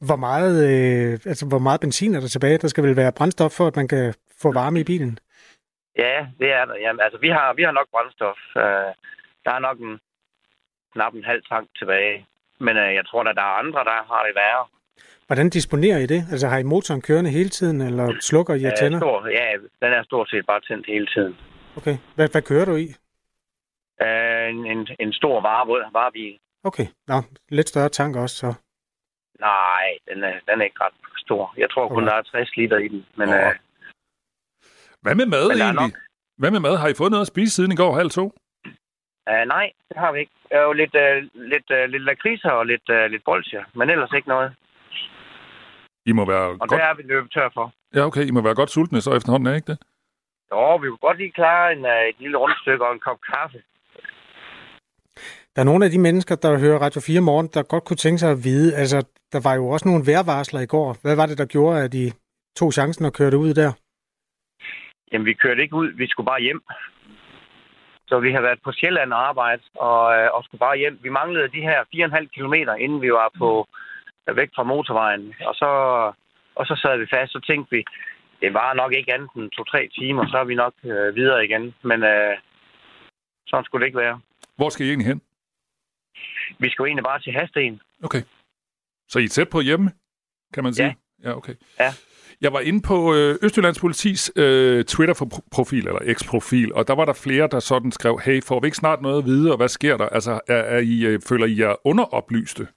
hvor 0.00 0.16
meget, 0.16 0.56
øh, 0.70 1.12
altså, 1.12 1.46
hvor 1.46 1.58
meget 1.58 1.80
benzin 1.80 2.14
er 2.14 2.20
der 2.20 2.28
tilbage? 2.28 2.58
Der 2.58 2.68
skal 2.68 2.84
vel 2.84 2.96
være 2.96 3.12
brændstof 3.12 3.52
for, 3.52 3.66
at 3.66 3.76
man 3.76 3.88
kan 3.88 4.14
få 4.42 4.52
varme 4.52 4.80
i 4.80 4.84
bilen? 4.84 5.18
Ja, 5.98 6.26
det 6.38 6.52
er 6.52 6.64
der. 6.64 6.76
Jamen, 6.84 7.00
altså, 7.00 7.18
vi 7.18 7.28
har, 7.28 7.54
vi 7.54 7.62
har 7.62 7.72
nok 7.72 7.86
brændstof. 7.90 8.38
Øh, 8.56 8.90
der 9.44 9.52
er 9.54 9.58
nok 9.58 9.78
en, 9.78 9.98
knap 10.92 11.14
en 11.14 11.24
halv 11.24 11.42
tank 11.48 11.68
tilbage. 11.78 12.26
Men 12.60 12.76
øh, 12.76 12.94
jeg 12.94 13.06
tror, 13.06 13.20
at 13.24 13.36
der 13.36 13.42
er 13.42 13.58
andre, 13.62 13.84
der 13.84 13.96
har 14.12 14.22
det 14.26 14.34
værre. 14.34 14.66
Hvordan 15.26 15.50
disponerer 15.50 15.98
I 15.98 16.06
det? 16.06 16.24
Altså 16.30 16.48
har 16.48 16.58
I 16.58 16.62
motoren 16.62 17.02
kørende 17.02 17.30
hele 17.30 17.48
tiden, 17.48 17.80
eller 17.80 18.14
slukker 18.20 18.54
I 18.54 18.64
Øh, 18.66 18.72
tænder? 18.78 18.98
stor, 18.98 19.26
ja, 19.28 19.46
den 19.82 19.92
er 19.92 20.02
stort 20.02 20.30
set 20.30 20.46
bare 20.46 20.60
tændt 20.60 20.86
hele 20.86 21.06
tiden. 21.06 21.36
Okay. 21.76 21.96
Hvad, 22.14 22.28
hvad 22.32 22.42
kører 22.42 22.64
du 22.64 22.76
i? 22.76 22.86
Øh, 24.02 24.48
en, 24.50 24.66
en, 24.66 24.88
en 25.00 25.12
stor 25.12 25.40
vare, 25.40 25.92
varebil. 25.92 26.38
Okay. 26.64 26.86
Nå, 27.06 27.22
lidt 27.48 27.68
større 27.68 27.88
tank 27.88 28.16
også, 28.16 28.36
så. 28.36 28.54
Nej, 29.40 29.84
den 30.08 30.24
er, 30.24 30.32
den 30.48 30.60
er 30.60 30.64
ikke 30.64 30.80
ret 30.84 30.94
stor. 31.16 31.54
Jeg 31.56 31.70
tror 31.70 31.88
kun, 31.88 31.96
Okay. 32.02 32.06
der 32.06 32.14
er 32.18 32.22
60 32.22 32.56
liter 32.56 32.78
i 32.78 32.88
den. 32.88 33.06
Men 33.16 33.28
Nå. 33.28 33.34
øh, 33.34 33.54
Hvad 35.02 35.14
med 35.14 35.26
mad 35.26 35.48
Men 35.48 35.60
egentlig? 35.60 35.92
Hvad 36.36 36.50
med 36.50 36.60
mad? 36.60 36.76
Har 36.76 36.88
I 36.88 36.94
fået 36.98 37.10
noget 37.10 37.26
at 37.26 37.32
spise 37.34 37.52
siden 37.54 37.72
i 37.72 37.76
går 37.76 37.94
halv 37.94 38.10
to? 38.10 38.24
øh, 39.30 39.44
nej, 39.54 39.72
det 39.88 39.96
har 39.96 40.12
vi 40.12 40.18
ikke. 40.20 40.32
Der 40.50 40.56
er 40.58 40.62
jo 40.62 40.72
lidt, 40.72 40.94
øh, 40.94 41.16
lidt, 41.34 41.70
øh, 41.70 41.88
lidt 41.88 42.02
lakridser 42.02 42.50
og 42.50 42.66
lidt, 42.66 42.88
øh, 42.90 43.10
lidt 43.10 43.24
bolsjer, 43.24 43.64
men 43.74 43.90
ellers 43.90 44.12
ikke 44.16 44.28
noget. 44.28 44.54
I 46.06 46.12
må 46.12 46.24
være 46.26 46.46
Og 46.48 46.58
godt... 46.58 46.70
det 46.70 46.80
er 46.88 46.94
vi 46.94 47.02
løbet 47.02 47.32
tør 47.32 47.48
for. 47.54 47.72
Ja, 47.94 48.00
okay. 48.06 48.24
I 48.26 48.30
må 48.30 48.40
være 48.42 48.54
godt 48.54 48.70
sultne 48.70 49.00
så 49.00 49.14
efterhånden, 49.14 49.46
er 49.48 49.54
ikke 49.54 49.72
det? 49.72 49.78
Jo, 50.50 50.76
vi 50.76 50.88
kunne 50.88 51.06
godt 51.08 51.18
lige 51.18 51.32
klare 51.32 51.72
en, 51.72 51.86
øh, 51.86 52.02
et 52.10 52.16
lille 52.18 52.36
rundstykke 52.38 52.86
og 52.86 52.92
en 52.92 53.00
kop 53.00 53.20
kaffe. 53.32 53.62
Der 55.58 55.64
er 55.64 55.72
nogle 55.72 55.84
af 55.84 55.90
de 55.90 56.00
mennesker, 56.08 56.36
der 56.36 56.58
hører 56.64 56.78
Radio 56.78 57.00
4 57.00 57.20
morgen, 57.20 57.48
der 57.54 57.62
godt 57.62 57.84
kunne 57.84 58.02
tænke 58.04 58.18
sig 58.18 58.30
at 58.30 58.44
vide, 58.44 58.76
altså, 58.82 58.98
der 59.32 59.40
var 59.46 59.54
jo 59.54 59.64
også 59.68 59.88
nogle 59.88 60.06
vejrvarsler 60.08 60.60
i 60.60 60.72
går. 60.74 60.96
Hvad 61.02 61.16
var 61.16 61.26
det, 61.26 61.38
der 61.38 61.46
gjorde, 61.54 61.84
at 61.84 61.92
de 61.92 62.04
tog 62.58 62.72
chancen 62.72 63.04
og 63.04 63.12
kørte 63.12 63.38
ud 63.44 63.54
der? 63.54 63.72
Jamen, 65.12 65.26
vi 65.26 65.34
kørte 65.42 65.62
ikke 65.62 65.76
ud. 65.82 65.88
Vi 66.02 66.06
skulle 66.08 66.30
bare 66.32 66.40
hjem. 66.46 66.62
Så 68.08 68.20
vi 68.20 68.30
har 68.32 68.40
været 68.40 68.60
på 68.64 68.72
Sjælland 68.72 69.12
og 69.12 69.28
arbejde, 69.28 69.62
og, 69.88 70.02
øh, 70.16 70.28
og 70.34 70.44
skulle 70.44 70.64
bare 70.66 70.78
hjem. 70.78 70.98
Vi 71.02 71.08
manglede 71.08 71.54
de 71.56 71.66
her 71.68 71.78
4,5 71.94 72.26
kilometer, 72.34 72.74
inden 72.74 73.00
vi 73.02 73.10
var 73.12 73.30
på 73.38 73.50
øh, 74.28 74.36
væk 74.36 74.50
fra 74.56 74.62
motorvejen. 74.62 75.34
Og 75.48 75.54
så, 75.54 75.70
og 76.58 76.64
så 76.66 76.74
sad 76.82 76.98
vi 76.98 77.06
fast, 77.14 77.32
så 77.32 77.40
tænkte 77.48 77.70
vi, 77.76 77.80
det 78.42 78.54
var 78.54 78.74
nok 78.74 78.92
ikke 78.94 79.14
andet 79.14 79.30
end 79.36 79.50
to-tre 79.50 79.88
timer, 79.98 80.24
så 80.30 80.36
er 80.38 80.44
vi 80.44 80.54
nok 80.54 80.74
øh, 80.84 81.14
videre 81.14 81.44
igen. 81.44 81.74
Men 81.82 82.02
øh, 82.02 82.34
sådan 83.48 83.64
skulle 83.64 83.82
det 83.82 83.88
ikke 83.88 84.04
være. 84.06 84.20
Hvor 84.56 84.68
skal 84.68 84.86
I 84.86 84.88
egentlig 84.88 85.08
hen? 85.12 85.20
Vi 86.58 86.70
skulle 86.70 86.88
egentlig 86.88 87.04
bare 87.04 87.20
til 87.20 87.32
Hasten. 87.32 87.80
Okay. 88.02 88.22
Så 89.08 89.18
I 89.18 89.24
er 89.24 89.28
tæt 89.28 89.48
på 89.48 89.60
hjemme, 89.60 89.90
kan 90.54 90.64
man 90.64 90.74
sige? 90.74 90.96
Ja, 91.24 91.36
okay. 91.36 91.54
Ja. 91.80 91.92
Jeg 92.40 92.52
var 92.52 92.60
inde 92.60 92.82
på 92.82 93.14
øh, 93.14 93.36
Østjyllands 93.42 93.80
Politis 93.80 94.32
øh, 94.36 94.84
Twitter-profil, 94.84 95.86
eller 95.86 96.14
X-profil, 96.14 96.74
og 96.74 96.88
der 96.88 96.94
var 96.94 97.04
der 97.04 97.12
flere, 97.24 97.48
der 97.48 97.60
sådan 97.60 97.92
skrev, 97.92 98.20
hey, 98.24 98.42
får 98.48 98.60
vi 98.60 98.66
ikke 98.66 98.76
snart 98.76 99.02
noget 99.02 99.18
at 99.18 99.24
vide, 99.24 99.50
og 99.52 99.56
hvad 99.56 99.68
sker 99.68 99.96
der? 99.96 100.08
Altså, 100.08 100.40
er, 100.48 100.62
er 100.74 100.78
I, 100.78 101.06
øh, 101.06 101.20
føler 101.28 101.46
I 101.46 101.60
jer 101.60 101.74
underoplyste? 101.84 102.68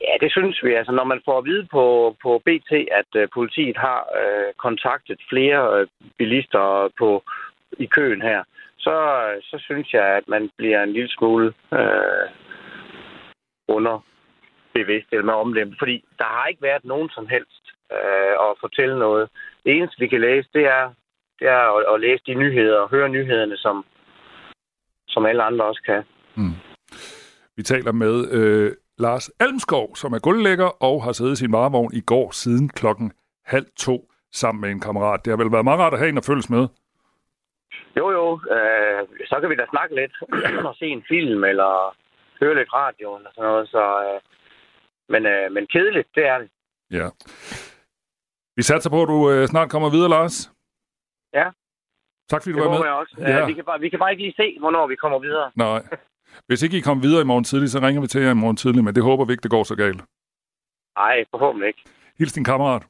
Ja, 0.00 0.14
det 0.20 0.32
synes 0.32 0.64
vi. 0.64 0.74
Altså, 0.74 0.92
når 0.92 1.04
man 1.04 1.20
får 1.24 1.38
at 1.38 1.44
vide 1.44 1.66
på, 1.70 2.16
på 2.22 2.42
BT, 2.46 2.72
at 3.00 3.10
øh, 3.20 3.28
politiet 3.34 3.76
har 3.76 4.00
øh, 4.20 4.54
kontaktet 4.56 5.20
flere 5.28 5.80
øh, 5.80 5.86
bilister 6.18 6.92
på, 6.98 7.22
i 7.78 7.86
køen 7.86 8.22
her, 8.22 8.42
så, 8.78 8.96
så 9.42 9.56
synes 9.66 9.92
jeg, 9.92 10.06
at 10.18 10.28
man 10.28 10.50
bliver 10.56 10.82
en 10.82 10.92
lille 10.92 11.08
smule 11.08 11.46
øh, 11.72 12.26
underbevidst 13.68 15.08
eller 15.12 15.24
med 15.24 15.34
omlemt. 15.34 15.74
Fordi 15.78 16.04
der 16.18 16.24
har 16.24 16.46
ikke 16.46 16.62
været 16.62 16.84
nogen 16.84 17.08
som 17.16 17.26
helst 17.26 17.64
øh, 17.92 18.34
at 18.46 18.50
fortælle 18.60 18.98
noget. 18.98 19.28
Det 19.64 19.72
eneste, 19.76 19.96
vi 19.98 20.08
kan 20.08 20.20
læse, 20.20 20.48
det 20.52 20.64
er, 20.66 20.84
det 21.38 21.48
er 21.48 21.62
at, 21.76 21.94
at 21.94 22.00
læse 22.00 22.22
de 22.26 22.34
nyheder 22.34 22.78
og 22.78 22.90
høre 22.90 23.08
nyhederne, 23.08 23.56
som, 23.56 23.84
som 25.08 25.26
alle 25.26 25.42
andre 25.42 25.64
også 25.64 25.82
kan. 25.86 26.02
Mm. 26.34 26.56
Vi 27.56 27.62
taler 27.62 27.92
med 27.92 28.32
øh, 28.32 28.72
Lars 28.98 29.28
Almskov, 29.40 29.96
som 29.96 30.12
er 30.12 30.18
guldlægger 30.18 30.82
og 30.82 31.04
har 31.04 31.12
siddet 31.12 31.32
i 31.32 31.36
sin 31.36 31.52
varevogn 31.52 31.94
i 31.94 32.00
går 32.00 32.30
siden 32.30 32.68
klokken 32.68 33.12
halv 33.44 33.66
to 33.76 34.10
sammen 34.32 34.60
med 34.60 34.70
en 34.70 34.80
kammerat. 34.80 35.24
Det 35.24 35.30
har 35.30 35.36
vel 35.36 35.52
været 35.52 35.64
meget 35.64 35.80
rart 35.80 35.92
at 35.92 35.98
have 35.98 36.08
en 36.08 36.18
at 36.18 36.24
følges 36.24 36.50
med. 36.50 36.68
Jo, 37.98 38.10
jo. 38.18 38.24
Øh, 38.56 39.00
så 39.30 39.36
kan 39.40 39.50
vi 39.50 39.56
da 39.56 39.66
snakke 39.70 39.94
lidt 39.94 40.14
og 40.68 40.74
se 40.80 40.86
en 40.86 41.04
film 41.08 41.44
eller 41.44 41.96
høre 42.40 42.54
lidt 42.54 42.72
radio 42.72 43.16
eller 43.16 43.30
sådan 43.34 43.48
noget. 43.50 43.68
Så, 43.68 43.82
øh, 44.06 44.20
men, 45.08 45.26
øh, 45.26 45.52
men 45.52 45.66
kedeligt, 45.66 46.08
det 46.14 46.24
er 46.26 46.38
det. 46.38 46.48
Ja. 46.90 47.06
Vi 48.56 48.62
satser 48.62 48.90
på, 48.90 49.02
at 49.02 49.08
du 49.08 49.30
øh, 49.30 49.46
snart 49.46 49.70
kommer 49.70 49.90
videre, 49.90 50.08
Lars. 50.10 50.52
Ja. 51.34 51.46
Tak 52.30 52.42
fordi 52.42 52.52
du 52.52 52.58
Det 52.58 52.64
var 52.70 52.78
med. 52.78 52.84
jeg 52.86 52.94
også. 52.94 53.16
Ja. 53.18 53.36
Ja. 53.38 53.46
vi, 53.46 53.52
kan 53.52 53.64
bare, 53.64 53.80
vi 53.80 53.88
kan 53.88 53.98
bare 53.98 54.10
ikke 54.10 54.22
lige 54.22 54.34
se, 54.36 54.56
hvornår 54.58 54.86
vi 54.86 54.96
kommer 54.96 55.18
videre. 55.18 55.50
Nej. 55.66 55.82
Hvis 56.46 56.62
ikke 56.62 56.78
I 56.78 56.80
kommer 56.80 57.02
videre 57.02 57.20
i 57.22 57.24
morgen 57.24 57.44
tidlig, 57.44 57.68
så 57.70 57.78
ringer 57.78 58.00
vi 58.00 58.06
til 58.06 58.22
jer 58.22 58.30
i 58.30 58.34
morgen 58.44 58.56
tidlig, 58.56 58.84
men 58.84 58.94
det 58.94 59.02
håber 59.02 59.24
vi 59.24 59.32
ikke, 59.32 59.42
det 59.42 59.50
går 59.50 59.64
så 59.64 59.76
galt. 59.76 60.02
Nej, 60.98 61.24
forhåbentlig 61.30 61.66
ikke. 61.68 61.82
Hils 62.18 62.32
din 62.32 62.44
kammerat. 62.44 62.82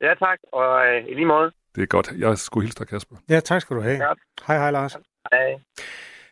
Ja, 0.00 0.14
tak. 0.14 0.38
Og 0.52 0.86
øh, 0.86 1.04
i 1.08 1.14
lige 1.14 1.26
måde. 1.26 1.52
Det 1.74 1.82
er 1.82 1.86
godt. 1.86 2.12
Jeg 2.18 2.38
skulle 2.38 2.64
hilse 2.64 2.78
dig, 2.78 2.88
Kasper. 2.88 3.16
Ja, 3.28 3.40
tak 3.40 3.60
skal 3.60 3.76
du 3.76 3.80
have. 3.82 3.96
Ja. 3.96 4.12
Hej, 4.46 4.56
hej 4.56 4.70
Lars. 4.70 4.92
Hej. 5.32 5.58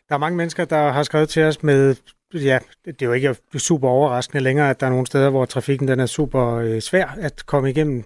Der 0.09 0.15
er 0.15 0.19
mange 0.19 0.37
mennesker, 0.37 0.65
der 0.65 0.91
har 0.91 1.03
skrevet 1.03 1.29
til 1.29 1.43
os 1.43 1.63
med, 1.63 1.95
ja, 2.33 2.59
det 2.85 3.01
er 3.01 3.05
jo 3.05 3.13
ikke 3.13 3.35
super 3.57 3.89
overraskende 3.89 4.43
længere, 4.43 4.69
at 4.69 4.79
der 4.79 4.85
er 4.85 4.89
nogle 4.89 5.07
steder, 5.07 5.29
hvor 5.29 5.45
trafikken 5.45 5.87
den 5.87 5.99
er 5.99 6.05
super 6.05 6.55
øh, 6.55 6.81
svær 6.81 7.07
at 7.07 7.45
komme 7.45 7.69
igennem. 7.69 8.03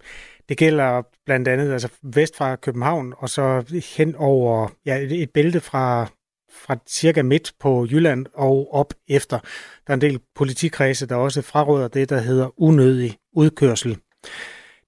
Det 0.49 0.57
gælder 0.57 1.01
blandt 1.25 1.47
andet 1.47 1.73
altså 1.73 1.89
vest 2.03 2.37
fra 2.37 2.55
København, 2.55 3.13
og 3.17 3.29
så 3.29 3.63
hen 3.97 4.15
over 4.15 4.67
ja, 4.85 4.97
et, 4.97 5.21
et 5.21 5.29
bælte 5.29 5.59
fra, 5.59 6.07
fra 6.51 6.77
cirka 6.87 7.23
midt 7.23 7.53
på 7.59 7.87
Jylland 7.91 8.25
og 8.33 8.73
op 8.73 8.93
efter. 9.07 9.39
Der 9.87 9.91
er 9.91 9.93
en 9.93 10.01
del 10.01 10.19
politikredse, 10.35 11.07
der 11.07 11.15
også 11.15 11.41
fraråder 11.41 11.87
det, 11.87 12.09
der 12.09 12.19
hedder 12.19 12.61
unødig 12.61 13.17
udkørsel. 13.33 13.97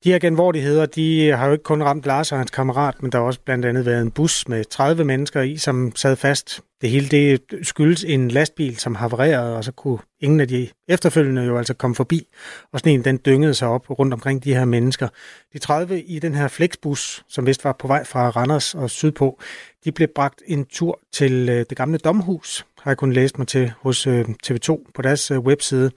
De 0.03 0.11
her 0.11 0.19
genvordigheder, 0.19 0.85
de 0.85 1.29
har 1.29 1.45
jo 1.45 1.51
ikke 1.51 1.63
kun 1.63 1.83
ramt 1.83 2.05
Lars 2.05 2.31
og 2.31 2.37
hans 2.37 2.51
kammerat, 2.51 3.03
men 3.03 3.11
der 3.11 3.17
har 3.17 3.25
også 3.25 3.39
blandt 3.45 3.65
andet 3.65 3.85
været 3.85 4.01
en 4.01 4.11
bus 4.11 4.47
med 4.47 4.65
30 4.65 5.03
mennesker 5.03 5.41
i, 5.41 5.57
som 5.57 5.95
sad 5.95 6.15
fast. 6.15 6.61
Det 6.81 6.89
hele 6.89 7.07
det 7.07 7.41
skyldes 7.63 8.03
en 8.03 8.31
lastbil, 8.31 8.77
som 8.77 8.95
havarerede, 8.95 9.57
og 9.57 9.63
så 9.63 9.71
kunne 9.71 9.99
ingen 10.19 10.39
af 10.39 10.47
de 10.47 10.67
efterfølgende 10.87 11.43
jo 11.43 11.57
altså 11.57 11.73
komme 11.73 11.95
forbi. 11.95 12.27
Og 12.71 12.79
sådan 12.79 12.93
en, 12.93 13.05
den 13.05 13.19
dyngede 13.25 13.53
sig 13.53 13.67
op 13.67 13.99
rundt 13.99 14.13
omkring 14.13 14.43
de 14.43 14.53
her 14.53 14.65
mennesker. 14.65 15.07
De 15.53 15.59
30 15.59 16.01
i 16.01 16.19
den 16.19 16.35
her 16.35 16.47
Flexbus, 16.47 17.25
som 17.29 17.45
vist 17.45 17.63
var 17.63 17.73
på 17.73 17.87
vej 17.87 18.03
fra 18.03 18.29
Randers 18.29 18.75
og 18.75 18.89
sydpå, 18.89 19.39
de 19.85 19.91
blev 19.91 20.07
bragt 20.15 20.41
en 20.47 20.65
tur 20.65 20.99
til 21.13 21.49
øh, 21.49 21.65
det 21.69 21.77
gamle 21.77 21.97
domhus, 21.97 22.65
har 22.79 22.91
jeg 22.91 22.97
kun 22.97 23.13
læst 23.13 23.37
mig 23.37 23.47
til 23.47 23.73
hos 23.81 24.07
øh, 24.07 24.25
TV2 24.47 24.91
på 24.93 25.01
deres 25.01 25.31
øh, 25.31 25.39
webside, 25.39 25.91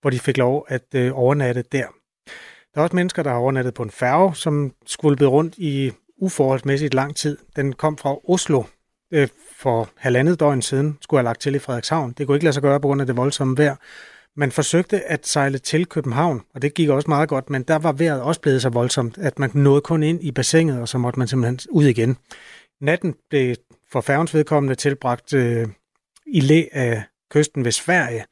hvor 0.00 0.10
de 0.10 0.18
fik 0.18 0.36
lov 0.36 0.66
at 0.68 1.10
overnatte 1.12 1.64
der. 1.72 1.97
Der 2.78 2.82
er 2.82 2.84
også 2.84 2.96
mennesker, 2.96 3.22
der 3.22 3.30
har 3.30 3.38
overnattet 3.38 3.74
på 3.74 3.82
en 3.82 3.90
færge, 3.90 4.34
som 4.34 4.72
skvulpede 4.86 5.28
rundt 5.28 5.54
i 5.56 5.92
uforholdsmæssigt 6.18 6.94
lang 6.94 7.16
tid. 7.16 7.38
Den 7.56 7.72
kom 7.72 7.96
fra 7.96 8.16
Oslo 8.30 8.62
øh, 9.10 9.28
for 9.56 9.88
halvandet 9.96 10.40
døgn 10.40 10.62
siden, 10.62 10.98
skulle 11.00 11.18
have 11.18 11.24
lagt 11.24 11.40
til 11.40 11.54
i 11.54 11.58
Frederikshavn. 11.58 12.12
Det 12.18 12.26
kunne 12.26 12.36
ikke 12.36 12.44
lade 12.44 12.52
sig 12.52 12.62
gøre 12.62 12.80
på 12.80 12.88
grund 12.88 13.00
af 13.00 13.06
det 13.06 13.16
voldsomme 13.16 13.58
vejr. 13.58 13.76
Man 14.36 14.52
forsøgte 14.52 15.00
at 15.00 15.26
sejle 15.26 15.58
til 15.58 15.86
København, 15.86 16.42
og 16.54 16.62
det 16.62 16.74
gik 16.74 16.88
også 16.88 17.10
meget 17.10 17.28
godt, 17.28 17.50
men 17.50 17.62
der 17.62 17.78
var 17.78 17.92
vejret 17.92 18.22
også 18.22 18.40
blevet 18.40 18.62
så 18.62 18.68
voldsomt, 18.68 19.18
at 19.18 19.38
man 19.38 19.50
nåede 19.54 19.80
kun 19.80 20.02
ind 20.02 20.22
i 20.22 20.30
bassinet, 20.30 20.80
og 20.80 20.88
så 20.88 20.98
måtte 20.98 21.18
man 21.18 21.28
simpelthen 21.28 21.58
ud 21.70 21.84
igen. 21.84 22.16
Natten 22.80 23.14
blev 23.30 23.54
for 23.92 24.00
færgens 24.00 24.34
vedkommende 24.34 24.74
tilbragt 24.74 25.34
øh, 25.34 25.68
i 26.26 26.40
læ 26.40 26.64
af 26.72 27.02
kysten 27.30 27.64
ved 27.64 27.72
Sverige, 27.72 28.24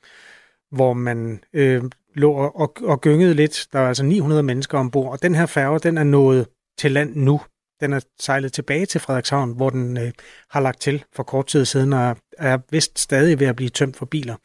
hvor 0.71 0.93
man 0.93 1.41
øh, 1.53 1.83
lå 2.17 2.33
og, 2.33 2.61
og, 2.61 2.75
og 2.83 3.01
gyngede 3.01 3.35
lidt. 3.35 3.67
Der 3.73 3.79
var 3.79 3.89
altså 3.89 4.05
900 4.05 4.43
mennesker 4.43 4.79
ombord, 4.79 5.13
og 5.13 5.23
den 5.23 5.35
her 5.35 5.47
færge, 5.47 5.79
den 5.79 5.99
er 5.99 6.05
nået 6.05 6.47
til 6.79 6.93
land 6.93 7.17
nu. 7.17 7.41
Den 7.81 7.93
er 7.93 8.01
sejlet 8.21 8.53
tilbage 8.53 8.87
til 8.87 9.01
Frederikshavn, 9.01 9.53
hvor 9.53 9.71
den 9.71 9.97
øh, 9.97 10.13
har 10.51 10.61
lagt 10.61 10.81
til 10.81 11.05
for 11.13 11.23
kort 11.23 11.47
tid 11.47 11.65
siden, 11.65 11.93
og 11.93 12.17
er 12.39 12.59
vist 12.71 12.99
stadig 12.99 13.41
ved 13.41 13.47
at 13.47 13.57
blive 13.57 13.71
tømt 13.71 13.97
for 13.97 14.07
biler. 14.07 14.37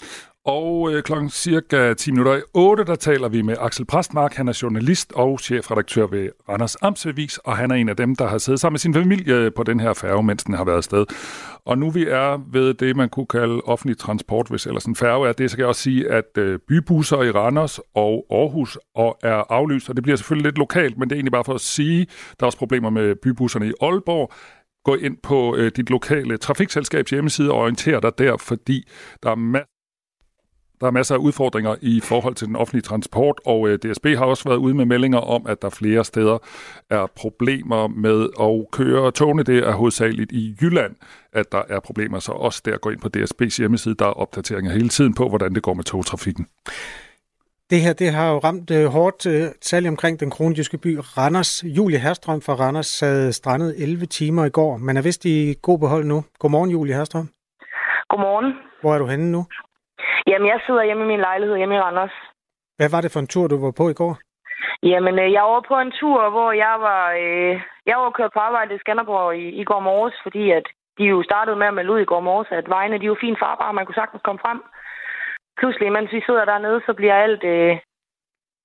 Og 0.45 0.93
øh, 0.93 1.03
klokken 1.03 1.29
cirka 1.29 1.93
10 1.93 2.11
minutter 2.11 2.35
i 2.35 2.41
8, 2.53 2.85
der 2.85 2.95
taler 2.95 3.29
vi 3.29 3.41
med 3.41 3.55
Axel 3.59 3.85
Præstmark. 3.85 4.33
Han 4.33 4.47
er 4.47 4.59
journalist 4.61 5.11
og 5.15 5.39
chefredaktør 5.39 6.07
ved 6.07 6.29
Randers 6.49 6.75
Amtsbevis, 6.81 7.37
og 7.37 7.57
han 7.57 7.71
er 7.71 7.75
en 7.75 7.89
af 7.89 7.95
dem, 7.95 8.15
der 8.15 8.27
har 8.27 8.37
siddet 8.37 8.59
sammen 8.59 8.73
med 8.73 8.79
sin 8.79 8.93
familie 8.93 9.51
på 9.51 9.63
den 9.63 9.79
her 9.79 9.93
færge, 9.93 10.23
mens 10.23 10.43
den 10.43 10.53
har 10.53 10.63
været 10.63 10.77
afsted. 10.77 11.05
Og 11.65 11.77
nu 11.77 11.89
vi 11.89 12.05
er 12.07 12.51
ved 12.51 12.73
det, 12.73 12.95
man 12.95 13.09
kunne 13.09 13.25
kalde 13.25 13.61
offentlig 13.61 13.97
transport, 13.97 14.47
hvis 14.49 14.65
ellers 14.65 14.85
en 14.85 14.95
færge 14.95 15.27
er 15.27 15.33
det, 15.33 15.51
så 15.51 15.57
kan 15.57 15.61
jeg 15.61 15.67
også 15.67 15.81
sige, 15.81 16.11
at 16.11 16.37
øh, 16.37 16.59
bybusser 16.67 17.21
i 17.21 17.31
Randers 17.31 17.79
og 17.95 18.25
Aarhus 18.31 18.77
og 18.95 19.17
er 19.23 19.51
aflyst, 19.51 19.89
og 19.89 19.95
det 19.95 20.03
bliver 20.03 20.15
selvfølgelig 20.15 20.45
lidt 20.45 20.57
lokalt, 20.57 20.97
men 20.97 21.09
det 21.09 21.15
er 21.15 21.17
egentlig 21.17 21.31
bare 21.31 21.43
for 21.43 21.53
at 21.53 21.61
sige, 21.61 22.07
der 22.39 22.43
er 22.43 22.45
også 22.45 22.57
problemer 22.57 22.89
med 22.89 23.15
bybusserne 23.15 23.67
i 23.67 23.73
Aalborg. 23.81 24.33
Gå 24.85 24.95
ind 24.95 25.17
på 25.23 25.55
øh, 25.55 25.71
dit 25.75 25.89
lokale 25.89 26.37
trafikselskabs 26.37 27.09
hjemmeside 27.09 27.51
og 27.51 27.57
orienter 27.57 27.99
dig 27.99 28.11
der, 28.17 28.37
fordi 28.37 28.87
der 29.23 29.31
er 29.31 29.35
masser 29.35 29.70
der 30.81 30.87
er 30.87 30.91
masser 30.91 31.15
af 31.15 31.19
udfordringer 31.19 31.75
i 31.81 31.99
forhold 32.03 32.35
til 32.35 32.47
den 32.47 32.55
offentlige 32.55 32.81
transport, 32.81 33.39
og 33.45 33.69
øh, 33.69 33.79
DSB 33.79 34.05
har 34.05 34.25
også 34.25 34.49
været 34.49 34.57
ude 34.57 34.73
med 34.73 34.85
meldinger 34.85 35.19
om, 35.19 35.45
at 35.47 35.61
der 35.61 35.69
flere 35.69 36.05
steder 36.05 36.37
er 36.89 37.05
problemer 37.15 37.87
med 37.87 38.29
at 38.41 38.71
køre 38.71 39.11
togene. 39.11 39.43
Det 39.43 39.57
er 39.57 39.71
hovedsageligt 39.71 40.31
i 40.31 40.55
Jylland, 40.61 40.95
at 41.33 41.51
der 41.51 41.61
er 41.69 41.79
problemer, 41.79 42.19
så 42.19 42.31
også 42.31 42.61
der 42.65 42.77
går 42.77 42.91
ind 42.91 42.99
på 42.99 43.09
DSB's 43.17 43.57
hjemmeside, 43.57 43.95
der 43.95 44.05
er 44.05 44.13
opdateringer 44.13 44.71
hele 44.71 44.89
tiden 44.89 45.13
på, 45.13 45.29
hvordan 45.29 45.55
det 45.55 45.63
går 45.63 45.73
med 45.73 45.83
togtrafikken. 45.83 46.47
Det 47.69 47.81
her 47.81 47.93
det 47.93 48.11
har 48.11 48.31
jo 48.31 48.37
ramt 48.37 48.71
øh, 48.71 48.85
hårdt, 48.85 49.25
øh, 49.25 49.43
særligt 49.61 49.89
omkring 49.89 50.19
den 50.19 50.29
kronjyske 50.29 50.77
by 50.77 50.99
Randers. 51.17 51.63
Julie 51.63 51.99
Herstrøm 51.99 52.41
fra 52.41 52.53
Randers 52.53 52.87
sad 52.87 53.31
strandet 53.31 53.75
11 53.77 54.05
timer 54.05 54.45
i 54.45 54.49
går, 54.49 54.77
men 54.77 54.97
er 54.97 55.01
vist 55.01 55.25
i 55.25 55.55
god 55.61 55.79
behold 55.79 56.05
nu. 56.05 56.23
Godmorgen, 56.39 56.69
Julie 56.69 56.95
Herstrøm. 56.95 57.29
Godmorgen. 58.09 58.53
Hvor 58.81 58.93
er 58.93 58.99
du 58.99 59.05
henne 59.07 59.31
nu? 59.31 59.45
Jamen, 60.27 60.47
jeg 60.47 60.59
sidder 60.65 60.83
hjemme 60.83 61.03
i 61.03 61.07
min 61.07 61.19
lejlighed 61.19 61.57
hjemme 61.57 61.75
i 61.75 61.79
Randers. 61.79 62.15
Hvad 62.77 62.89
var 62.89 63.01
det 63.01 63.11
for 63.11 63.19
en 63.19 63.27
tur, 63.27 63.47
du 63.47 63.57
var 63.65 63.71
på 63.71 63.89
i 63.89 63.93
går? 63.93 64.13
Jamen, 64.83 65.19
øh, 65.19 65.31
jeg 65.37 65.43
var 65.43 65.63
på 65.67 65.75
en 65.79 65.91
tur, 65.91 66.29
hvor 66.29 66.51
jeg 66.51 66.75
var, 66.87 67.03
øh, 67.23 67.61
jeg 67.85 67.97
var 67.97 68.09
kørt 68.09 68.33
på 68.33 68.39
arbejde 68.39 68.75
i 68.75 68.79
Skanderborg 68.79 69.37
i, 69.37 69.45
i 69.61 69.63
går 69.63 69.79
morges, 69.79 70.15
fordi 70.23 70.51
at 70.51 70.65
de 70.97 71.03
jo 71.03 71.23
startede 71.23 71.55
med 71.55 71.67
at 71.67 71.73
melde 71.73 71.93
ud 71.93 71.99
i 71.99 72.09
går 72.11 72.19
morges, 72.19 72.51
at 72.51 72.69
vejene 72.69 72.97
de 72.97 73.05
er 73.05 73.13
jo 73.13 73.23
fint 73.25 73.39
farbare, 73.39 73.73
man 73.73 73.85
kunne 73.85 74.01
sagtens 74.01 74.21
komme 74.25 74.41
frem. 74.45 74.59
Pludselig, 75.59 75.91
mens 75.91 76.11
vi 76.11 76.21
sidder 76.25 76.45
dernede, 76.45 76.81
så 76.85 76.93
bliver 76.93 77.15
alt, 77.15 77.43
øh, 77.43 77.77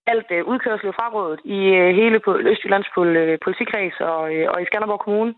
alt 0.07 0.29
øh, 0.31 0.45
udkørsel 0.45 0.93
frarådet 0.93 1.41
i 1.45 1.61
øh, 1.81 1.95
hele 2.01 2.21
på 2.21 2.31
Østjyllands 2.51 2.89
pol, 2.95 3.17
øh, 3.17 3.39
politikreds 3.45 4.01
og, 4.01 4.35
øh, 4.35 4.47
og 4.53 4.63
i 4.63 4.67
Skanderborg 4.67 5.01
Kommune. 5.01 5.35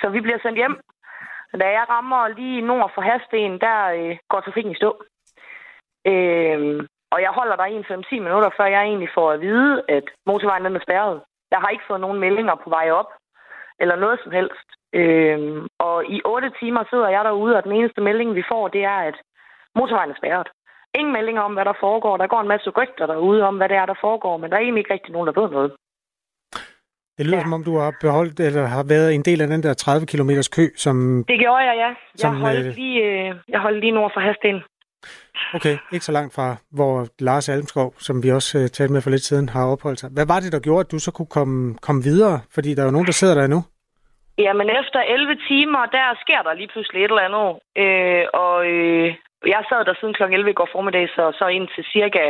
Så 0.00 0.08
vi 0.08 0.20
bliver 0.20 0.38
sendt 0.42 0.58
hjem. 0.58 0.76
Da 1.60 1.66
jeg 1.78 1.84
rammer 1.88 2.28
lige 2.28 2.60
nord 2.60 2.90
for 2.94 3.02
Hasten, 3.02 3.60
der 3.60 3.78
øh, 3.98 4.16
går 4.30 4.40
trafikken 4.40 4.72
i 4.72 4.80
stå. 4.80 4.90
Øh, 6.10 6.86
og 7.12 7.18
jeg 7.24 7.32
holder 7.38 7.56
der 7.56 7.64
en 7.64 7.84
5-10 7.84 8.20
minutter, 8.26 8.50
før 8.56 8.66
jeg 8.74 8.82
egentlig 8.82 9.10
får 9.14 9.28
at 9.32 9.40
vide, 9.40 9.82
at 9.88 10.06
motorvejen 10.26 10.64
den 10.64 10.76
er 10.76 10.86
spærret. 10.86 11.20
Jeg 11.50 11.58
har 11.58 11.68
ikke 11.68 11.88
fået 11.88 12.00
nogen 12.00 12.18
meldinger 12.20 12.54
på 12.64 12.68
vej 12.70 12.90
op, 12.90 13.10
eller 13.80 13.96
noget 13.96 14.18
som 14.22 14.32
helst. 14.38 14.68
Øh, 15.00 15.38
og 15.78 15.96
i 16.16 16.20
8 16.24 16.50
timer 16.60 16.82
sidder 16.90 17.08
jeg 17.08 17.24
derude, 17.24 17.56
og 17.56 17.64
den 17.64 17.72
eneste 17.72 18.00
melding, 18.00 18.34
vi 18.34 18.44
får, 18.52 18.68
det 18.68 18.84
er, 18.84 18.98
at 19.10 19.16
motorvejen 19.78 20.10
er 20.10 20.20
spærret. 20.20 20.48
Ingen 20.98 21.12
meldinger 21.12 21.42
om, 21.42 21.54
hvad 21.54 21.64
der 21.64 21.76
foregår. 21.80 22.16
Der 22.16 22.26
går 22.26 22.40
en 22.40 22.52
masse 22.54 22.70
rygter 22.70 23.06
derude 23.06 23.42
om, 23.42 23.56
hvad 23.56 23.68
det 23.68 23.76
er, 23.76 23.86
der 23.86 23.98
foregår, 24.00 24.36
men 24.36 24.50
der 24.50 24.56
er 24.56 24.60
egentlig 24.60 24.80
ikke 24.80 24.94
rigtig 24.94 25.12
nogen, 25.12 25.26
der 25.28 25.40
ved 25.40 25.50
noget. 25.50 25.72
Det 27.18 27.26
lyder, 27.26 27.36
ja. 27.36 27.42
som 27.42 27.52
om 27.52 27.64
du 27.64 27.74
har 27.78 27.92
beholdt, 28.00 28.40
eller 28.40 28.64
har 28.66 28.84
været 28.94 29.14
en 29.14 29.22
del 29.22 29.40
af 29.42 29.48
den 29.48 29.62
der 29.62 29.74
30 29.74 30.06
km 30.06 30.30
kø, 30.56 30.64
som... 30.76 31.24
Det 31.28 31.38
gjorde 31.38 31.64
jeg, 31.68 31.76
ja. 31.76 31.86
Jeg, 31.86 31.96
Som, 32.16 32.36
holdt, 32.36 32.66
øh, 32.66 32.74
lige, 32.74 32.98
øh, 33.04 33.34
jeg 33.48 33.60
holdt 33.60 33.80
lige 33.80 33.92
nord 33.92 34.10
for 34.14 34.20
Hasten. 34.20 34.56
Okay, 35.54 35.76
ikke 35.92 36.04
så 36.04 36.12
langt 36.12 36.34
fra, 36.34 36.56
hvor 36.78 37.06
Lars 37.18 37.48
Almskov, 37.48 37.94
som 37.98 38.22
vi 38.22 38.30
også 38.30 38.58
øh, 38.58 38.68
talte 38.68 38.92
med 38.92 39.02
for 39.02 39.10
lidt 39.10 39.22
siden, 39.22 39.48
har 39.48 39.64
opholdt 39.66 40.00
sig. 40.00 40.10
Hvad 40.16 40.26
var 40.26 40.40
det, 40.40 40.52
der 40.52 40.60
gjorde, 40.60 40.80
at 40.80 40.92
du 40.92 40.98
så 40.98 41.10
kunne 41.12 41.32
komme, 41.38 41.74
komme 41.86 42.02
videre? 42.02 42.40
Fordi 42.54 42.74
der 42.74 42.82
er 42.82 42.86
jo 42.86 42.96
nogen, 42.96 43.06
der 43.06 43.12
sidder 43.20 43.34
der 43.34 43.46
nu. 43.46 43.60
Jamen, 44.38 44.68
efter 44.80 45.00
11 45.00 45.36
timer, 45.48 45.82
der 45.96 46.06
sker 46.22 46.40
der 46.42 46.52
lige 46.54 46.72
pludselig 46.72 47.00
et 47.00 47.10
eller 47.10 47.28
andet. 47.28 47.48
Øh, 47.82 48.24
og 48.44 48.56
øh, 48.72 49.08
jeg 49.54 49.62
sad 49.68 49.84
der 49.84 49.94
siden 50.00 50.14
kl. 50.14 50.22
11 50.22 50.50
i 50.50 50.58
går 50.58 50.68
formiddag, 50.72 51.08
så, 51.16 51.24
så 51.38 51.46
ind 51.46 51.68
til 51.74 51.84
cirka, 51.94 52.24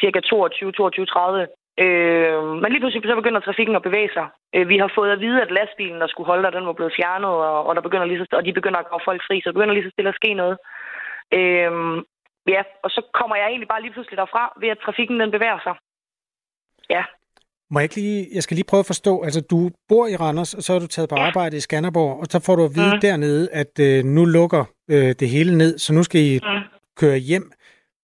cirka 0.00 0.20
22, 0.20 0.72
22, 0.72 1.06
30. 1.06 1.46
Øh, 1.82 2.42
men 2.60 2.68
lige 2.70 2.82
pludselig 2.82 3.08
så 3.08 3.20
begynder 3.20 3.40
trafikken 3.40 3.76
at 3.76 3.86
bevæge 3.88 4.10
sig. 4.16 4.26
Øh, 4.54 4.68
vi 4.68 4.76
har 4.78 4.90
fået 4.94 5.10
at 5.12 5.20
vide, 5.20 5.42
at 5.42 5.54
lastbilen, 5.58 6.00
der 6.00 6.08
skulle 6.10 6.26
holde 6.30 6.42
der, 6.44 6.56
den 6.56 6.66
var 6.66 6.78
blevet 6.78 6.96
fjernet, 6.98 7.30
og, 7.48 7.66
og, 7.66 7.72
der 7.76 7.82
begynder 7.86 8.06
lige 8.06 8.18
så, 8.18 8.36
og 8.40 8.44
de 8.44 8.58
begynder 8.58 8.80
at 8.80 8.90
gå 8.92 8.98
folk 9.04 9.20
fri, 9.26 9.36
så 9.40 9.46
der 9.48 9.56
begynder 9.58 9.74
lige 9.74 9.88
så 9.88 9.94
stille 9.94 10.12
at 10.12 10.20
ske 10.20 10.34
noget. 10.34 10.56
Øh, 11.32 11.72
ja, 12.54 12.62
og 12.84 12.90
så 12.90 13.00
kommer 13.18 13.36
jeg 13.36 13.46
egentlig 13.48 13.68
bare 13.68 13.82
lige 13.82 13.92
pludselig 13.92 14.16
derfra, 14.16 14.42
ved 14.60 14.68
at 14.68 14.78
trafikken 14.84 15.20
den 15.20 15.30
bevæger 15.30 15.60
sig. 15.66 15.74
Ja, 16.90 17.04
Må 17.70 17.78
jeg 17.78 17.84
ikke 17.84 17.94
lige, 17.94 18.28
jeg 18.34 18.42
skal 18.42 18.54
lige 18.54 18.64
prøve 18.68 18.78
at 18.78 18.86
forstå, 18.86 19.22
altså 19.22 19.40
du 19.40 19.70
bor 19.88 20.06
i 20.06 20.16
Randers, 20.16 20.54
og 20.54 20.62
så 20.62 20.72
er 20.72 20.78
du 20.78 20.86
taget 20.86 21.08
på 21.08 21.16
Ja. 21.16 21.22
arbejde 21.26 21.56
i 21.56 21.60
Skanderborg, 21.60 22.20
og 22.20 22.26
så 22.30 22.38
får 22.46 22.56
du 22.56 22.64
at 22.64 22.74
vide 22.74 22.94
mm. 22.94 23.00
dernede, 23.00 23.48
at 23.52 23.78
øh, 23.80 24.04
nu 24.04 24.24
lukker 24.24 24.64
øh, 24.90 25.14
det 25.20 25.28
hele 25.28 25.58
ned, 25.58 25.78
så 25.78 25.92
nu 25.94 26.02
skal 26.02 26.20
I 26.20 26.40
Mm. 26.42 26.62
køre 26.96 27.16
hjem. 27.18 27.52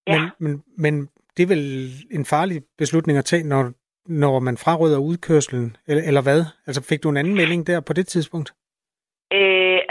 Ja. 0.07 0.21
Men, 0.21 0.31
men, 0.39 0.63
men 0.79 1.09
det 1.37 1.43
er 1.43 1.47
vel 1.47 1.91
en 2.11 2.25
farlig 2.25 2.63
beslutning 2.79 3.19
at 3.19 3.25
tage, 3.25 3.45
når, 3.49 3.73
når 4.07 4.39
man 4.39 4.57
fraråder 4.57 4.99
udkørselen, 4.99 5.77
eller, 5.87 6.03
eller 6.07 6.23
hvad? 6.23 6.45
Altså 6.67 6.83
fik 6.83 7.03
du 7.03 7.09
en 7.11 7.17
anden 7.17 7.35
melding 7.35 7.67
der 7.67 7.81
på 7.81 7.93
det 7.93 8.07
tidspunkt? 8.07 8.55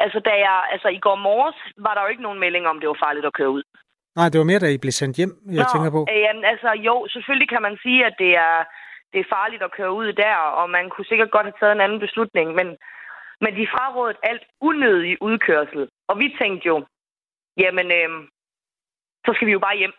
Altså, 0.04 0.20
da 0.30 0.34
jeg, 0.48 0.58
altså 0.74 0.88
i 0.98 1.00
går 1.06 1.18
morges 1.28 1.60
var 1.86 1.94
der 1.94 2.02
jo 2.02 2.12
ikke 2.14 2.26
nogen 2.28 2.40
melding 2.44 2.66
om, 2.68 2.80
det 2.80 2.90
var 2.90 3.04
farligt 3.06 3.26
at 3.26 3.38
køre 3.40 3.50
ud. 3.58 3.64
Nej, 4.16 4.28
det 4.30 4.40
var 4.40 4.50
mere, 4.50 4.64
da 4.64 4.70
I 4.76 4.84
blev 4.84 4.92
sendt 4.92 5.18
hjem, 5.18 5.34
jeg 5.60 5.66
tænker 5.74 5.92
på. 5.98 6.02
Øh, 6.12 6.22
jamen, 6.26 6.46
altså 6.54 6.70
jo, 6.88 6.96
selvfølgelig 7.14 7.50
kan 7.50 7.62
man 7.68 7.76
sige, 7.84 8.06
at 8.10 8.16
det 8.24 8.32
er, 8.48 8.56
det 9.12 9.20
er 9.20 9.34
farligt 9.38 9.64
at 9.64 9.76
køre 9.78 9.94
ud 10.00 10.14
der, 10.24 10.36
og 10.60 10.70
man 10.70 10.90
kunne 10.90 11.10
sikkert 11.12 11.32
godt 11.32 11.46
have 11.46 11.60
taget 11.60 11.76
en 11.76 11.86
anden 11.86 12.00
beslutning, 12.06 12.48
men, 12.60 12.68
men 13.44 13.52
de 13.60 13.72
frarådede 13.74 14.20
alt 14.24 14.44
unødig 14.62 15.22
udkørsel. 15.22 15.90
Og 16.10 16.16
vi 16.22 16.36
tænkte 16.42 16.68
jo, 16.68 16.86
jamen, 17.58 17.88
øh, 18.00 18.10
så 19.26 19.32
skal 19.36 19.48
vi 19.48 19.52
jo 19.58 19.60
bare 19.68 19.78
hjem. 19.78 19.94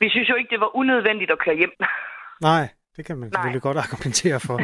Vi 0.00 0.08
synes 0.10 0.28
jo 0.28 0.34
ikke, 0.34 0.50
det 0.50 0.60
var 0.60 0.76
unødvendigt 0.76 1.30
at 1.30 1.38
køre 1.38 1.56
hjem. 1.56 1.74
Nej, 2.48 2.64
det 2.98 3.06
kan 3.06 3.16
man 3.18 3.28
Nej. 3.28 3.32
selvfølgelig 3.34 3.66
godt 3.68 3.78
argumentere 3.86 4.38
for. 4.48 4.56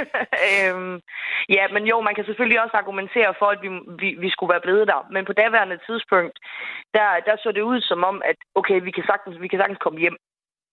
øhm, 0.48 0.94
ja, 1.56 1.64
men 1.74 1.82
jo, 1.90 1.96
man 2.08 2.14
kan 2.14 2.24
selvfølgelig 2.28 2.60
også 2.64 2.76
argumentere 2.82 3.30
for, 3.40 3.48
at 3.54 3.60
vi, 3.64 3.68
vi, 4.02 4.08
vi 4.24 4.28
skulle 4.34 4.52
være 4.54 4.66
blevet 4.66 4.84
der. 4.92 5.00
Men 5.14 5.22
på 5.28 5.34
daværende 5.42 5.78
tidspunkt, 5.88 6.36
der, 6.96 7.08
der 7.26 7.34
så 7.44 7.48
det 7.56 7.62
ud 7.72 7.80
som 7.90 8.00
om, 8.10 8.16
at 8.30 8.38
okay, 8.60 8.78
vi 8.86 8.90
kan 8.96 9.04
sagtens, 9.10 9.36
vi 9.44 9.48
kan 9.48 9.58
sagtens 9.58 9.82
komme 9.84 9.98
hjem. 10.04 10.16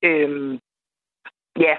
Øhm, 0.08 0.54
ja, 1.66 1.76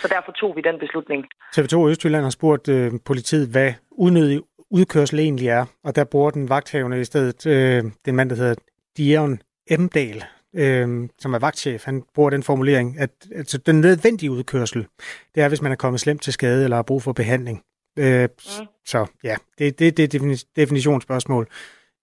så 0.00 0.06
derfor 0.14 0.32
tog 0.32 0.50
vi 0.56 0.62
den 0.68 0.78
beslutning. 0.84 1.20
TV2 1.56 1.74
Østjylland 1.90 2.24
har 2.28 2.36
spurgt 2.38 2.68
øh, 2.68 2.90
politiet, 3.10 3.46
hvad 3.54 3.70
unødig 3.90 4.40
udkørsel 4.70 5.18
egentlig 5.18 5.48
er, 5.48 5.64
og 5.84 5.96
der 5.96 6.04
bruger 6.04 6.30
den 6.30 6.48
vagthavende 6.48 7.00
i 7.00 7.04
stedet, 7.04 7.40
øh, 7.46 7.82
den 8.04 8.16
mand, 8.16 8.30
der 8.30 8.36
hedder 8.36 8.54
Dion 8.96 9.40
Emdal, 9.70 10.24
øh, 10.56 11.08
som 11.18 11.34
er 11.34 11.38
vagtchef, 11.38 11.84
han 11.84 12.02
bruger 12.14 12.30
den 12.30 12.42
formulering, 12.42 12.98
at 12.98 13.10
altså, 13.34 13.58
den 13.58 13.80
nødvendige 13.80 14.30
udkørsel, 14.30 14.86
det 15.34 15.42
er, 15.42 15.48
hvis 15.48 15.62
man 15.62 15.72
er 15.72 15.76
kommet 15.76 16.00
slemt 16.00 16.22
til 16.22 16.32
skade 16.32 16.64
eller 16.64 16.76
har 16.76 16.82
brug 16.82 17.02
for 17.02 17.12
behandling. 17.12 17.62
Øh, 17.98 18.22
mm. 18.60 18.66
Så 18.86 19.06
ja, 19.24 19.36
det, 19.58 19.78
det, 19.78 19.96
det 19.96 20.14
er 20.14 20.18
defini- 20.18 20.52
definitionsspørgsmål. 20.56 21.46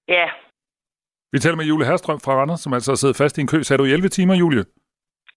Ja, 0.07 0.25
Vi 1.31 1.39
taler 1.39 1.55
med 1.55 1.65
Julie 1.65 1.87
Herstrøm 1.87 2.19
fra 2.19 2.33
Randers, 2.35 2.59
som 2.61 2.73
altså 2.73 2.91
har 2.91 2.95
siddet 2.95 3.15
fast 3.17 3.37
i 3.37 3.41
en 3.41 3.47
kø. 3.47 3.63
Sagde 3.63 3.77
du 3.77 3.85
i 3.85 3.91
11 3.91 4.09
timer, 4.09 4.35
Julie? 4.35 4.65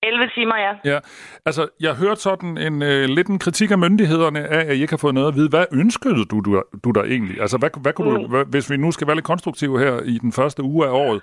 11 0.03 0.29
timer, 0.35 0.57
ja. 0.57 0.92
Ja, 0.94 0.98
altså 1.46 1.68
jeg 1.81 1.94
hørte 1.94 2.20
sådan 2.20 2.59
en 2.59 2.83
øh, 2.83 3.05
lidt 3.09 3.29
en 3.29 3.38
kritik 3.38 3.70
af 3.70 3.79
myndighederne 3.79 4.48
af, 4.48 4.64
at 4.70 4.77
I 4.77 4.81
ikke 4.81 4.92
har 4.92 4.96
fået 4.96 5.14
noget 5.14 5.29
at 5.29 5.35
vide. 5.35 5.48
Hvad 5.48 5.66
ønskede 5.72 6.25
du, 6.25 6.40
du, 6.40 6.62
du 6.85 6.90
der 6.90 7.05
egentlig? 7.05 7.40
Altså 7.40 7.59
hvad, 7.59 7.70
hvad 7.81 7.92
kunne 7.92 8.14
du, 8.14 8.27
hvad, 8.29 8.44
hvis 8.44 8.70
vi 8.70 8.77
nu 8.77 8.92
skal 8.92 9.07
være 9.07 9.16
lidt 9.16 9.27
konstruktive 9.27 9.79
her 9.79 10.01
i 10.01 10.18
den 10.18 10.33
første 10.33 10.62
uge 10.62 10.87
af 10.87 10.90
året, 10.90 11.22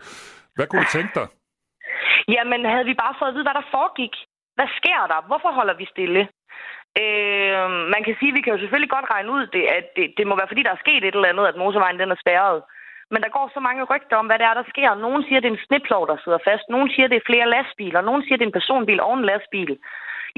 hvad 0.56 0.68
kunne 0.68 0.82
du 0.82 0.88
tænke 0.92 1.10
dig? 1.16 1.28
Jamen, 2.36 2.62
havde 2.74 2.90
vi 2.92 3.02
bare 3.04 3.16
fået 3.20 3.30
at 3.30 3.36
vide, 3.36 3.48
hvad 3.48 3.58
der 3.60 3.72
foregik? 3.78 4.16
Hvad 4.58 4.70
sker 4.80 5.02
der? 5.12 5.20
Hvorfor 5.30 5.52
holder 5.60 5.76
vi 5.82 5.86
stille? 5.94 6.22
Øh, 7.04 7.70
man 7.94 8.02
kan 8.06 8.16
sige, 8.20 8.32
at 8.32 8.38
vi 8.38 8.42
kan 8.42 8.54
jo 8.54 8.60
selvfølgelig 8.60 8.94
godt 8.96 9.12
regne 9.14 9.32
ud, 9.36 9.44
det, 9.56 9.64
at 9.78 9.86
det, 9.96 10.06
det 10.18 10.28
må 10.28 10.34
være, 10.36 10.52
fordi 10.52 10.64
der 10.64 10.74
er 10.74 10.84
sket 10.86 11.04
et 11.04 11.16
eller 11.16 11.32
andet, 11.32 11.46
at 11.48 11.60
motorvejen 11.62 12.00
den 12.00 12.12
er 12.12 12.22
spærret. 12.24 12.60
Men 13.12 13.22
der 13.24 13.36
går 13.38 13.52
så 13.54 13.60
mange 13.68 13.84
rygter 13.92 14.16
om, 14.18 14.26
hvad 14.28 14.40
det 14.40 14.48
er, 14.48 14.54
der 14.60 14.72
sker. 14.74 14.90
Nogen 15.06 15.24
siger, 15.24 15.40
det 15.40 15.50
er 15.50 15.58
en 15.58 15.68
sneplov, 15.68 16.04
der 16.08 16.18
sidder 16.24 16.40
fast. 16.50 16.66
Nogen 16.70 16.90
siger, 16.94 17.08
det 17.08 17.18
er 17.18 17.30
flere 17.32 17.50
lastbiler. 17.56 18.02
Nogen 18.02 18.24
siger, 18.24 18.38
det 18.38 18.46
er 18.46 18.52
en 18.52 18.60
personbil 18.60 19.00
og 19.02 19.14
en 19.18 19.26
lastbil. 19.32 19.72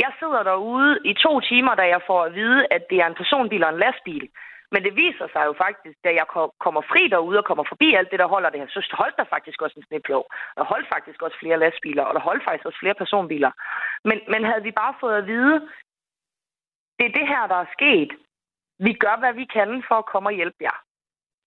Jeg 0.04 0.12
sidder 0.20 0.42
derude 0.44 1.00
i 1.06 1.14
to 1.26 1.40
timer, 1.40 1.74
da 1.76 1.86
jeg 1.94 2.02
får 2.08 2.22
at 2.24 2.36
vide, 2.36 2.60
at 2.76 2.84
det 2.90 2.98
er 2.98 3.08
en 3.08 3.20
personbil 3.22 3.64
og 3.64 3.72
en 3.74 3.80
lastbil. 3.86 4.26
Men 4.74 4.84
det 4.84 4.96
viser 4.96 5.28
sig 5.34 5.44
jo 5.46 5.54
faktisk, 5.66 5.98
da 6.04 6.10
jeg 6.20 6.26
kommer 6.66 6.82
fri 6.92 7.04
derude 7.08 7.38
og 7.42 7.46
kommer 7.46 7.66
forbi 7.72 7.94
alt 7.94 8.12
det, 8.12 8.20
der 8.20 8.34
holder 8.34 8.50
det 8.50 8.60
her, 8.60 8.68
så 8.68 8.96
holdt 9.02 9.18
der 9.18 9.34
faktisk 9.36 9.62
også 9.62 9.76
en 9.80 9.88
sneplov. 9.90 10.24
Der 10.58 10.64
holdt 10.64 10.88
faktisk 10.94 11.22
også 11.22 11.38
flere 11.40 11.60
lastbiler, 11.60 12.04
og 12.04 12.14
der 12.14 12.20
holdt 12.30 12.44
faktisk 12.44 12.66
også 12.66 12.80
flere 12.80 13.00
personbiler. 13.04 13.52
Men, 14.04 14.18
men 14.28 14.42
havde 14.50 14.64
vi 14.64 14.72
bare 14.72 14.96
fået 15.00 15.18
at 15.18 15.28
vide, 15.28 15.56
det 16.98 17.06
er 17.06 17.18
det 17.20 17.28
her, 17.28 17.48
der 17.48 17.56
er 17.56 17.74
sket. 17.78 18.12
Vi 18.80 18.94
gør, 18.94 19.16
hvad 19.20 19.34
vi 19.34 19.46
kan 19.46 19.84
for 19.88 19.96
at 19.96 20.10
komme 20.12 20.30
og 20.30 20.34
hjælpe 20.34 20.62
jer. 20.62 20.78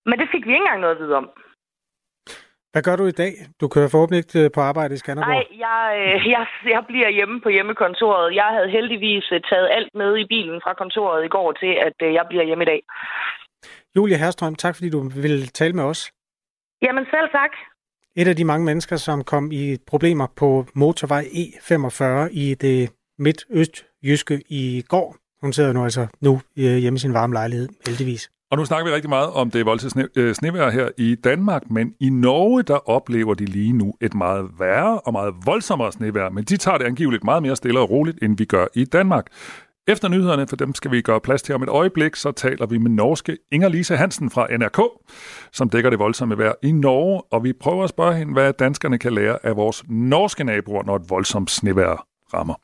Men 0.08 0.18
det 0.18 0.28
fik 0.32 0.46
vi 0.46 0.52
ikke 0.52 0.62
engang 0.64 0.80
noget 0.80 0.94
at 0.94 1.02
vide 1.02 1.16
om. 1.16 1.30
Hvad 2.74 2.82
gør 2.88 2.96
du 2.96 3.06
i 3.06 3.18
dag? 3.22 3.32
Du 3.60 3.68
kører 3.74 3.88
forhåbentlig 3.88 4.18
ikke 4.22 4.44
øh, 4.44 4.50
på 4.54 4.60
arbejde 4.60 4.94
i 4.94 4.96
Skanderborg. 4.96 5.34
Nej, 5.34 5.46
jeg, 5.66 5.80
øh, 6.00 6.16
jeg, 6.34 6.46
jeg 6.74 6.82
bliver 6.90 7.10
hjemme 7.18 7.40
på 7.40 7.48
hjemmekontoret. 7.48 8.34
Jeg 8.34 8.48
havde 8.54 8.70
heldigvis 8.70 9.26
øh, 9.32 9.40
taget 9.50 9.68
alt 9.76 9.92
med 9.94 10.10
i 10.22 10.26
bilen 10.32 10.60
fra 10.64 10.72
kontoret 10.74 11.24
i 11.24 11.28
går 11.28 11.52
til, 11.52 11.72
at 11.86 11.96
jeg 12.18 12.24
bliver 12.28 12.44
hjemme 12.44 12.64
i 12.64 12.70
dag. 12.72 12.80
Julia 13.96 14.16
Herstrøm, 14.16 14.54
tak 14.54 14.74
fordi 14.76 14.90
du 14.90 15.00
vil 15.24 15.48
tale 15.48 15.72
med 15.72 15.84
os. 15.84 16.12
Jamen 16.82 17.04
selv 17.04 17.28
tak. 17.38 17.52
Et 18.16 18.28
af 18.28 18.36
de 18.36 18.44
mange 18.44 18.64
mennesker, 18.64 18.96
som 18.96 19.24
kom 19.24 19.52
i 19.52 19.76
problemer 19.86 20.26
på 20.40 20.66
motorvej 20.74 21.24
E45 21.42 22.28
i 22.44 22.54
det 22.54 22.90
midt-østjyske 23.18 24.36
i 24.48 24.82
går. 24.88 25.16
Hun 25.42 25.52
sidder 25.52 25.72
nu 25.72 25.84
altså 25.84 26.06
nu 26.20 26.40
hjemme 26.56 26.96
i 26.96 27.04
sin 27.04 27.14
varme 27.14 27.34
lejlighed, 27.34 27.68
heldigvis. 27.86 28.30
Og 28.54 28.58
nu 28.58 28.64
snakker 28.64 28.90
vi 28.90 28.94
rigtig 28.94 29.08
meget 29.08 29.30
om 29.30 29.50
det 29.50 29.66
voldsomme 29.66 29.90
sne, 29.90 30.22
øh, 30.22 30.34
snevejr 30.34 30.70
her 30.70 30.88
i 30.98 31.14
Danmark, 31.14 31.70
men 31.70 31.94
i 32.00 32.10
Norge, 32.10 32.62
der 32.62 32.88
oplever 32.90 33.34
de 33.34 33.44
lige 33.44 33.72
nu 33.72 33.94
et 34.00 34.14
meget 34.14 34.46
værre 34.58 35.00
og 35.00 35.12
meget 35.12 35.34
voldsommere 35.44 35.92
snevejr, 35.92 36.30
men 36.30 36.44
de 36.44 36.56
tager 36.56 36.78
det 36.78 36.84
angiveligt 36.84 37.24
meget 37.24 37.42
mere 37.42 37.56
stille 37.56 37.80
og 37.80 37.90
roligt, 37.90 38.18
end 38.22 38.38
vi 38.38 38.44
gør 38.44 38.66
i 38.74 38.84
Danmark. 38.84 39.26
Efter 39.88 40.08
nyhederne, 40.08 40.46
for 40.46 40.56
dem 40.56 40.74
skal 40.74 40.90
vi 40.90 41.00
gøre 41.00 41.20
plads 41.20 41.42
til 41.42 41.54
om 41.54 41.62
et 41.62 41.68
øjeblik, 41.68 42.16
så 42.16 42.32
taler 42.32 42.66
vi 42.66 42.78
med 42.78 42.90
norske 42.90 43.38
Inger-Lise 43.54 43.96
Hansen 43.96 44.30
fra 44.30 44.46
NRK, 44.56 44.80
som 45.52 45.70
dækker 45.70 45.90
det 45.90 45.98
voldsomme 45.98 46.38
vejr 46.38 46.52
i 46.62 46.72
Norge, 46.72 47.22
og 47.32 47.44
vi 47.44 47.52
prøver 47.52 47.84
at 47.84 47.90
spørge 47.90 48.14
hende, 48.14 48.32
hvad 48.32 48.52
danskerne 48.52 48.98
kan 48.98 49.12
lære 49.12 49.38
af 49.42 49.56
vores 49.56 49.84
norske 49.88 50.44
naboer, 50.44 50.82
når 50.82 50.96
et 50.96 51.10
voldsomt 51.10 51.50
snevejr 51.50 52.06
rammer. 52.34 52.54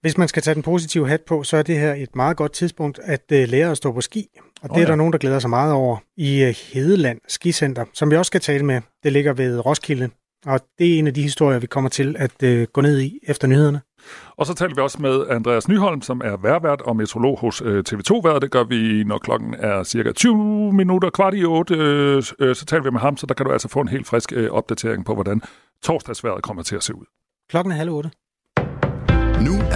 Hvis 0.00 0.18
man 0.18 0.28
skal 0.28 0.42
tage 0.42 0.54
den 0.54 0.62
positive 0.62 1.08
hat 1.08 1.20
på, 1.20 1.42
så 1.42 1.56
er 1.56 1.62
det 1.62 1.78
her 1.78 1.94
et 1.94 2.16
meget 2.16 2.36
godt 2.36 2.52
tidspunkt 2.52 3.00
at 3.02 3.32
øh, 3.32 3.48
lære 3.48 3.70
at 3.70 3.76
stå 3.76 3.92
på 3.92 4.00
ski. 4.00 4.26
Og 4.62 4.70
oh, 4.70 4.74
det 4.74 4.76
er 4.76 4.80
ja. 4.80 4.90
der 4.90 4.96
nogen, 4.96 5.12
der 5.12 5.18
glæder 5.18 5.38
sig 5.38 5.50
meget 5.50 5.72
over 5.72 5.96
i 6.16 6.42
øh, 6.42 6.54
Hedeland 6.72 7.20
Skicenter, 7.28 7.84
som 7.92 8.10
vi 8.10 8.16
også 8.16 8.28
skal 8.28 8.40
tale 8.40 8.64
med. 8.64 8.80
Det 9.02 9.12
ligger 9.12 9.32
ved 9.32 9.66
Roskilde. 9.66 10.10
Og 10.46 10.60
det 10.78 10.94
er 10.94 10.98
en 10.98 11.06
af 11.06 11.14
de 11.14 11.22
historier, 11.22 11.58
vi 11.58 11.66
kommer 11.66 11.90
til 11.90 12.16
at 12.18 12.42
øh, 12.42 12.66
gå 12.72 12.80
ned 12.80 13.00
i 13.00 13.18
efter 13.22 13.48
nyhederne. 13.48 13.80
Og 14.36 14.46
så 14.46 14.54
taler 14.54 14.74
vi 14.74 14.80
også 14.80 15.02
med 15.02 15.26
Andreas 15.30 15.68
Nyholm, 15.68 16.02
som 16.02 16.22
er 16.24 16.36
værvært 16.36 16.80
og 16.80 16.96
meteorolog 16.96 17.38
hos 17.38 17.62
TV2 17.62 18.20
Vejret. 18.22 18.42
Det 18.42 18.50
gør 18.50 18.64
vi, 18.64 19.04
når 19.04 19.18
klokken 19.18 19.54
er 19.54 19.82
cirka 19.82 20.12
20 20.12 20.72
minutter, 20.72 21.10
kvart 21.10 21.34
i 21.34 21.44
8. 21.44 22.22
Så 22.22 22.64
taler 22.68 22.82
vi 22.82 22.90
med 22.90 23.00
ham, 23.00 23.16
så 23.16 23.26
der 23.26 23.34
kan 23.34 23.46
du 23.46 23.52
altså 23.52 23.68
få 23.68 23.80
en 23.80 23.88
helt 23.88 24.06
frisk 24.06 24.32
opdatering 24.50 25.04
på, 25.04 25.14
hvordan 25.14 25.42
torsdagsværet 25.82 26.42
kommer 26.42 26.62
til 26.62 26.76
at 26.76 26.82
se 26.82 26.94
ud. 26.94 27.04
Klokken 27.50 27.72
er 27.72 27.76
halv 27.76 27.90
8 27.90 28.10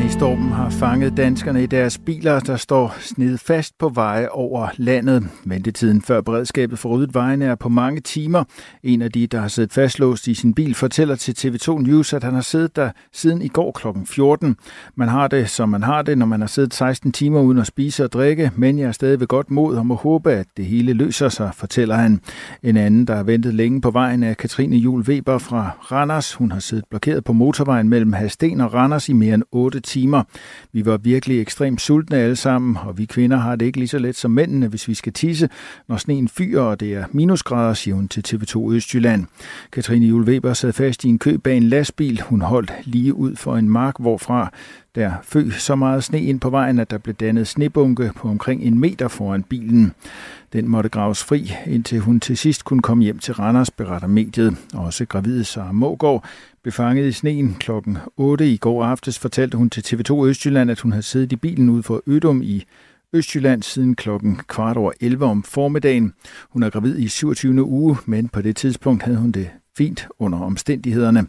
Snestormen 0.00 0.52
har 0.52 0.70
fanget 0.70 1.16
danskerne 1.16 1.62
i 1.62 1.66
deres 1.66 1.98
biler, 1.98 2.40
der 2.40 2.56
står 2.56 2.94
sned 3.00 3.38
fast 3.38 3.78
på 3.78 3.88
veje 3.88 4.28
over 4.28 4.68
landet. 4.76 5.28
Ventetiden 5.44 6.02
før 6.02 6.20
beredskabet 6.20 6.78
for 6.78 6.88
ryddet 6.88 7.14
vejene 7.14 7.44
er 7.44 7.54
på 7.54 7.68
mange 7.68 8.00
timer. 8.00 8.44
En 8.82 9.02
af 9.02 9.12
de, 9.12 9.26
der 9.26 9.40
har 9.40 9.48
siddet 9.48 9.72
fastlåst 9.72 10.26
i 10.26 10.34
sin 10.34 10.54
bil, 10.54 10.74
fortæller 10.74 11.14
til 11.14 11.32
TV2 11.32 11.78
News, 11.78 12.12
at 12.12 12.24
han 12.24 12.34
har 12.34 12.40
siddet 12.40 12.76
der 12.76 12.90
siden 13.12 13.42
i 13.42 13.48
går 13.48 13.72
kl. 13.72 13.86
14. 14.06 14.56
Man 14.94 15.08
har 15.08 15.28
det, 15.28 15.50
som 15.50 15.68
man 15.68 15.82
har 15.82 16.02
det, 16.02 16.18
når 16.18 16.26
man 16.26 16.40
har 16.40 16.48
siddet 16.48 16.74
16 16.74 17.12
timer 17.12 17.40
uden 17.40 17.58
at 17.58 17.66
spise 17.66 18.04
og 18.04 18.12
drikke, 18.12 18.50
men 18.56 18.78
jeg 18.78 18.88
er 18.88 18.92
stadig 18.92 19.20
ved 19.20 19.26
godt 19.26 19.50
mod 19.50 19.76
og 19.76 19.86
må 19.86 19.94
håbe, 19.94 20.32
at 20.32 20.46
det 20.56 20.64
hele 20.64 20.92
løser 20.92 21.28
sig, 21.28 21.50
fortæller 21.54 21.94
han. 21.94 22.20
En 22.62 22.76
anden, 22.76 23.04
der 23.04 23.16
har 23.16 23.22
ventet 23.22 23.54
længe 23.54 23.80
på 23.80 23.90
vejen, 23.90 24.22
er 24.22 24.34
Katrine 24.34 24.76
Jul 24.76 25.00
Weber 25.00 25.38
fra 25.38 25.70
Randers. 25.92 26.34
Hun 26.34 26.52
har 26.52 26.60
siddet 26.60 26.84
blokeret 26.90 27.24
på 27.24 27.32
motorvejen 27.32 27.88
mellem 27.88 28.12
Hasten 28.12 28.60
og 28.60 28.74
Randers 28.74 29.08
i 29.08 29.12
mere 29.12 29.34
end 29.34 29.42
8 29.52 29.80
timer. 29.90 30.22
Vi 30.72 30.86
var 30.86 30.96
virkelig 30.96 31.40
ekstremt 31.40 31.80
sultne 31.80 32.16
alle 32.16 32.36
sammen, 32.36 32.76
og 32.76 32.98
vi 32.98 33.04
kvinder 33.04 33.36
har 33.36 33.56
det 33.56 33.66
ikke 33.66 33.78
lige 33.78 33.88
så 33.88 33.98
let 33.98 34.16
som 34.16 34.30
mændene, 34.30 34.66
hvis 34.68 34.88
vi 34.88 34.94
skal 34.94 35.12
tisse, 35.12 35.48
når 35.88 35.96
sneen 35.96 36.28
fyrer, 36.28 36.62
og 36.62 36.80
det 36.80 36.94
er 36.94 37.04
minusgrader, 37.12 37.74
siger 37.74 37.94
hun 37.94 38.08
til 38.08 38.24
TV2 38.28 38.72
Østjylland. 38.72 39.26
Katrine 39.72 40.06
Jule 40.06 40.26
Weber 40.26 40.52
sad 40.52 40.72
fast 40.72 41.04
i 41.04 41.08
en 41.08 41.18
kø 41.18 41.36
bag 41.36 41.56
en 41.56 41.62
lastbil. 41.62 42.20
Hun 42.20 42.40
holdt 42.40 42.72
lige 42.84 43.14
ud 43.14 43.36
for 43.36 43.56
en 43.56 43.68
mark, 43.68 43.94
hvorfra 43.98 44.52
der 44.94 45.12
føg 45.22 45.52
så 45.52 45.74
meget 45.74 46.04
sne 46.04 46.22
ind 46.22 46.40
på 46.40 46.50
vejen, 46.50 46.78
at 46.78 46.90
der 46.90 46.98
blev 46.98 47.14
dannet 47.14 47.48
snebunke 47.48 48.10
på 48.16 48.28
omkring 48.28 48.62
en 48.62 48.78
meter 48.78 49.08
foran 49.08 49.42
bilen. 49.42 49.92
Den 50.52 50.68
måtte 50.68 50.88
graves 50.90 51.24
fri, 51.24 51.52
indtil 51.66 52.00
hun 52.00 52.20
til 52.20 52.36
sidst 52.36 52.64
kunne 52.64 52.82
komme 52.82 53.04
hjem 53.04 53.18
til 53.18 53.34
Randers, 53.34 53.70
beretter 53.70 54.08
mediet. 54.08 54.56
Også 54.74 55.04
gravide 55.04 55.44
Sara 55.44 55.72
Mågård 55.72 56.24
blev 56.62 56.72
fanget 56.72 57.08
i 57.08 57.12
sneen 57.12 57.54
klokken 57.54 57.98
8 58.16 58.48
i 58.48 58.56
går 58.56 58.84
aftes, 58.84 59.18
fortalte 59.18 59.58
hun 59.58 59.70
til 59.70 59.80
TV2 59.80 60.26
Østjylland, 60.26 60.70
at 60.70 60.80
hun 60.80 60.92
havde 60.92 61.02
siddet 61.02 61.32
i 61.32 61.36
bilen 61.36 61.70
ude 61.70 61.82
for 61.82 62.02
Ødum 62.06 62.42
i 62.42 62.64
Østjylland 63.12 63.62
siden 63.62 63.94
klokken 63.94 64.40
kvart 64.48 64.76
over 64.76 64.92
11 65.00 65.24
om 65.24 65.42
formiddagen. 65.42 66.14
Hun 66.50 66.62
er 66.62 66.70
gravid 66.70 66.98
i 66.98 67.08
27. 67.08 67.64
uge, 67.64 67.96
men 68.06 68.28
på 68.28 68.42
det 68.42 68.56
tidspunkt 68.56 69.02
havde 69.02 69.18
hun 69.18 69.32
det 69.32 69.50
fint 69.78 70.08
under 70.18 70.40
omstændighederne. 70.40 71.26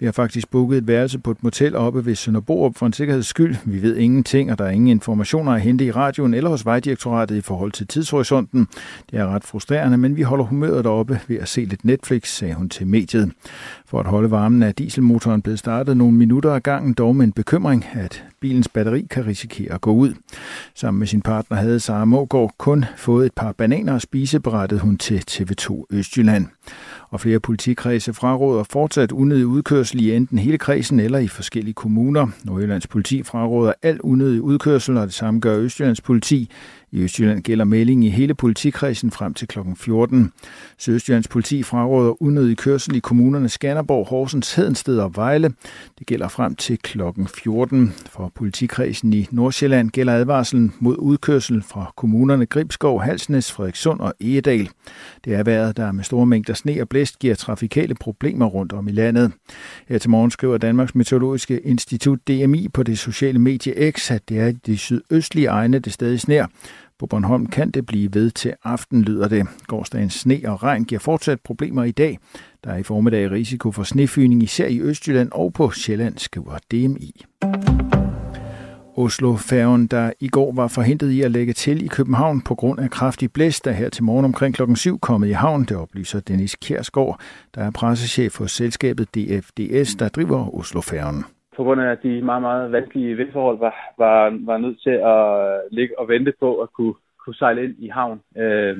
Vi 0.00 0.06
har 0.06 0.12
faktisk 0.12 0.50
booket 0.50 0.78
et 0.78 0.86
værelse 0.86 1.18
på 1.18 1.30
et 1.30 1.42
motel 1.42 1.76
oppe 1.76 2.06
ved 2.06 2.14
Sønderborg 2.14 2.74
for 2.76 2.86
en 2.86 2.92
sikkerheds 2.92 3.26
skyld. 3.26 3.56
Vi 3.64 3.82
ved 3.82 3.96
ingenting, 3.96 4.52
og 4.52 4.58
der 4.58 4.64
er 4.64 4.70
ingen 4.70 4.88
informationer 4.88 5.52
at 5.52 5.60
hente 5.60 5.84
i 5.84 5.90
radioen 5.90 6.34
eller 6.34 6.50
hos 6.50 6.64
Vejdirektoratet 6.64 7.36
i 7.36 7.40
forhold 7.40 7.72
til 7.72 7.86
tidshorisonten. 7.86 8.68
Det 9.10 9.18
er 9.18 9.26
ret 9.26 9.44
frustrerende, 9.44 9.98
men 9.98 10.16
vi 10.16 10.22
holder 10.22 10.44
humøret 10.44 10.84
deroppe 10.84 11.20
ved 11.28 11.36
at 11.36 11.48
se 11.48 11.64
lidt 11.64 11.84
Netflix, 11.84 12.28
sagde 12.28 12.54
hun 12.54 12.68
til 12.68 12.86
mediet. 12.86 13.32
For 13.86 14.00
at 14.00 14.06
holde 14.06 14.30
varmen 14.30 14.62
er 14.62 14.72
dieselmotoren 14.72 15.42
blevet 15.42 15.58
startet 15.58 15.96
nogle 15.96 16.16
minutter 16.16 16.52
ad 16.52 16.60
gangen, 16.60 16.94
dog 16.94 17.16
med 17.16 17.24
en 17.24 17.32
bekymring, 17.32 17.86
at 17.92 18.24
bilens 18.40 18.68
batteri 18.68 19.06
kan 19.10 19.26
risikere 19.26 19.72
at 19.72 19.80
gå 19.80 19.92
ud. 19.92 20.14
Sammen 20.74 20.98
med 20.98 21.06
sin 21.06 21.22
partner 21.22 21.56
havde 21.56 21.80
Sara 21.80 22.04
Mågaard 22.04 22.54
kun 22.58 22.84
fået 22.96 23.26
et 23.26 23.32
par 23.32 23.52
bananer 23.52 23.94
at 23.94 24.02
spise, 24.02 24.40
berettede 24.40 24.80
hun 24.80 24.96
til 24.96 25.22
TV2 25.30 25.84
Østjylland 25.90 26.46
og 27.10 27.20
flere 27.20 27.40
politikredse 27.40 28.14
fraråder 28.14 28.64
fortsat 28.70 29.12
unødig 29.12 29.46
udkørsel 29.46 30.04
i 30.04 30.14
enten 30.14 30.38
hele 30.38 30.58
kredsen 30.58 31.00
eller 31.00 31.18
i 31.18 31.28
forskellige 31.28 31.74
kommuner. 31.74 32.26
Nordjyllands 32.44 32.86
politi 32.86 33.22
fraråder 33.22 33.72
al 33.82 34.00
unødig 34.00 34.42
udkørsel, 34.42 34.96
og 34.96 35.06
det 35.06 35.14
samme 35.14 35.40
gør 35.40 35.58
Østjyllands 35.58 36.00
politi. 36.00 36.50
I 36.92 37.00
Østjylland 37.02 37.42
gælder 37.42 37.64
melding 37.64 38.04
i 38.04 38.08
hele 38.08 38.34
politikredsen 38.34 39.10
frem 39.10 39.34
til 39.34 39.48
kl. 39.48 39.58
14. 39.76 40.32
Sydøstjyllands 40.78 41.28
politi 41.28 41.62
fraråder 41.62 42.22
unødig 42.22 42.56
kørsel 42.56 42.96
i 42.96 42.98
kommunerne 42.98 43.48
Skanderborg, 43.48 44.06
Horsens, 44.06 44.54
Hedensted 44.54 44.98
og 44.98 45.16
Vejle. 45.16 45.52
Det 45.98 46.06
gælder 46.06 46.28
frem 46.28 46.54
til 46.54 46.78
kl. 46.78 47.00
14. 47.42 47.94
For 48.10 48.32
politikredsen 48.34 49.12
i 49.12 49.26
Nordsjælland 49.30 49.90
gælder 49.90 50.14
advarslen 50.14 50.74
mod 50.80 50.96
udkørsel 50.98 51.62
fra 51.62 51.92
kommunerne 51.96 52.46
Gribskov, 52.46 53.02
Halsnes, 53.02 53.52
Frederikssund 53.52 54.00
og 54.00 54.14
Egedal. 54.20 54.68
Det 55.24 55.34
er 55.34 55.42
vejret, 55.42 55.76
der 55.76 55.92
med 55.92 56.04
store 56.04 56.26
mængder 56.26 56.54
sne 56.54 56.80
og 56.80 56.88
blæst 56.88 57.18
giver 57.18 57.34
trafikale 57.34 57.94
problemer 57.94 58.46
rundt 58.46 58.72
om 58.72 58.88
i 58.88 58.92
landet. 58.92 59.32
Her 59.88 59.98
til 59.98 60.10
morgen 60.10 60.30
skriver 60.30 60.58
Danmarks 60.58 60.94
Meteorologiske 60.94 61.60
Institut 61.60 62.18
DMI 62.28 62.68
på 62.68 62.82
det 62.82 62.98
sociale 62.98 63.38
medie 63.38 63.92
X, 63.92 64.10
at 64.10 64.28
det 64.28 64.38
er 64.38 64.52
de 64.66 64.78
sydøstlige 64.78 65.46
egne, 65.46 65.78
det 65.78 65.92
stadig 65.92 66.20
sner. 66.20 66.46
På 66.98 67.06
Bornholm 67.06 67.46
kan 67.46 67.70
det 67.70 67.86
blive 67.86 68.14
ved 68.14 68.30
til 68.30 68.54
aften, 68.64 69.02
lyder 69.02 69.28
det. 69.28 69.46
Gårdsdagens 69.66 70.14
sne 70.14 70.40
og 70.44 70.62
regn 70.62 70.84
giver 70.84 70.98
fortsat 70.98 71.40
problemer 71.44 71.84
i 71.84 71.90
dag. 71.90 72.18
Der 72.64 72.70
er 72.70 72.76
i 72.76 72.82
formiddag 72.82 73.30
risiko 73.30 73.72
for 73.72 73.82
snefyning, 73.82 74.42
især 74.42 74.66
i 74.66 74.80
Østjylland 74.80 75.28
og 75.32 75.52
på 75.52 75.70
Sjælland, 75.70 76.18
skriver 76.18 76.58
DMI. 76.70 77.24
Oslo-færgen, 78.96 79.86
der 79.86 80.12
i 80.20 80.28
går 80.28 80.52
var 80.52 80.68
forhindret 80.68 81.10
i 81.10 81.22
at 81.22 81.30
lægge 81.30 81.52
til 81.52 81.84
i 81.84 81.86
København 81.86 82.40
på 82.40 82.54
grund 82.54 82.80
af 82.80 82.90
kraftig 82.90 83.32
blæst, 83.32 83.64
der 83.64 83.72
her 83.72 83.88
til 83.88 84.04
morgen 84.04 84.24
omkring 84.24 84.54
klokken 84.54 84.76
7 84.76 84.98
kommet 84.98 85.28
i 85.28 85.32
havn, 85.32 85.64
det 85.64 85.76
oplyser 85.76 86.20
Dennis 86.20 86.54
Kjærsgaard, 86.54 87.20
der 87.54 87.62
er 87.62 87.70
pressechef 87.70 88.32
for 88.32 88.46
selskabet 88.46 89.14
DFDS, 89.14 89.94
der 89.94 90.08
driver 90.08 90.58
Oslo-færgen 90.58 91.24
på 91.58 91.64
grund 91.64 91.80
af 91.80 91.98
de 91.98 92.22
meget, 92.22 92.42
meget 92.42 92.72
vanskelige 92.72 93.16
vindforhold, 93.16 93.58
var, 93.58 93.74
var, 93.98 94.38
var 94.46 94.58
nødt 94.58 94.82
til 94.82 94.96
at 95.14 95.22
øh, 95.46 95.60
ligge 95.70 95.98
og 95.98 96.08
vente 96.08 96.32
på 96.40 96.60
at 96.60 96.72
kunne, 96.72 96.94
kunne 97.24 97.34
sejle 97.34 97.64
ind 97.64 97.74
i 97.78 97.88
havn. 97.88 98.20
Øh, 98.36 98.78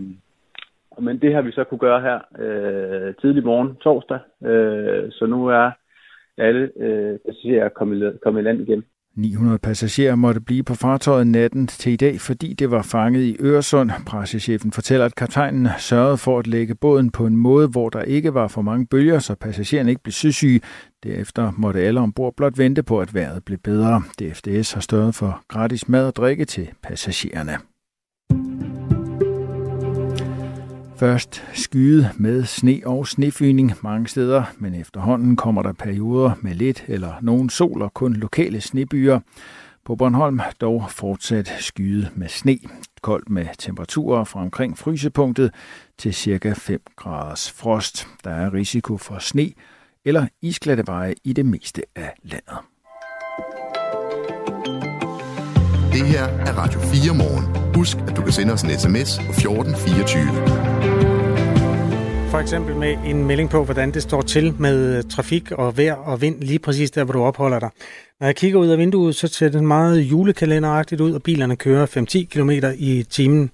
men 0.99 1.21
det 1.23 1.35
har 1.35 1.43
vi 1.43 1.53
så 1.53 1.65
kunne 1.65 1.79
gøre 1.79 2.01
her 2.01 2.19
øh, 2.39 3.15
tidlig 3.21 3.45
morgen, 3.45 3.77
torsdag. 3.77 4.19
Øh, 4.45 5.13
så 5.13 5.27
nu 5.27 5.47
er 5.47 5.71
alle 6.37 6.71
øh, 6.77 7.19
passagerer 7.27 7.69
kommet, 7.69 8.19
kommet 8.23 8.41
i 8.41 8.45
land 8.45 8.61
igen. 8.61 8.85
900 9.19 9.59
passagerer 9.59 10.15
måtte 10.15 10.41
blive 10.41 10.63
på 10.63 10.75
fartøjet 10.75 11.27
natten 11.27 11.67
til 11.67 11.93
i 11.93 11.97
dag, 11.97 12.21
fordi 12.21 12.53
det 12.53 12.71
var 12.71 12.83
fanget 12.83 13.23
i 13.23 13.37
Øresund. 13.41 13.91
Pressechefen 14.07 14.73
fortæller, 14.73 15.07
at 15.07 15.15
kaptajnen 15.15 15.69
sørgede 15.79 16.17
for 16.17 16.39
at 16.39 16.47
lægge 16.47 16.75
båden 16.75 17.11
på 17.11 17.27
en 17.27 17.37
måde, 17.37 17.69
hvor 17.69 17.89
der 17.89 18.03
ikke 18.03 18.35
var 18.35 18.49
for 18.49 18.63
mange 18.63 18.87
bølger, 18.87 19.19
så 19.19 19.35
passagererne 19.35 19.91
ikke 19.91 20.03
blev 20.03 20.13
søsyge. 20.13 20.61
Derefter 21.03 21.53
måtte 21.57 21.81
alle 21.81 22.01
ombord 22.01 22.37
blot 22.37 22.59
vente 22.59 22.83
på, 22.83 23.01
at 23.01 23.15
vejret 23.15 23.45
blev 23.45 23.59
bedre. 23.59 24.03
DFDS 24.21 24.73
har 24.73 24.81
størret 24.81 25.15
for 25.15 25.43
gratis 25.49 25.89
mad 25.89 26.07
og 26.07 26.17
drikke 26.17 26.45
til 26.45 26.69
passagererne. 26.83 27.59
Først 30.99 31.45
skyde 31.53 32.11
med 32.17 32.45
sne 32.45 32.81
og 32.87 33.09
snefyning 33.09 33.73
mange 33.83 34.09
steder, 34.09 34.45
men 34.59 34.75
efterhånden 34.75 35.37
kommer 35.37 35.63
der 35.63 35.73
perioder 35.73 36.33
med 36.41 36.55
lidt 36.55 36.85
eller 36.89 37.13
nogen 37.23 37.51
sol 37.51 37.83
og 37.83 37.95
kun 37.95 38.13
lokale 38.13 38.61
snebyer. 38.61 39.21
På 39.85 39.97
Bornholm 39.97 40.41
dog 40.61 40.85
fortsat 40.91 41.55
skyde 41.59 42.09
med 42.15 42.29
sne. 42.29 42.59
Koldt 43.03 43.31
med 43.31 43.47
temperaturer 43.59 44.25
fra 44.25 44.41
omkring 44.41 44.79
frysepunktet 44.79 45.55
til 45.99 46.15
cirka 46.15 46.53
5 46.53 46.81
graders 46.97 47.51
frost. 47.51 48.09
Der 48.25 48.31
er 48.31 48.55
risiko 48.55 48.97
for 48.97 49.19
sne 49.19 49.53
eller 50.05 50.27
isglatte 50.43 50.87
veje 50.87 51.15
i 51.25 51.33
det 51.33 51.47
meste 51.47 51.83
af 51.97 52.15
landet. 52.23 52.59
Det 55.93 56.07
her 56.07 56.25
er 56.25 56.53
Radio 56.53 56.81
4 56.81 57.15
morgen. 57.15 57.68
Husk, 57.79 57.97
at 58.09 58.17
du 58.17 58.23
kan 58.23 58.33
sende 58.33 58.53
os 58.53 58.63
en 58.63 58.79
sms 58.79 59.21
på 59.27 59.31
1424. 59.31 60.23
For 62.31 62.39
eksempel 62.39 62.77
med 62.77 62.97
en 63.05 63.25
melding 63.25 63.51
på, 63.51 63.65
hvordan 63.65 63.95
det 63.95 64.03
står 64.03 64.23
til 64.23 64.55
med 64.59 64.97
øh, 64.97 65.05
trafik 65.11 65.53
og 65.53 65.77
vejr 65.77 65.95
og 65.95 66.21
vind 66.21 66.41
lige 66.41 66.59
præcis 66.59 66.91
der, 66.91 67.05
hvor 67.05 67.13
du 67.13 67.23
opholder 67.23 67.59
dig. 67.59 67.71
Når 68.21 68.27
jeg 68.27 68.37
kigger 68.37 68.59
ud 68.59 68.69
af 68.69 68.79
vinduet, 68.79 69.15
så 69.15 69.29
ser 69.29 69.49
det 69.49 69.65
meget 69.65 70.01
julekalenderagtigt 70.01 71.01
ud, 71.01 71.13
og 71.13 71.23
bilerne 71.23 71.57
kører 71.57 71.87
5-10 71.87 72.25
km 72.25 72.51
i 72.79 73.03
timen. 73.03 73.51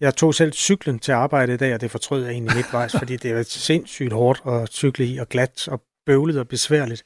Jeg 0.00 0.16
tog 0.16 0.34
selv 0.34 0.52
cyklen 0.52 0.98
til 0.98 1.12
arbejde 1.12 1.54
i 1.54 1.56
dag, 1.56 1.74
og 1.74 1.80
det 1.80 1.90
fortrød 1.90 2.24
jeg 2.24 2.32
egentlig 2.32 2.56
midtvejs, 2.56 2.96
fordi 2.98 3.16
det 3.16 3.30
er 3.30 3.42
sindssygt 3.42 4.12
hårdt 4.12 4.42
at 4.46 4.68
cykle 4.68 5.06
i, 5.06 5.18
og 5.18 5.28
glat 5.28 5.68
og 5.68 5.80
bøvlet 6.06 6.38
og 6.38 6.48
besværligt. 6.48 7.02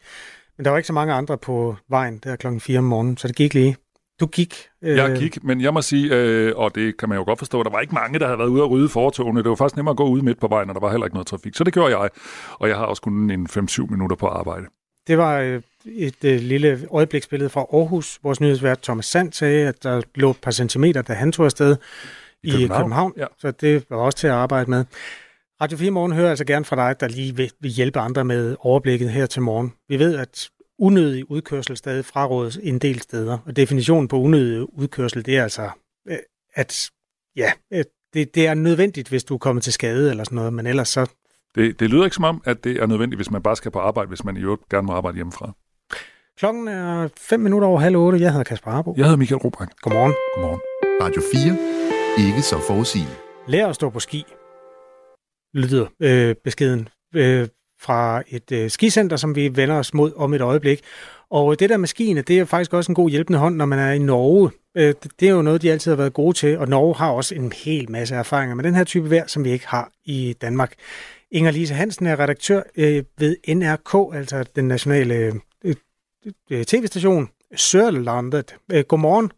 Men 0.59 0.65
der 0.65 0.71
var 0.71 0.79
ikke 0.79 0.87
så 0.87 0.93
mange 0.93 1.15
andre 1.15 1.39
på 1.39 1.77
vejen 1.89 2.21
der 2.25 2.37
klokken 2.37 2.61
4 2.61 2.79
om 2.79 2.85
morgenen, 2.85 3.17
så 3.17 3.29
det 3.29 3.37
gik 3.37 3.55
lige. 3.55 3.77
Du 4.21 4.27
gik. 4.27 4.55
Øh... 4.83 4.97
Jeg 4.97 5.17
gik, 5.19 5.45
men 5.45 5.61
jeg 5.61 5.75
må 5.75 5.83
sige, 5.83 6.15
øh, 6.15 6.53
og 6.57 6.75
det 6.75 6.97
kan 6.97 7.09
man 7.09 7.19
jo 7.19 7.25
godt 7.25 7.39
forstå, 7.39 7.63
der 7.63 7.71
var 7.71 7.81
ikke 7.81 7.95
mange, 7.95 8.19
der 8.19 8.27
havde 8.27 8.39
været 8.39 8.49
ude 8.49 8.63
og 8.63 8.71
rydde 8.71 8.89
fortogene. 8.89 9.43
Det 9.43 9.49
var 9.49 9.55
faktisk 9.55 9.77
nemmere 9.77 9.93
at 9.93 9.97
gå 9.97 10.09
ud 10.09 10.23
midt 10.23 10.41
på 10.41 10.49
vejen, 10.49 10.69
og 10.69 10.75
der 10.75 10.81
var 10.81 10.91
heller 10.91 11.07
ikke 11.07 11.15
noget 11.15 11.27
trafik. 11.27 11.55
Så 11.55 11.65
det 11.65 11.73
gjorde 11.73 11.99
jeg, 11.99 12.11
og 12.53 12.69
jeg 12.69 12.77
har 12.77 12.85
også 12.85 13.03
kun 13.03 13.31
en 13.31 13.47
5-7 13.51 13.87
minutter 13.91 14.17
på 14.17 14.27
arbejde. 14.27 14.67
Det 15.07 15.19
var 15.19 15.39
øh, 15.39 15.63
et 15.87 16.25
øh, 16.25 16.41
lille 16.41 16.81
øjebliksbillede 16.91 17.51
fra 17.51 17.61
Aarhus. 17.61 18.19
Vores 18.23 18.41
nyhedsvært 18.41 18.83
Thomas 18.83 19.07
Sand 19.07 19.33
sagde, 19.33 19.69
at 19.69 19.83
der 19.83 20.03
lå 20.15 20.31
et 20.31 20.41
par 20.43 20.51
centimeter, 20.51 21.03
da 21.03 21.13
han 21.13 21.33
tog 21.33 21.45
afsted 21.45 21.77
i 22.43 22.51
København. 22.51 22.81
I 22.81 22.83
København. 22.83 23.13
Ja. 23.17 23.27
Så 23.39 23.51
det 23.51 23.85
var 23.91 23.97
også 23.97 24.19
til 24.19 24.27
at 24.27 24.33
arbejde 24.33 24.71
med. 24.71 24.85
Radio 25.63 25.79
4 25.79 25.91
Morgen 25.91 26.13
hører 26.13 26.31
altså 26.31 26.45
gerne 26.45 26.65
fra 26.65 26.77
dig, 26.77 27.01
der 27.01 27.09
lige 27.09 27.37
vil, 27.37 27.51
vil 27.61 27.71
hjælpe 27.71 28.01
andre 28.01 28.25
med 28.25 28.57
overblikket 28.61 29.11
her 29.11 29.27
til 29.27 29.43
morgen. 29.43 29.73
Vi 29.89 29.99
ved, 29.99 30.17
at 30.17 30.51
unødig 30.81 31.31
udkørsel 31.31 31.77
stadig 31.77 32.05
frarådes 32.05 32.57
en 32.63 32.79
del 32.79 33.01
steder, 33.01 33.39
og 33.47 33.57
definitionen 33.57 34.09
på 34.09 34.17
unødig 34.17 34.79
udkørsel, 34.79 35.27
det 35.27 35.37
er 35.37 35.43
altså, 35.43 35.71
øh, 36.09 36.17
at 36.55 36.91
ja, 37.37 37.53
øh, 37.73 37.85
det, 38.15 38.35
det 38.35 38.47
er 38.47 38.55
nødvendigt, 38.55 39.09
hvis 39.09 39.25
du 39.25 39.35
er 39.35 39.39
kommet 39.39 39.65
til 39.65 39.73
skade 39.73 40.11
eller 40.11 40.25
sådan 40.25 40.37
noget, 40.37 40.53
men 40.53 40.67
ellers 40.67 40.89
så... 40.89 41.07
Det, 41.55 41.81
det 41.81 41.91
lyder 41.91 42.05
ikke 42.05 42.15
som 42.15 42.25
om, 42.25 42.43
at 42.45 42.65
det 42.65 42.77
er 42.77 42.87
nødvendigt, 42.87 43.19
hvis 43.19 43.31
man 43.31 43.43
bare 43.43 43.57
skal 43.57 43.71
på 43.71 43.79
arbejde, 43.79 44.09
hvis 44.09 44.25
man 44.25 44.37
i 44.37 44.41
øvrigt 44.41 44.69
gerne 44.69 44.87
må 44.87 44.93
arbejde 44.93 45.15
hjemmefra. 45.15 45.53
Klokken 46.39 46.69
er 46.69 47.09
5 47.17 47.41
minutter 47.41 47.69
over 47.69 47.81
halv 47.81 47.97
otte. 47.97 48.21
Jeg 48.21 48.31
hedder 48.31 48.45
Kasper 48.45 48.71
Harbo. 48.71 48.95
Jeg 48.97 49.05
hedder 49.05 49.19
Michael 49.19 49.41
Robach. 49.41 49.71
Godmorgen. 49.81 50.15
Godmorgen. 50.35 50.61
Radio 51.03 51.23
4. 52.19 52.27
Ikke 52.27 52.43
så 52.43 52.61
forudsigende. 52.67 53.13
Lær 53.49 53.67
at 53.67 53.75
stå 53.75 53.91
på 53.91 54.01
ski 54.01 54.25
lyder 55.55 55.87
øh, 56.01 56.35
beskeden 56.45 56.89
øh, 57.15 57.49
fra 57.81 58.23
et 58.29 58.53
øh, 58.53 58.71
skicenter, 58.71 59.17
som 59.17 59.37
vi 59.37 59.57
vender 59.57 59.75
os 59.75 59.95
mod 59.95 60.13
om 60.17 60.35
et 60.35 60.41
øjeblik. 60.41 60.81
Og 61.31 61.53
øh, 61.53 61.59
det 61.59 61.71
der 61.71 61.77
med 61.77 61.89
skiene, 61.89 62.23
det 62.23 62.39
er 62.39 62.45
faktisk 62.45 62.73
også 62.73 62.93
en 62.93 62.95
god 62.95 63.11
hjælpende 63.11 63.39
hånd, 63.39 63.57
når 63.57 63.67
man 63.67 63.79
er 63.79 63.93
i 63.93 63.99
Norge. 63.99 64.51
Øh, 64.75 64.95
det 65.21 65.29
er 65.29 65.33
jo 65.33 65.43
noget, 65.43 65.63
de 65.63 65.73
altid 65.73 65.91
har 65.91 65.97
været 65.97 66.13
gode 66.13 66.37
til, 66.37 66.59
og 66.59 66.69
Norge 66.69 66.95
har 66.95 67.11
også 67.11 67.35
en 67.35 67.53
hel 67.65 67.91
masse 67.91 68.15
erfaringer 68.15 68.55
med 68.55 68.65
den 68.65 68.75
her 68.75 68.85
type 68.85 69.11
vejr, 69.11 69.27
som 69.27 69.45
vi 69.45 69.51
ikke 69.51 69.69
har 69.69 69.91
i 70.05 70.37
Danmark. 70.41 70.75
Inger 71.31 71.51
Lise 71.51 71.75
Hansen 71.75 72.07
er 72.07 72.21
redaktør 72.21 72.63
øh, 72.77 73.05
ved 73.19 73.37
NRK, 73.55 74.17
altså 74.17 74.45
den 74.57 74.69
nationale 74.69 75.15
øh, 75.15 75.35
øh, 75.65 75.75
øh 76.51 76.65
tv-station 76.65 77.29
Sørlandet. 77.57 78.57
Øh, 78.73 78.85
godmorgen. 78.85 79.31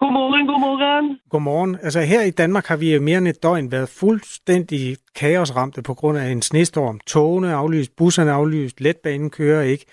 Godmorgen, 0.00 0.46
godmorgen. 0.46 1.18
Godmorgen. 1.30 1.76
Altså 1.82 2.00
her 2.00 2.22
i 2.22 2.30
Danmark 2.30 2.66
har 2.66 2.76
vi 2.76 2.98
mere 2.98 3.18
end 3.18 3.28
et 3.28 3.42
døgn 3.42 3.72
været 3.72 3.88
fuldstændig 3.88 4.96
kaosramte 5.14 5.82
på 5.82 5.94
grund 5.94 6.18
af 6.18 6.28
en 6.28 6.42
snestorm. 6.42 7.00
Togene 7.06 7.48
er 7.50 7.56
aflyst, 7.56 7.96
busserne 7.96 8.30
er 8.30 8.34
aflyst, 8.34 8.80
letbanen 8.80 9.30
kører 9.30 9.62
ikke. 9.62 9.84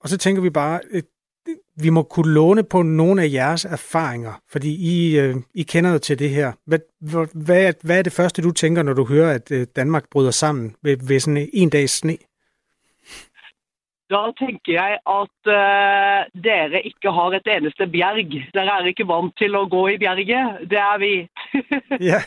Og 0.00 0.08
så 0.08 0.18
tænker 0.18 0.42
vi 0.42 0.50
bare, 0.50 0.80
at 0.92 1.04
vi 1.76 1.90
må 1.90 2.02
kunne 2.02 2.32
låne 2.32 2.62
på 2.62 2.82
nogle 2.82 3.22
af 3.22 3.32
jeres 3.32 3.64
erfaringer, 3.64 4.40
fordi 4.50 4.74
I, 4.74 5.18
øh, 5.18 5.36
I 5.54 5.62
kender 5.62 5.92
jo 5.92 5.98
til 5.98 6.18
det 6.18 6.30
her. 6.30 6.52
Hvad, 6.66 6.78
hvad, 7.34 7.72
hvad 7.82 7.98
er 7.98 8.02
det 8.02 8.12
første, 8.12 8.42
du 8.42 8.50
tænker, 8.50 8.82
når 8.82 8.92
du 8.92 9.04
hører, 9.04 9.34
at 9.34 9.50
øh, 9.50 9.66
Danmark 9.76 10.04
bryder 10.10 10.30
sammen 10.30 10.74
ved, 10.82 10.96
ved 11.02 11.20
sådan 11.20 11.48
en 11.52 11.70
dags 11.70 11.92
sne? 11.92 12.16
Da 14.08 14.20
tenker 14.38 14.72
jeg 14.72 14.98
at 15.04 15.50
uh, 15.52 16.20
dere 16.44 16.80
ikke 16.88 17.12
har 17.12 17.34
et 17.36 17.50
eneste 17.56 17.86
bjerg. 17.92 18.30
Dere 18.54 18.76
er 18.80 18.88
ikke 18.88 19.08
vant 19.08 19.34
til 19.36 19.56
å 19.56 19.66
gå 19.68 19.82
i 19.92 19.98
bjerget. 20.00 20.62
Det 20.70 20.80
er 20.80 21.02
vi. 21.02 21.14
ja. 22.10 22.22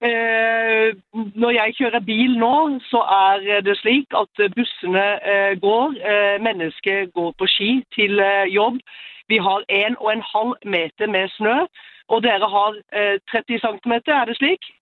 Uh, 0.00 0.92
når 1.36 1.54
jeg 1.56 1.76
kjører 1.78 2.04
bil 2.04 2.36
nå, 2.40 2.56
så 2.88 3.00
er 3.16 3.64
det 3.64 3.78
slik 3.80 4.12
at 4.16 4.44
bussene 4.56 5.06
uh, 5.24 5.54
går. 5.64 5.96
Uh, 6.04 6.36
mennesker 6.44 7.08
går 7.16 7.32
på 7.38 7.48
ski 7.48 7.70
til 7.96 8.20
jobb. 8.52 8.84
Vi 9.32 9.40
har 9.40 9.64
en 9.68 9.96
og 10.00 10.12
en 10.12 10.24
halv 10.34 10.54
meter 10.68 11.08
med 11.08 11.32
snø, 11.38 11.56
og 12.10 12.24
dere 12.26 12.48
har 12.50 12.80
30 13.30 13.60
cm, 13.62 13.92
er 14.10 14.24
det 14.26 14.36
slik? 14.36 14.72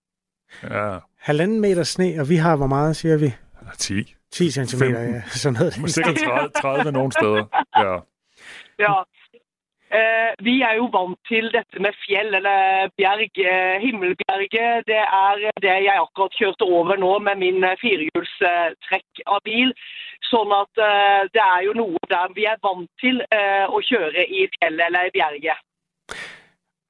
Ja. 0.63 1.05
Halvanden 1.21 1.61
meter 1.61 1.85
sne, 1.85 2.15
og 2.19 2.29
vi 2.29 2.41
har 2.41 2.57
hvor 2.57 2.67
meget, 2.67 2.95
siger 2.95 3.17
vi? 3.17 3.29
10. 3.77 4.18
10 4.31 4.51
cm, 4.51 4.83
ja. 4.83 5.21
Sådan 5.41 5.55
noget. 5.59 5.73
Sikkert 5.73 6.17
30, 6.17 6.49
30 6.61 6.91
nogle 6.91 7.11
steder. 7.11 7.43
Ja. 7.77 7.95
ja. 8.85 8.95
Uh, 9.99 10.31
vi 10.47 10.55
er 10.69 10.73
jo 10.79 10.85
vant 10.97 11.19
til 11.31 11.45
dette 11.57 11.77
med 11.85 11.93
fjell 12.03 12.29
eller 12.39 12.59
bjerg, 12.97 13.33
uh, 13.51 13.75
himmelbjerget. 13.85 14.85
Det 14.91 15.03
er 15.25 15.33
det 15.65 15.77
jeg 15.87 15.95
akkurat 16.05 16.33
kjørte 16.39 16.63
over 16.73 16.95
nå 17.05 17.13
med 17.27 17.35
min 17.45 17.59
firehjulstrekk 17.81 19.09
uh, 19.21 19.33
av 19.33 19.39
bil. 19.49 19.73
Sånn 20.29 20.51
at 20.61 20.73
det 21.33 21.41
er 21.41 21.61
jo 21.65 21.73
noe 21.79 21.99
der 22.11 22.33
vi 22.35 22.43
er 22.45 22.59
vant 22.67 22.89
til 23.01 23.21
å 23.75 23.79
kjøre 23.89 24.25
i 24.27 24.41
fjellet 24.55 24.83
eller 24.89 25.07
i 25.07 25.13
bjerget. 25.15 25.61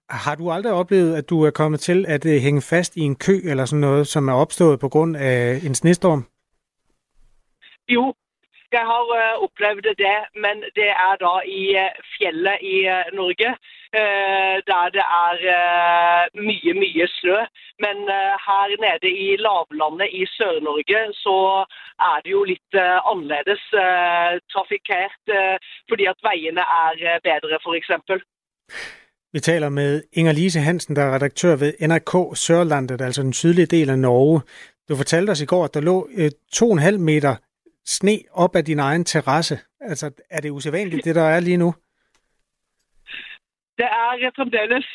Har 0.10 0.36
du 0.36 0.50
aldrig 0.52 0.74
oplevet, 0.74 1.16
at 1.16 1.30
du 1.30 1.44
er 1.44 1.52
kommet 1.52 1.80
til 1.80 2.06
at 2.08 2.26
hænge 2.26 2.62
fast 2.62 2.98
i 2.98 3.02
en 3.02 3.16
kø 3.16 3.36
eller 3.52 3.66
sådan 3.66 3.80
noget, 3.80 4.08
som 4.08 4.28
er 4.28 4.34
opstået 4.34 4.80
på 4.80 4.90
grund 4.90 5.18
af 5.18 5.60
en 5.66 5.76
snestorm? 5.76 6.26
Jo, 7.90 8.14
jeg 8.72 8.86
har 8.92 9.06
uh, 9.20 9.44
opplevd 9.46 9.88
det, 10.06 10.20
men 10.44 10.56
det 10.80 10.90
er 11.08 11.16
da 11.26 11.34
i 11.60 11.64
uh, 11.84 11.96
fjellet 12.16 12.58
i 12.74 12.76
uh, 12.96 13.08
Norge. 13.22 13.52
der 14.70 14.90
det 14.96 15.06
er 15.26 15.38
mye, 16.48 16.74
mye 16.84 17.06
snø. 17.18 17.38
Men 17.84 17.98
her 18.48 18.68
nede 18.86 19.10
i 19.26 19.30
lavlandet 19.46 20.10
i 20.20 20.22
Sør-Norge 20.36 21.00
så 21.24 21.38
er 22.10 22.18
det 22.24 22.32
jo 22.32 22.44
litt 22.44 22.74
annerledes 23.12 23.64
trafikkert. 24.54 25.24
fordi 25.90 26.06
at 26.06 26.22
veiene 26.30 26.62
er 26.86 27.20
bedre, 27.30 27.58
f.eks. 27.66 27.90
Vi 29.34 29.40
taler 29.40 29.70
med 29.70 30.04
Inger 30.14 30.32
Lise 30.32 30.60
Hansen, 30.60 30.96
der 30.96 31.04
er 31.04 31.16
redaktør 31.16 31.56
ved 31.56 31.74
NRK 31.88 32.38
Sørlandet, 32.38 33.02
altså 33.02 33.22
den 33.22 33.34
sydlige 33.34 33.66
del 33.78 33.90
af 33.90 34.00
Norge. 34.00 34.42
Du 34.90 34.96
fortalte 34.96 35.32
os 35.32 35.42
i 35.42 35.46
går, 35.46 35.66
at 35.66 35.74
der 35.74 35.82
lå 35.82 36.10
2,5 36.56 36.98
meter 36.98 37.36
sne 37.86 38.20
op 38.34 38.56
af 38.56 38.66
din 38.66 38.80
egen 38.80 39.06
terrasse. 39.06 39.60
Altså, 39.82 40.24
er 40.30 40.42
det 40.42 40.50
usædvanligt, 40.50 41.06
det 41.06 41.16
der 41.16 41.28
er 41.36 41.40
lige 41.40 41.58
nu? 41.58 41.74
Det 43.78 43.86
er 43.86 44.32
fremdeles 44.36 44.86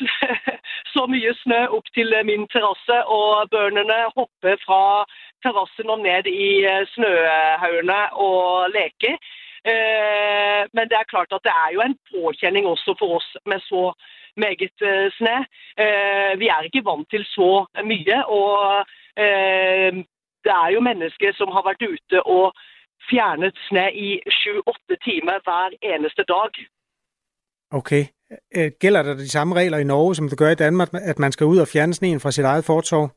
så 0.93 1.05
mye 1.13 1.33
snø 1.43 1.59
op 1.77 1.87
til 1.93 2.09
min 2.29 2.47
terrasse, 2.53 2.97
og 3.17 3.49
børnene 3.49 3.99
hopper 4.17 4.55
fra 4.65 4.83
terrassen 5.43 5.89
og 5.93 5.99
ned 5.99 6.25
i 6.47 6.49
eh, 6.71 6.87
snøhaugene 6.93 8.01
og 8.25 8.69
leker. 8.77 9.15
Eh, 9.71 10.61
men 10.75 10.83
det 10.89 10.97
er 10.97 11.11
klart 11.13 11.31
at 11.35 11.45
det 11.47 11.53
er 11.65 11.69
jo 11.75 11.81
en 11.81 11.97
påkjenning 12.11 12.65
også 12.73 12.91
for 12.99 13.09
oss 13.17 13.29
med 13.45 13.59
så 13.71 13.83
meget 14.37 14.77
eh, 14.89 15.07
snø. 15.17 15.35
Eh, 15.83 16.33
vi 16.41 16.47
er 16.47 16.61
ikke 16.67 16.85
vant 16.89 17.09
til 17.09 17.23
så 17.35 17.49
mye, 17.91 18.17
og 18.39 18.55
eh, 19.23 19.91
det 20.43 20.53
er 20.63 20.69
jo 20.75 20.79
mennesker 20.89 21.33
som 21.33 21.49
har 21.55 21.63
været 21.67 21.83
ute 21.93 22.17
og 22.35 22.45
fjernet 23.09 23.55
snø 23.67 23.87
i 24.07 24.19
7-8 24.29 24.95
timer 25.07 25.37
hver 25.45 25.69
eneste 25.93 26.23
dag. 26.33 26.51
Okay. 27.71 28.03
Gælder 28.81 29.03
der 29.03 29.13
de 29.13 29.29
samme 29.29 29.55
regler 29.55 29.77
i 29.77 29.83
Norge, 29.83 30.15
som 30.15 30.29
det 30.29 30.37
gør 30.37 30.49
i 30.49 30.61
Danmark, 30.65 30.89
at 30.93 31.19
man 31.19 31.31
skal 31.31 31.45
ud 31.45 31.57
og 31.57 31.67
fjerne 31.73 31.93
sneen 31.93 32.19
fra 32.19 32.31
sit 32.31 32.45
eget 32.45 32.65
fortov? 32.65 33.09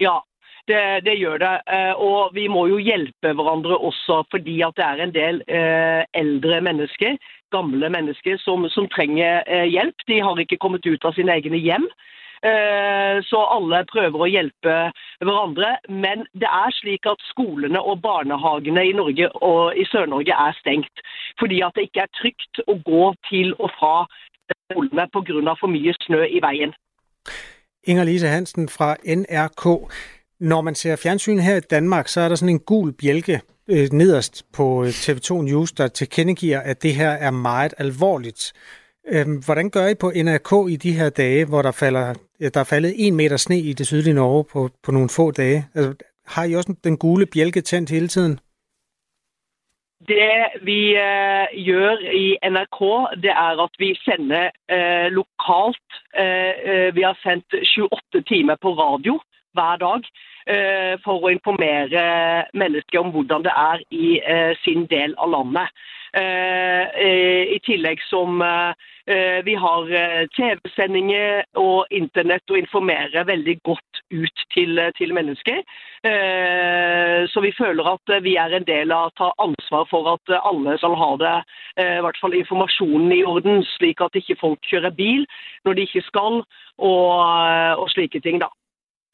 Ja, 0.00 0.16
det, 0.68 1.04
det 1.06 1.18
gjør 1.18 1.38
det. 1.38 1.54
Og 1.96 2.30
vi 2.34 2.48
må 2.48 2.66
jo 2.66 2.78
hjelpe 2.78 3.32
hverandre 3.32 3.78
også, 3.78 4.24
fordi 4.30 4.60
at 4.60 4.72
det 4.76 4.84
er 4.84 5.02
en 5.04 5.14
del 5.14 5.36
eldre 6.14 6.60
mennesker, 6.60 7.16
gamle 7.50 7.90
mennesker, 7.90 8.36
som, 8.38 8.68
som 8.68 8.88
trenger 8.88 9.64
hjelp. 9.64 9.94
De 10.08 10.20
har 10.22 10.38
ikke 10.38 10.56
kommet 10.56 10.86
ut 10.86 11.04
av 11.04 11.12
sine 11.12 11.32
egne 11.32 11.56
hjem. 11.56 11.88
Eh, 12.44 13.16
så 13.24 13.40
alle 13.56 13.84
prøver 13.92 14.20
å 14.22 14.28
hjelpe 14.28 14.74
hverandre. 15.24 15.76
Men 15.88 16.26
det 16.34 16.50
er 16.50 16.74
slik 16.80 17.08
at 17.08 17.22
skolene 17.30 17.80
og 17.80 18.02
barnehagene 18.02 18.84
i 18.90 18.92
Norge 18.92 19.30
og 19.42 19.76
i 19.76 19.84
Sør-Norge 19.90 20.34
er 20.46 20.58
stengt. 20.60 21.04
Fordi 21.40 21.60
at 21.66 21.72
det 21.74 21.88
ikke 21.88 22.04
er 22.04 22.12
trygt 22.20 22.62
å 22.66 22.78
gå 22.90 23.14
til 23.30 23.54
og 23.58 23.70
fra 23.78 23.96
skolene 24.70 25.08
pga. 25.12 25.54
for 25.60 25.66
mye 25.66 25.94
snø 26.06 26.24
i 26.24 26.40
veien. 26.42 26.74
Inger 27.84 28.04
Lise 28.04 28.28
Hansen 28.28 28.68
fra 28.68 28.96
NRK. 29.04 29.90
Når 30.40 30.60
man 30.60 30.74
ser 30.74 30.96
fjernsyn 30.96 31.38
her 31.38 31.56
i 31.56 31.60
Danmark, 31.60 32.08
så 32.08 32.20
er 32.20 32.28
der 32.28 32.36
sådan 32.36 32.54
en 32.54 32.60
gul 32.60 32.92
bjælke 32.92 33.40
øh, 33.68 33.88
nederst 33.92 34.44
på 34.52 34.84
eh, 34.84 34.88
TV2 34.88 35.42
News, 35.42 35.72
der 35.72 35.88
tilkendegiver, 35.88 36.60
at 36.60 36.82
det 36.82 36.94
her 36.94 37.10
er 37.10 37.30
meget 37.30 37.74
alvorligt. 37.78 38.52
Øhm, 39.14 39.36
hvordan 39.46 39.70
gør 39.70 39.86
I 39.86 39.94
på 39.94 40.08
NRK 40.24 40.70
i 40.74 40.76
de 40.76 40.92
her 40.98 41.10
dage, 41.10 41.44
hvor 41.48 41.62
der, 41.62 41.72
falder, 41.72 42.06
øh, 42.42 42.50
der 42.54 42.60
er 42.60 42.70
faldet 42.74 42.94
en 42.96 43.16
meter 43.16 43.36
sne 43.36 43.58
i 43.58 43.72
det 43.72 43.86
sydlige 43.86 44.14
Norge 44.14 44.44
på, 44.52 44.68
på 44.84 44.92
nogle 44.92 45.08
få 45.16 45.30
dage? 45.30 45.64
Altså, 45.74 45.94
har 46.26 46.44
I 46.44 46.54
også 46.54 46.74
den 46.84 46.96
gule 46.98 47.26
bjælke 47.26 47.60
tændt 47.60 47.90
hele 47.90 48.08
tiden? 48.08 48.40
Det 50.08 50.30
vi 50.62 50.80
øh, 50.96 51.46
uh, 51.52 51.64
gjør 51.66 51.96
i 52.24 52.26
NRK, 52.54 52.80
det 53.22 53.30
er 53.30 53.62
at 53.64 53.74
vi 53.78 53.98
sender 54.04 54.46
uh, 54.76 55.06
lokalt. 55.18 55.88
Uh, 56.22 56.88
vi 56.96 57.02
har 57.08 57.16
sendt 57.22 57.46
28 58.12 58.22
timer 58.22 58.56
på 58.62 58.70
radio 58.72 59.20
hver 59.54 59.76
dag. 59.76 60.02
eh, 60.46 60.94
for 61.04 61.22
å 61.22 61.32
informere 61.34 62.02
mennesker 62.56 63.02
om 63.02 63.12
hvordan 63.14 63.46
det 63.46 63.54
er 63.54 63.84
i 63.90 64.18
eh, 64.20 64.52
sin 64.64 64.86
del 64.90 65.16
av 65.18 65.32
landet. 65.34 65.72
Eh, 66.16 66.84
eh, 67.06 67.54
I 67.56 67.58
tillegg 67.66 68.02
som 68.08 68.40
eh, 68.44 68.92
Eh, 69.08 69.44
vi 69.44 69.54
har 69.54 69.92
eh, 69.94 70.24
TV-sendinger 70.34 71.44
og 71.62 71.86
internett 71.94 72.50
og 72.50 72.58
informerer 72.58 73.28
veldig 73.28 73.54
godt 73.62 74.00
ut 74.10 74.42
til, 74.50 74.78
eh, 74.82 74.90
til 74.98 75.14
mennesker. 75.14 75.62
Så 77.32 77.40
vi 77.42 77.50
føler 77.58 77.88
at 77.90 78.10
vi 78.22 78.36
er 78.38 78.52
en 78.54 78.66
del 78.66 78.92
av 78.94 79.08
å 79.08 79.14
ta 79.18 79.30
ansvar 79.42 79.88
for 79.90 80.06
at 80.12 80.34
alle 80.38 80.76
skal 80.78 80.94
ha 80.94 81.08
det, 81.18 81.32
i 81.82 82.02
hvert 82.04 82.20
fall 82.20 82.36
informasjonen 82.38 83.10
i 83.16 83.24
orden, 83.26 83.64
slik 83.72 84.04
at 84.04 84.14
ikke 84.14 84.38
folk 84.38 84.70
kjører 84.70 84.94
bil 84.94 85.26
når 85.66 85.74
de 85.74 85.88
ikke 85.88 86.04
skal, 86.06 86.44
og, 86.78 87.10
og 87.82 87.90
slike 87.90 88.22
ting. 88.22 88.38
da. 88.38 88.52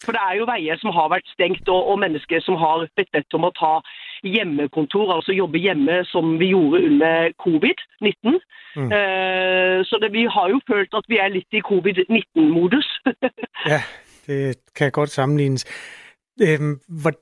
For 0.04 0.12
det 0.14 0.22
er 0.28 0.38
jo 0.38 0.48
veier 0.50 0.78
som 0.80 0.94
har 0.96 1.08
vært 1.12 1.28
stengt, 1.34 1.68
og, 1.68 1.88
og 1.90 2.00
mennesker 2.02 2.42
som 2.42 2.58
har 2.60 2.86
blitt 2.96 3.12
bedt 3.14 3.36
om 3.38 3.46
å 3.46 3.52
ta 3.58 3.74
hjemmekontor, 4.22 5.14
altså 5.16 5.34
jobbe 5.34 5.58
hjemme, 5.58 6.02
som 6.10 6.38
vi 6.40 6.52
gjorde 6.52 6.82
under 6.88 7.32
covid-19. 7.44 8.38
Mm. 8.76 8.90
Uh, 8.94 9.78
så 9.88 9.98
det, 10.02 10.12
vi 10.12 10.26
har 10.36 10.48
jo 10.50 10.60
følt 10.70 10.94
at 10.94 11.08
vi 11.08 11.18
er 11.22 11.34
litt 11.34 11.58
i 11.58 11.64
covid-19-modus. 11.70 12.88
ja, 13.72 13.82
det 14.26 14.56
kan 14.76 14.90
godt 14.90 15.10
sammenlignes. 15.10 15.66
Øhm, 16.42 16.80
hvor, 17.02 17.12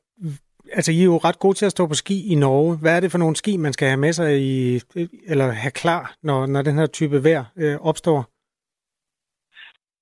altså, 0.73 0.93
I 0.93 1.01
er 1.01 1.05
jo 1.05 1.17
ret 1.17 1.39
gode 1.39 1.55
til 1.55 1.67
at 1.67 1.73
stå 1.73 1.87
på 1.87 1.95
ski 1.95 2.33
i 2.33 2.35
Norge. 2.35 2.77
Hvad 2.77 2.97
er 2.97 3.01
det 3.01 3.11
for 3.11 3.19
nogle 3.19 3.37
ski, 3.37 3.57
man 3.57 3.73
skal 3.73 3.89
have 3.89 4.01
med 4.01 4.13
sig 4.13 4.41
i, 4.41 4.81
eller 5.27 5.51
have 5.51 5.71
klar, 5.71 6.15
når, 6.23 6.47
når 6.47 6.63
den 6.63 6.79
her 6.79 6.87
type 6.87 7.25
vejr 7.25 7.45
øh, 7.57 7.77
opstår? 7.81 8.40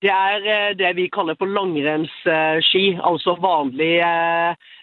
Det 0.02 0.10
er 0.10 0.44
eh, 0.46 0.76
det 0.78 0.92
vi 0.96 1.08
kaller 1.10 1.34
for 1.38 1.50
langrennsski, 1.50 2.84
altså 3.10 3.34
vanlige 3.42 4.10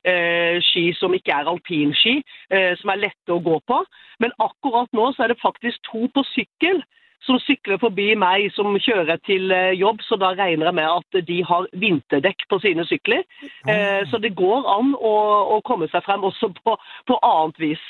eh, 0.04 0.58
ski 0.60 0.90
som 1.00 1.16
ikke 1.16 1.32
er 1.32 1.48
alpinski, 1.52 2.18
eh, 2.52 2.74
som 2.80 2.92
er 2.92 3.04
lette 3.06 3.32
å 3.32 3.40
gå 3.44 3.62
på. 3.68 3.80
Men 4.20 4.36
akkurat 4.44 4.92
nå 4.92 5.14
så 5.16 5.24
er 5.24 5.32
det 5.32 5.40
faktisk 5.44 5.80
to 5.88 6.10
på 6.12 6.26
sykkel 6.34 6.84
som 7.26 7.40
sykler 7.42 7.80
forbi 7.82 8.12
meg 8.20 8.52
som 8.54 8.76
kjører 8.76 9.18
til 9.26 9.50
jobb, 9.80 10.04
så 10.06 10.20
da 10.22 10.36
regner 10.36 10.68
jeg 10.68 10.78
med 10.78 10.92
at 10.92 11.26
de 11.26 11.40
har 11.48 11.66
vinterdekk 11.74 12.46
på 12.52 12.60
sine 12.62 12.86
sykler. 12.86 13.24
Så 14.12 14.20
det 14.22 14.36
går 14.38 14.68
an 14.70 14.92
å, 14.94 15.14
å 15.56 15.58
komme 15.66 15.88
seg 15.90 16.06
frem 16.06 16.28
også 16.28 16.52
på, 16.60 16.76
på 17.10 17.18
annet 17.26 17.64
vis. 17.64 17.88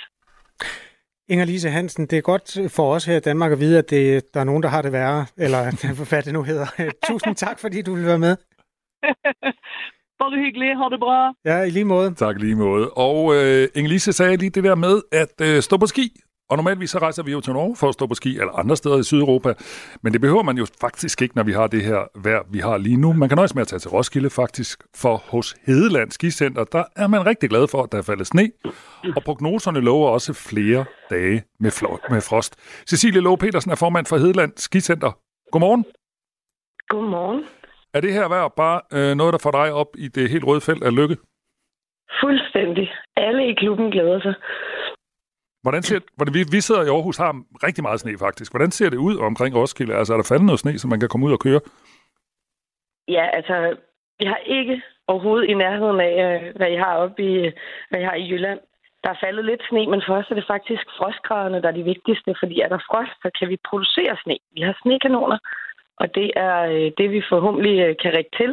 Inger-Lise 1.32 1.70
Hansen, 1.70 2.06
det 2.06 2.18
er 2.18 2.22
godt 2.22 2.72
for 2.72 2.94
os 2.94 3.06
her 3.06 3.18
i 3.18 3.20
Danmark 3.20 3.52
at 3.52 3.60
vide, 3.60 3.78
at 3.78 3.90
det, 3.90 4.34
der 4.34 4.40
er 4.40 4.44
nogen, 4.44 4.64
der 4.64 4.70
har 4.70 4.82
det 4.82 4.92
værre, 4.92 5.26
eller 5.38 5.62
hvad 6.10 6.24
det 6.24 6.34
nu 6.34 6.44
hedder. 6.44 6.66
Tusind 7.10 7.36
tak, 7.36 7.60
fordi 7.60 7.82
du 7.82 7.96
vil 7.96 8.06
være 8.06 8.20
med. 8.20 8.36
Bare 10.20 10.38
hyggeligt. 10.46 10.78
Ha' 10.78 10.90
det 10.92 11.00
bra. 11.00 11.34
Ja, 11.46 11.62
i 11.62 11.70
lige 11.70 11.86
måde. 11.86 12.14
Tak 12.14 12.40
lige 12.40 12.56
måde. 12.56 12.90
Og 12.90 13.36
øh, 13.36 13.68
Inge-Lise 13.78 14.12
sagde 14.12 14.38
lige 14.38 14.50
det 14.50 14.64
der 14.64 14.76
med 14.76 15.02
at 15.12 15.42
øh, 15.42 15.62
stå 15.62 15.78
på 15.78 15.86
ski. 15.86 16.08
Og 16.50 16.58
normalvis 16.58 16.90
så 16.90 17.00
rejser 17.00 17.24
vi 17.24 17.32
jo 17.32 17.42
til 17.42 17.54
Norge 17.54 17.76
for 17.76 17.88
at 17.88 17.94
stå 17.94 18.08
på 18.08 18.14
ski, 18.14 18.32
eller 18.40 18.54
andre 18.60 18.76
steder 18.76 18.98
i 19.00 19.04
Sydeuropa. 19.04 19.54
Men 20.04 20.14
det 20.14 20.22
behøver 20.22 20.44
man 20.44 20.58
jo 20.58 20.66
faktisk 20.82 21.22
ikke, 21.22 21.36
når 21.36 21.44
vi 21.44 21.52
har 21.52 21.68
det 21.68 21.84
her 21.84 22.00
vejr, 22.24 22.44
vi 22.52 22.60
har 22.60 22.78
lige 22.78 22.98
nu. 22.98 23.14
Man 23.14 23.30
kan 23.30 23.36
nøjes 23.36 23.56
med 23.56 23.62
at 23.62 23.68
tage 23.68 23.80
til 23.80 23.90
Roskilde 23.92 24.30
faktisk, 24.30 24.84
for 24.96 25.16
hos 25.16 25.56
Hedeland 25.68 26.12
Skicenter, 26.12 26.64
der 26.64 26.84
er 26.96 27.08
man 27.08 27.26
rigtig 27.26 27.50
glad 27.50 27.68
for, 27.68 27.84
at 27.84 27.92
der 27.92 27.98
er 27.98 28.02
faldet 28.02 28.28
sne. 28.28 28.52
Og 29.16 29.24
prognoserne 29.24 29.80
lover 29.82 30.10
også 30.10 30.34
flere 30.34 30.86
dage 31.10 31.44
med, 31.60 31.72
flo- 31.72 32.08
med 32.10 32.22
frost. 32.22 32.56
Cecilie 32.90 33.22
Lå 33.22 33.36
Petersen 33.36 33.72
er 33.72 33.76
formand 33.76 34.06
for 34.06 34.18
Hedeland 34.18 34.52
Skicenter. 34.56 35.12
Godmorgen. 35.52 35.86
Godmorgen. 36.90 37.44
Er 37.94 38.02
det 38.02 38.14
her 38.14 38.28
vejr 38.28 38.48
bare 38.48 38.82
øh, 38.94 39.16
noget, 39.18 39.34
der 39.34 39.40
får 39.44 39.52
dig 39.52 39.74
op 39.74 39.88
i 39.98 40.08
det 40.08 40.30
helt 40.30 40.44
røde 40.44 40.62
felt 40.62 40.84
af 40.84 40.96
lykke? 40.96 41.18
Fuldstændig. 42.22 42.92
Alle 43.18 43.48
i 43.52 43.54
klubben 43.54 43.92
glæder 43.92 44.20
sig. 44.22 44.34
Hvordan 45.66 45.84
ser, 45.84 46.00
hvordan, 46.18 46.34
vi, 46.38 46.42
vi 46.56 46.62
sidder 46.62 46.84
i 46.84 46.94
Aarhus 46.96 47.18
har 47.18 47.32
rigtig 47.68 47.84
meget 47.88 48.00
sne 48.00 48.18
faktisk. 48.26 48.52
Hvordan 48.52 48.72
ser 48.72 48.90
det 48.90 48.98
ud 49.08 49.16
omkring 49.30 49.56
Roskilde? 49.56 49.96
Altså 50.00 50.14
er 50.14 50.18
der 50.18 50.32
faldet 50.32 50.46
noget 50.46 50.60
sne, 50.60 50.80
så 50.80 50.88
man 50.88 51.00
kan 51.00 51.10
komme 51.10 51.26
ud 51.28 51.38
og 51.38 51.40
køre? 51.40 51.62
Ja, 53.08 53.26
altså 53.38 53.56
vi 54.20 54.26
har 54.26 54.40
ikke 54.58 54.82
overhovedet 55.08 55.50
i 55.50 55.54
nærheden 55.54 56.00
af, 56.10 56.16
øh, 56.26 56.56
hvad 56.56 56.70
I 56.76 56.78
har 56.86 56.96
oppe 57.04 57.20
i, 57.30 57.34
hvad 57.90 58.00
I 58.02 58.08
har 58.10 58.16
i 58.16 58.30
Jylland. 58.32 58.60
Der 59.04 59.10
er 59.12 59.22
faldet 59.26 59.46
lidt 59.46 59.64
sne, 59.70 59.88
men 59.94 60.02
for 60.08 60.14
os 60.20 60.32
er 60.32 60.36
det 60.36 60.52
faktisk 60.54 60.86
frostgraderne, 60.98 61.62
der 61.62 61.68
er 61.70 61.80
de 61.80 61.90
vigtigste, 61.94 62.36
fordi 62.42 62.56
er 62.60 62.70
der 62.74 62.86
frost, 62.90 63.16
så 63.24 63.30
kan 63.40 63.48
vi 63.50 63.68
producere 63.70 64.16
sne. 64.24 64.38
Vi 64.56 64.62
har 64.62 64.76
snekanoner, 64.82 65.40
og 66.02 66.16
det 66.16 66.28
er 66.36 66.58
øh, 66.74 66.92
det, 66.98 67.08
vi 67.12 67.30
forhåbentlig 67.30 67.76
øh, 67.86 67.96
kan 68.02 68.14
række 68.16 68.34
til, 68.42 68.52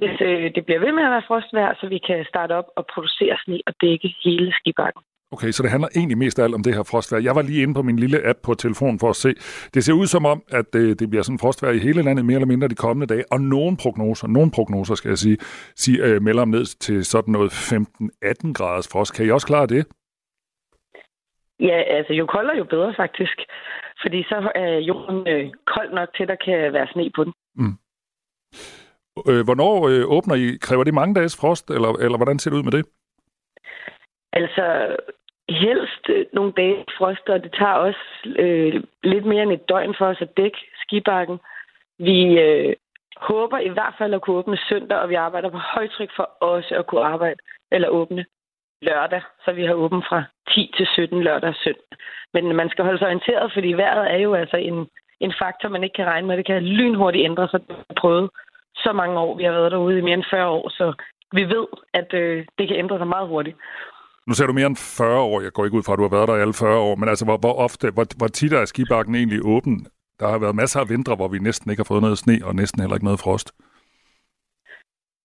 hvis 0.00 0.16
det 0.56 0.62
bliver 0.66 0.80
ved 0.84 0.92
med 0.92 1.04
at 1.04 1.14
være 1.14 1.28
frostvær, 1.28 1.78
så 1.80 1.86
vi 1.94 1.98
kan 1.98 2.24
starte 2.32 2.52
op 2.58 2.68
og 2.76 2.84
producere 2.94 3.36
sne 3.44 3.58
og 3.66 3.74
dække 3.82 4.08
hele 4.24 4.52
skibakken. 4.60 5.02
Okay, 5.32 5.50
så 5.50 5.62
det 5.62 5.70
handler 5.70 5.88
egentlig 5.96 6.18
mest 6.18 6.38
af 6.38 6.44
alt 6.44 6.54
om 6.54 6.62
det 6.62 6.74
her 6.74 6.82
frostvær. 6.82 7.18
Jeg 7.18 7.34
var 7.34 7.42
lige 7.42 7.62
inde 7.62 7.74
på 7.74 7.82
min 7.82 7.98
lille 7.98 8.26
app 8.26 8.38
på 8.42 8.54
telefonen 8.54 8.98
for 8.98 9.10
at 9.10 9.16
se. 9.16 9.34
Det 9.74 9.84
ser 9.84 9.92
ud 9.92 10.06
som 10.06 10.24
om, 10.26 10.42
at 10.48 10.64
det, 10.72 11.00
det 11.00 11.10
bliver 11.10 11.22
sådan 11.22 11.38
frostvær 11.38 11.70
i 11.70 11.78
hele 11.78 12.02
landet 12.02 12.24
mere 12.24 12.34
eller 12.34 12.46
mindre 12.46 12.68
de 12.68 12.74
kommende 12.74 13.14
dage. 13.14 13.24
Og 13.32 13.40
nogle 13.40 13.76
prognoser, 13.82 14.28
nogle 14.28 14.50
prognoser 14.50 14.94
skal 14.94 15.08
jeg 15.08 15.18
sige, 15.18 15.38
sige 15.82 16.04
øh, 16.04 16.22
melder 16.22 16.42
om 16.42 16.48
ned 16.48 16.64
til 16.64 17.04
sådan 17.04 17.32
noget 17.32 17.50
15-18 17.50 18.52
graders 18.52 18.88
frost. 18.92 19.14
Kan 19.14 19.26
I 19.26 19.30
også 19.30 19.46
klare 19.46 19.66
det? 19.66 19.86
Ja, 21.60 21.78
altså 21.96 22.12
jo 22.12 22.26
koldere, 22.26 22.56
jo 22.56 22.64
bedre 22.64 22.94
faktisk. 22.96 23.38
Fordi 24.02 24.22
så 24.22 24.52
er 24.54 24.78
jorden 24.78 25.28
øh, 25.28 25.52
kold 25.66 25.90
nok 25.94 26.08
til, 26.16 26.22
at 26.22 26.28
der 26.28 26.36
kan 26.44 26.72
være 26.72 26.88
sne 26.92 27.10
på 27.16 27.24
den. 27.24 27.32
Mm. 27.54 27.74
Øh, 29.30 29.44
hvornår 29.44 29.88
øh, 29.88 30.04
åbner 30.16 30.34
I? 30.34 30.58
Kræver 30.60 30.84
det 30.84 30.94
mange 30.94 31.14
dages 31.14 31.36
frost, 31.40 31.70
eller, 31.70 31.90
eller 32.04 32.16
hvordan 32.16 32.38
ser 32.38 32.50
det 32.50 32.58
ud 32.58 32.62
med 32.62 32.72
det? 32.72 32.84
Altså, 34.32 34.96
helst 35.50 36.04
øh, 36.08 36.26
nogle 36.32 36.52
dage 36.52 36.84
frost, 36.98 37.28
og 37.28 37.42
det 37.42 37.52
tager 37.52 37.72
også 37.72 38.04
øh, 38.26 38.82
lidt 39.02 39.24
mere 39.24 39.42
end 39.42 39.52
et 39.52 39.68
døgn 39.68 39.94
for 39.98 40.06
os 40.06 40.20
at 40.20 40.36
dække 40.36 40.58
skibakken. 40.82 41.38
Vi 41.98 42.38
øh, 42.40 42.74
håber 43.16 43.58
i 43.58 43.68
hvert 43.68 43.94
fald 43.98 44.14
at 44.14 44.22
kunne 44.22 44.36
åbne 44.36 44.58
søndag, 44.68 44.98
og 44.98 45.08
vi 45.08 45.14
arbejder 45.14 45.50
på 45.50 45.58
højtryk 45.58 46.10
for 46.16 46.30
også 46.40 46.74
at 46.74 46.86
kunne 46.86 47.04
arbejde 47.04 47.40
eller 47.70 47.88
åbne 47.88 48.24
lørdag, 48.82 49.22
så 49.44 49.52
vi 49.52 49.64
har 49.64 49.74
åbent 49.74 50.04
fra 50.08 50.24
10 50.48 50.70
til 50.76 50.86
17 50.86 51.22
lørdag 51.22 51.48
og 51.48 51.54
søndag. 51.64 51.96
Men 52.34 52.56
man 52.56 52.70
skal 52.70 52.84
holde 52.84 52.98
sig 52.98 53.06
orienteret, 53.06 53.52
fordi 53.52 53.72
vejret 53.72 54.12
er 54.12 54.16
jo 54.16 54.34
altså 54.34 54.56
en, 54.56 54.88
en 55.20 55.34
faktor, 55.38 55.68
man 55.68 55.84
ikke 55.84 55.94
kan 55.94 56.06
regne 56.06 56.26
med. 56.26 56.36
Det 56.36 56.46
kan 56.46 56.62
lynhurtigt 56.62 57.24
ændre 57.24 57.48
sig. 57.48 57.60
Det 57.68 57.76
har 57.76 57.96
prøvet 58.00 58.30
så 58.76 58.92
mange 58.92 59.18
år. 59.20 59.36
Vi 59.36 59.44
har 59.44 59.52
været 59.52 59.72
derude 59.72 59.98
i 59.98 60.00
mere 60.00 60.14
end 60.14 60.30
40 60.30 60.48
år, 60.48 60.68
så 60.68 60.92
vi 61.32 61.44
ved, 61.44 61.66
at 61.94 62.14
øh, 62.14 62.46
det 62.58 62.68
kan 62.68 62.76
ændre 62.76 62.98
sig 62.98 63.06
meget 63.06 63.28
hurtigt. 63.28 63.56
Nu 64.30 64.34
ser 64.34 64.46
du 64.46 64.52
mere 64.52 64.66
end 64.66 64.76
40 64.76 65.20
år. 65.30 65.40
Jeg 65.40 65.52
går 65.52 65.64
ikke 65.64 65.76
ud 65.78 65.82
fra, 65.82 65.92
at 65.92 65.98
du 65.98 66.06
har 66.08 66.16
været 66.16 66.28
der 66.28 66.36
i 66.36 66.44
alle 66.44 66.54
40 66.54 66.78
år. 66.88 66.94
Men 67.00 67.08
altså, 67.08 67.24
hvor, 67.24 67.38
hvor 67.44 67.54
ofte, 67.66 67.90
hvor, 67.96 68.06
hvor 68.18 68.30
tit 68.38 68.52
er 68.52 68.64
skibakken 68.64 69.14
egentlig 69.14 69.40
åben? 69.54 69.86
Der 70.20 70.26
har 70.32 70.38
været 70.38 70.60
masser 70.62 70.80
af 70.80 70.88
vintre, 70.88 71.14
hvor 71.14 71.28
vi 71.28 71.38
næsten 71.38 71.70
ikke 71.70 71.80
har 71.80 71.92
fået 71.92 72.02
noget 72.06 72.18
sne, 72.18 72.36
og 72.48 72.54
næsten 72.54 72.80
heller 72.80 72.96
ikke 72.96 73.08
noget 73.10 73.24
frost. 73.24 73.48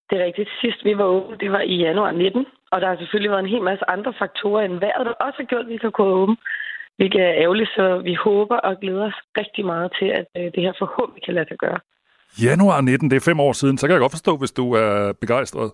Det 0.09 0.15
er 0.19 0.25
rigtigt. 0.27 0.49
Sidst 0.61 0.79
vi 0.85 0.97
var 0.97 1.07
åbne, 1.17 1.37
det 1.43 1.51
var 1.51 1.63
i 1.73 1.75
januar 1.87 2.11
19. 2.11 2.45
Og 2.71 2.81
der 2.81 2.87
har 2.87 2.97
selvfølgelig 2.97 3.31
været 3.31 3.43
en 3.43 3.53
hel 3.55 3.63
masse 3.69 3.89
andre 3.95 4.13
faktorer 4.21 4.65
end 4.65 4.79
vejret, 4.85 5.05
der 5.05 5.11
også 5.25 5.37
har 5.41 5.49
gjort, 5.51 5.65
at 5.65 5.71
vi 5.73 5.77
kan 5.77 5.91
gå 5.91 6.05
åbne. 6.21 6.37
Hvilket 6.97 7.21
er 7.21 7.33
ærgerligt, 7.43 7.69
så 7.77 7.85
vi 8.09 8.13
håber 8.27 8.57
og 8.67 8.73
glæder 8.81 9.05
os 9.11 9.19
rigtig 9.41 9.65
meget 9.65 9.89
til, 9.99 10.09
at 10.19 10.27
øh, 10.37 10.45
det 10.55 10.61
her 10.65 10.73
forhåbentlig 10.83 11.23
kan 11.25 11.33
lade 11.33 11.47
sig 11.47 11.57
gøre. 11.57 11.79
Januar 12.47 12.81
19, 12.81 13.09
det 13.09 13.15
er 13.15 13.29
fem 13.29 13.39
år 13.39 13.53
siden, 13.53 13.77
så 13.77 13.87
kan 13.87 13.93
jeg 13.93 14.03
godt 14.05 14.17
forstå, 14.17 14.37
hvis 14.37 14.51
du 14.51 14.65
er 14.73 15.13
begejstret. 15.21 15.71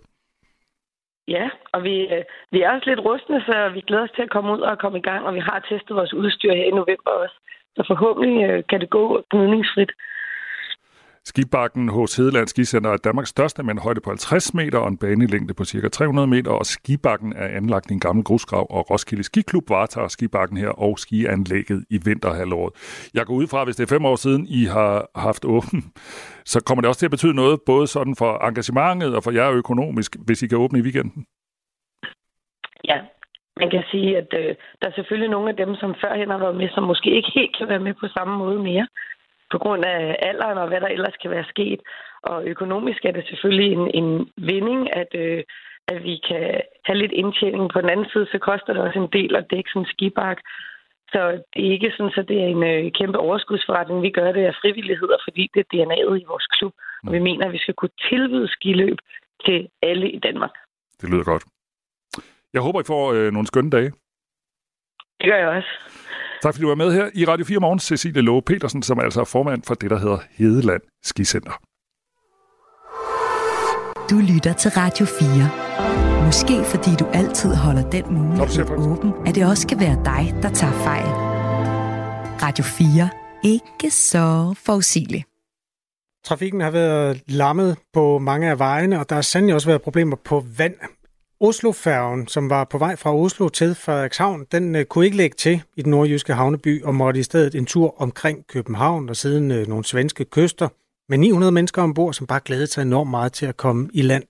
Ja, 1.36 1.46
og 1.74 1.84
vi, 1.84 1.96
øh, 2.14 2.24
vi 2.52 2.62
er 2.62 2.72
også 2.72 2.90
lidt 2.90 3.06
rustne, 3.08 3.42
så 3.48 3.56
vi 3.74 3.82
glæder 3.88 4.04
os 4.04 4.16
til 4.16 4.22
at 4.22 4.34
komme 4.36 4.54
ud 4.56 4.60
og 4.60 4.80
komme 4.80 4.98
i 5.00 5.08
gang, 5.10 5.22
og 5.28 5.34
vi 5.34 5.40
har 5.40 5.60
testet 5.70 5.96
vores 5.96 6.14
udstyr 6.14 6.54
her 6.54 6.68
i 6.72 6.78
november 6.82 7.12
også. 7.24 7.38
Så 7.76 7.84
forhåbentlig 7.88 8.50
øh, 8.50 8.64
kan 8.70 8.80
det 8.82 8.90
gå 8.90 9.24
gnidningsfrit. 9.32 9.92
Skibakken 11.26 11.90
hos 11.90 12.18
Hedeland 12.18 12.48
Skicenter 12.48 12.90
er 12.90 12.98
Danmarks 12.98 13.30
største 13.30 13.64
med 13.64 13.72
en 13.74 13.80
højde 13.80 14.02
på 14.02 14.10
50 14.10 14.54
meter 14.54 14.80
og 14.80 14.88
en 14.88 14.98
banelængde 14.98 15.54
på 15.54 15.66
ca. 15.66 15.90
300 15.90 16.28
meter, 16.28 16.52
og 16.52 16.66
skibakken 16.66 17.34
er 17.34 17.48
anlagt 17.48 17.92
i 17.92 17.94
en 17.94 18.00
gammel 18.00 18.24
grusgrav, 18.24 18.68
og 18.70 18.90
Roskilde 18.92 19.24
Skiklub 19.24 19.70
varetager 19.70 20.08
skibakken 20.08 20.58
her 20.58 20.70
og 20.70 21.00
skianlægget 21.00 21.86
i 21.90 21.98
vinterhalvåret. 22.06 22.74
Jeg 23.14 23.26
går 23.26 23.34
ud 23.34 23.48
fra, 23.48 23.64
hvis 23.64 23.76
det 23.76 23.84
er 23.84 23.96
fem 23.96 24.06
år 24.06 24.16
siden, 24.16 24.48
I 24.50 24.66
har 24.66 25.10
haft 25.16 25.46
åben, 25.46 25.80
så 26.54 26.64
kommer 26.68 26.82
det 26.82 26.90
også 26.90 27.00
til 27.00 27.10
at 27.10 27.16
betyde 27.18 27.34
noget, 27.34 27.60
både 27.66 27.88
sådan 27.88 28.16
for 28.16 28.32
engagementet 28.48 29.16
og 29.16 29.24
for 29.24 29.32
jer 29.32 29.52
økonomisk, 29.52 30.12
hvis 30.26 30.44
I 30.44 30.48
kan 30.48 30.58
åbne 30.58 30.80
i 30.80 30.82
weekenden? 30.82 31.26
Ja, 32.84 32.98
man 33.62 33.70
kan 33.70 33.84
sige, 33.92 34.18
at 34.18 34.30
øh, 34.42 34.56
der 34.82 34.88
er 34.88 34.96
selvfølgelig 34.96 35.30
nogle 35.30 35.50
af 35.50 35.56
dem, 35.56 35.76
som 35.76 35.96
førhen 36.02 36.30
har 36.30 36.38
været 36.38 36.56
med, 36.56 36.70
som 36.70 36.84
måske 36.84 37.10
ikke 37.18 37.32
helt 37.36 37.58
kan 37.58 37.68
være 37.68 37.86
med 37.88 37.94
på 37.94 38.08
samme 38.08 38.38
måde 38.38 38.60
mere 38.60 38.88
på 39.52 39.58
grund 39.58 39.86
af 39.86 40.16
alderen 40.30 40.58
og 40.58 40.68
hvad 40.68 40.82
der 40.82 40.88
ellers 40.88 41.18
kan 41.22 41.32
være 41.32 41.52
sket. 41.54 41.80
Og 42.24 42.38
økonomisk 42.54 43.06
er 43.06 43.12
det 43.12 43.26
selvfølgelig 43.28 43.72
en, 43.78 43.86
en 44.00 44.10
vinding, 44.38 44.82
at, 45.02 45.12
øh, 45.16 45.44
at 45.88 46.04
vi 46.04 46.16
kan 46.30 46.62
have 46.86 46.98
lidt 46.98 47.12
indtjening. 47.12 47.70
På 47.74 47.82
den 47.82 47.90
anden 47.90 48.10
side, 48.14 48.28
så 48.32 48.38
koster 48.50 48.74
det 48.74 48.82
også 48.82 49.00
en 49.00 49.14
del 49.20 49.36
at 49.36 49.48
dække 49.52 49.70
sådan 49.70 49.82
en 49.82 49.92
skibak. 49.94 50.38
Så 51.14 51.22
det 51.54 51.62
er 51.68 51.72
ikke 51.72 51.92
sådan, 51.98 52.14
at 52.18 52.28
det 52.28 52.38
er 52.44 52.50
en 52.56 52.64
øh, 52.72 52.92
kæmpe 53.00 53.18
overskudsforretning. 53.18 54.02
Vi 54.02 54.12
gør 54.20 54.32
det 54.32 54.44
af 54.46 54.56
frivilligheder, 54.62 55.18
fordi 55.26 55.44
det 55.54 55.60
er 55.60 55.70
DNA'et 55.74 56.16
i 56.22 56.30
vores 56.32 56.48
klub. 56.48 56.74
Og 57.06 57.14
vi 57.14 57.20
mener, 57.20 57.46
at 57.46 57.54
vi 57.54 57.58
skal 57.58 57.74
kunne 57.74 57.96
tilbyde 58.10 58.48
skiløb 58.48 58.98
til 59.46 59.68
alle 59.82 60.12
i 60.12 60.20
Danmark. 60.20 60.54
Det 61.02 61.10
lyder 61.10 61.24
godt. 61.24 61.44
Jeg 62.54 62.62
håber, 62.62 62.82
I 62.82 62.84
får 62.94 63.14
øh, 63.14 63.32
nogle 63.32 63.48
skønne 63.48 63.70
dage. 63.70 63.92
Det 65.22 65.30
gør 65.30 65.38
jeg 65.38 65.48
også. 65.48 65.70
Tak 66.44 66.54
fordi 66.54 66.62
du 66.62 66.68
var 66.68 66.76
med 66.76 66.94
her 66.94 67.10
i 67.14 67.26
Radio 67.26 67.46
4 67.46 67.60
Morgen, 67.60 67.80
Cecilie 67.80 68.22
Låge 68.22 68.42
Petersen, 68.42 68.84
som 68.84 68.98
er 68.98 69.02
altså 69.02 69.24
formand 69.24 69.64
for 69.68 69.74
det, 69.74 69.90
der 69.90 70.00
hedder 70.00 70.18
Hedeland 70.32 70.82
Skicenter. 71.04 71.52
Du 74.10 74.18
lytter 74.34 74.54
til 74.54 74.72
Radio 74.72 75.06
4. 75.06 76.26
Måske 76.26 76.64
fordi 76.72 76.90
du 77.00 77.06
altid 77.14 77.56
holder 77.56 77.90
den 77.90 78.06
mulighed 78.14 78.70
åben, 78.70 79.14
at 79.28 79.36
det 79.36 79.46
også 79.50 79.62
skal 79.62 79.80
være 79.80 79.98
dig, 80.06 80.44
der 80.44 80.50
tager 80.50 80.74
fejl. 80.74 81.10
Radio 82.46 82.64
4. 82.64 83.10
Ikke 83.44 83.92
så 83.92 84.56
forudsigeligt. 84.66 85.26
Trafikken 86.26 86.62
har 86.62 86.72
været 86.72 87.22
lammet 87.28 87.78
på 87.94 88.18
mange 88.18 88.50
af 88.50 88.60
vejene, 88.60 89.00
og 89.00 89.10
der 89.10 89.16
har 89.16 89.22
sandelig 89.22 89.56
også 89.56 89.68
været 89.68 89.82
problemer 89.82 90.16
på 90.16 90.46
vand. 90.58 90.76
Oslofærgen, 91.44 92.28
som 92.28 92.50
var 92.50 92.64
på 92.64 92.78
vej 92.78 92.96
fra 92.96 93.16
Oslo 93.16 93.50
til 93.50 93.76
Frederikshavn, 93.76 94.46
den 94.52 94.76
øh, 94.76 94.86
kunne 94.86 95.06
ikke 95.06 95.18
lægge 95.18 95.36
til 95.36 95.62
i 95.76 95.82
den 95.82 95.92
nordjyske 95.92 96.34
havneby 96.34 96.84
og 96.84 96.96
måtte 96.96 97.20
i 97.20 97.24
stedet 97.24 97.56
en 97.56 97.66
tur 97.66 98.02
omkring 98.02 98.48
København 98.48 99.10
og 99.10 99.16
siden 99.16 99.52
øh, 99.52 99.68
nogle 99.68 99.86
svenske 99.86 100.26
kyster 100.26 100.68
med 101.10 101.18
900 101.18 101.52
mennesker 101.52 101.82
ombord, 101.82 102.14
som 102.14 102.28
bare 102.28 102.40
glædede 102.46 102.68
sig 102.68 102.82
enormt 102.82 103.10
meget 103.10 103.34
til 103.34 103.46
at 103.46 103.58
komme 103.58 103.90
i 103.94 104.02
land. 104.02 104.24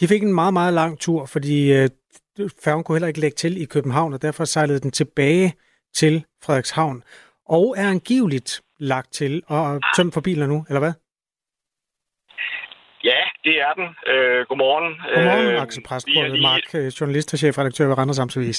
De 0.00 0.08
fik 0.08 0.22
en 0.22 0.34
meget, 0.34 0.52
meget 0.52 0.74
lang 0.74 0.98
tur, 0.98 1.26
fordi 1.26 1.72
øh, 1.72 1.88
færgen 2.62 2.84
kunne 2.84 2.96
heller 2.96 3.08
ikke 3.08 3.20
lægge 3.20 3.34
til 3.34 3.62
i 3.62 3.64
København, 3.64 4.12
og 4.12 4.22
derfor 4.22 4.44
sejlede 4.44 4.80
den 4.80 4.90
tilbage 4.90 5.54
til 5.94 6.24
Frederikshavn 6.42 7.02
og 7.48 7.74
er 7.78 7.88
angiveligt 7.88 8.60
lagt 8.78 9.12
til 9.12 9.42
og 9.46 9.80
tømt 9.96 10.14
for 10.14 10.20
biler 10.20 10.46
nu, 10.46 10.64
eller 10.68 10.80
hvad? 10.80 10.92
Ja, 13.10 13.20
det 13.44 13.54
er 13.66 13.72
den. 13.78 13.86
Øh, 14.12 14.40
godmorgen. 14.48 14.88
Godmorgen, 15.14 15.46
øh, 15.54 15.62
Axel 15.62 15.82
Præstbrød, 15.88 16.28
lige... 16.28 16.42
Mark, 16.42 16.66
øh, 16.74 16.86
journalist 16.98 17.32
og 17.34 17.38
chefredaktør 17.38 17.86
ved 17.88 17.98
Randers 17.98 18.18
Amtsavis. 18.18 18.58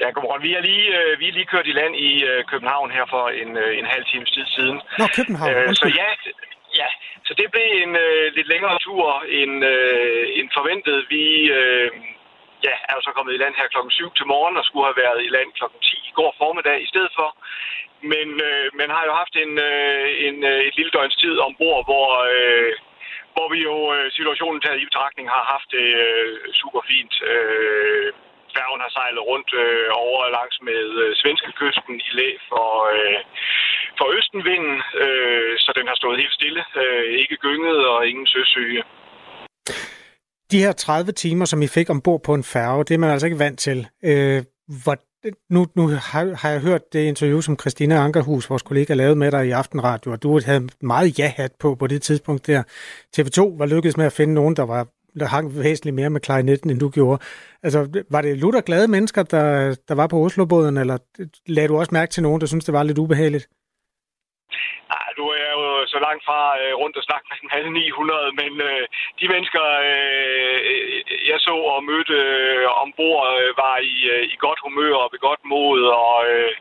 ja, 0.00 0.08
godmorgen. 0.14 0.42
Vi 0.42 0.52
er, 0.58 0.62
lige, 0.70 0.86
øh, 0.98 1.20
vi 1.20 1.28
er 1.28 1.32
lige 1.32 1.50
kørt 1.52 1.66
i 1.66 1.74
land 1.80 1.94
i 2.08 2.10
øh, 2.30 2.44
København 2.50 2.90
her 2.96 3.04
for 3.14 3.24
en, 3.42 3.50
øh, 3.56 3.78
en 3.80 3.86
halv 3.94 4.04
times 4.12 4.30
tid 4.30 4.46
siden. 4.56 4.76
Nå, 5.00 5.04
København. 5.18 5.50
Øh, 5.54 5.74
så 5.80 5.86
ja, 6.00 6.08
ja, 6.80 6.88
så 7.26 7.32
det 7.40 7.46
blev 7.54 7.68
en 7.84 7.92
øh, 8.04 8.26
lidt 8.36 8.48
længere 8.52 8.78
tur 8.86 9.04
end, 9.40 9.54
øh, 9.72 10.24
end 10.38 10.48
forventet. 10.58 10.96
Vi 11.14 11.24
øh, 11.58 11.90
ja, 12.66 12.74
er 12.88 12.94
jo 12.98 13.02
så 13.06 13.12
kommet 13.16 13.32
i 13.34 13.42
land 13.42 13.54
her 13.60 13.68
klokken 13.72 13.90
7 13.90 14.12
til 14.18 14.26
morgen 14.32 14.56
og 14.60 14.64
skulle 14.64 14.86
have 14.90 15.02
været 15.04 15.20
i 15.26 15.30
land 15.36 15.48
klokken 15.58 15.80
10 15.80 16.10
i 16.10 16.12
går 16.18 16.30
formiddag 16.40 16.78
i 16.82 16.90
stedet 16.92 17.12
for. 17.18 17.28
Men 18.12 18.28
øh, 18.48 18.66
man 18.80 18.90
har 18.96 19.04
jo 19.08 19.12
haft 19.20 19.34
en, 19.44 19.52
øh, 19.70 20.06
en, 20.26 20.36
øh, 20.52 20.60
et 20.68 20.74
lille 20.76 20.92
døgns 20.96 21.16
tid 21.22 21.34
ombord, 21.46 21.80
hvor, 21.88 22.08
øh, 22.34 22.72
hvor 23.34 23.46
vi 23.54 23.58
jo 23.70 23.76
øh, 23.96 24.06
situationen 24.18 24.60
taget 24.60 24.80
i 24.80 24.88
betragtning 24.90 25.26
har 25.36 25.44
haft 25.54 25.68
det 25.76 25.88
øh, 26.06 26.32
super 26.60 26.82
fint. 26.90 27.14
Øh, 27.32 28.08
færgen 28.56 28.80
har 28.84 28.92
sejlet 28.98 29.22
rundt 29.30 29.50
øh, 29.64 29.88
over 30.04 30.20
langs 30.38 30.56
med 30.68 30.84
øh, 31.02 31.10
svenske 31.22 31.50
kysten 31.60 31.94
i 32.08 32.10
læ 32.18 32.28
for, 32.50 32.70
øh, 32.94 33.20
for 33.98 34.06
østenvinden, 34.18 34.76
øh, 35.04 35.52
så 35.64 35.70
den 35.78 35.86
har 35.90 35.96
stået 36.00 36.20
helt 36.22 36.34
stille. 36.38 36.62
Øh, 36.82 37.06
ikke 37.22 37.36
gynget 37.46 37.78
og 37.92 37.98
ingen 38.10 38.26
søsyge. 38.36 38.82
De 40.52 40.62
her 40.64 40.72
30 40.72 41.12
timer, 41.12 41.44
som 41.44 41.62
I 41.62 41.68
fik 41.76 41.90
ombord 41.90 42.20
på 42.26 42.34
en 42.34 42.44
færge, 42.44 42.84
det 42.84 42.94
er 42.94 42.98
man 42.98 43.10
altså 43.10 43.26
ikke 43.26 43.44
vant 43.46 43.58
til. 43.58 43.78
Øh, 44.10 44.40
hvor, 44.84 44.96
nu, 45.50 45.66
nu 45.74 45.88
har, 45.88 46.36
har 46.42 46.50
jeg 46.50 46.60
hørt 46.60 46.92
det 46.92 47.04
interview, 47.04 47.40
som 47.40 47.58
Christina 47.58 47.94
Ankerhus, 47.94 48.50
vores 48.50 48.62
kollega, 48.62 48.94
lavede 48.94 49.16
med 49.16 49.30
dig 49.30 49.46
i 49.46 49.50
Aftenradio, 49.50 50.12
og 50.12 50.22
du 50.22 50.40
havde 50.46 50.68
meget 50.80 51.18
ja-hat 51.18 51.52
på 51.60 51.74
på 51.74 51.86
det 51.86 52.02
tidspunkt 52.02 52.46
der. 52.46 52.62
TV2 53.16 53.58
var 53.58 53.66
lykkedes 53.66 53.96
med 53.96 54.06
at 54.06 54.12
finde 54.12 54.34
nogen, 54.34 54.56
der 54.56 54.66
var 54.66 54.86
der 55.20 55.26
hang 55.26 55.46
væsentligt 55.64 55.96
mere 55.96 56.10
med 56.10 56.20
klarinetten, 56.20 56.70
end 56.70 56.80
du 56.80 56.88
gjorde. 56.90 57.18
Altså, 57.62 58.04
var 58.10 58.22
det 58.22 58.38
lutter 58.38 58.60
glade 58.60 58.88
mennesker, 58.88 59.22
der, 59.22 59.76
der 59.88 59.94
var 59.94 60.06
på 60.06 60.16
Oslobåden, 60.24 60.76
eller 60.76 60.98
lagde 61.46 61.68
du 61.68 61.78
også 61.78 61.94
mærke 61.94 62.12
til 62.12 62.22
nogen, 62.22 62.40
der 62.40 62.46
synes 62.46 62.64
det 62.64 62.74
var 62.74 62.82
lidt 62.82 62.98
ubehageligt? 62.98 63.46
Nej, 64.94 65.08
du 65.18 65.24
er 65.42 65.50
jo 65.58 65.66
så 65.94 65.98
langt 66.06 66.22
fra 66.28 66.40
øh, 66.62 66.72
rundt 66.82 66.96
og 67.00 67.04
snakke 67.08 67.26
med 67.30 67.50
alle 67.56 67.70
900, 67.72 68.32
men 68.40 68.52
øh, 68.68 68.82
de 69.20 69.26
mennesker, 69.32 69.64
øh, 69.90 70.58
jeg 71.36 71.42
så 71.48 71.56
og 71.74 71.80
mødte 71.90 72.16
øh, 72.34 72.66
ombord, 72.82 73.22
øh, 73.38 73.50
var 73.62 73.76
i, 73.94 73.96
øh, 74.14 74.22
i 74.32 74.36
godt 74.44 74.60
humør 74.66 74.94
og 75.02 75.08
ved 75.12 75.20
godt 75.28 75.42
mod, 75.54 75.80
og, 76.06 76.18
øh, 76.32 76.54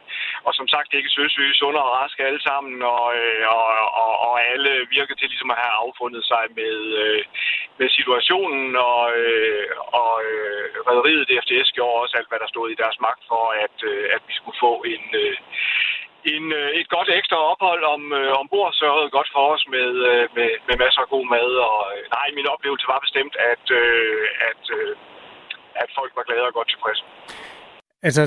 og 0.48 0.52
som 0.60 0.68
sagt 0.74 0.90
ikke 0.94 1.16
søsyge, 1.18 1.54
sunde 1.60 1.80
og 1.86 1.92
raske 2.00 2.28
alle 2.30 2.42
sammen, 2.50 2.78
og, 2.96 3.08
øh, 3.22 3.44
og, 3.58 3.66
og, 4.04 4.12
og 4.28 4.34
alle 4.52 4.72
virker 4.98 5.16
til 5.16 5.30
ligesom 5.30 5.52
at 5.54 5.62
have 5.64 5.76
affundet 5.84 6.24
sig 6.32 6.44
med, 6.60 6.78
øh, 7.04 7.22
med 7.80 7.90
situationen, 7.98 8.76
og, 8.90 9.04
øh, 9.24 9.68
og 10.02 10.14
øh, 10.32 10.66
rederiet 10.90 11.28
DFDS 11.30 11.70
gjorde 11.76 12.02
også 12.02 12.14
alt, 12.18 12.30
hvad 12.30 12.40
der 12.44 12.50
stod 12.54 12.68
i 12.70 12.82
deres 12.84 12.98
magt 13.08 13.24
for, 13.32 13.46
at, 13.66 13.78
øh, 13.92 14.04
at 14.16 14.22
vi 14.28 14.34
skulle 14.36 14.60
få 14.66 14.74
en... 14.94 15.04
Øh, 15.24 15.38
en, 16.34 16.46
øh, 16.60 16.70
et 16.80 16.88
godt 16.96 17.10
ekstra 17.20 17.38
ophold 17.52 17.84
om 17.96 18.02
øh, 18.20 18.40
ombord 18.40 18.72
sørgede 18.82 19.10
godt 19.18 19.30
for 19.36 19.44
os 19.54 19.64
med, 19.76 19.90
øh, 20.10 20.24
med, 20.38 20.50
med 20.68 20.76
masser 20.84 21.02
af 21.06 21.10
god 21.16 21.26
mad. 21.36 21.50
Og 21.70 21.78
øh, 21.94 22.02
nej, 22.18 22.28
min 22.38 22.48
oplevelse 22.54 22.86
var 22.94 23.00
bestemt, 23.06 23.36
at, 23.52 23.66
øh, 23.82 24.24
at, 24.50 24.64
øh, 24.78 24.90
at 25.82 25.90
folk 25.98 26.12
var 26.18 26.26
glade 26.30 26.46
og 26.50 26.54
godt 26.58 26.70
tilfredse. 26.74 27.04
Altså, 28.08 28.24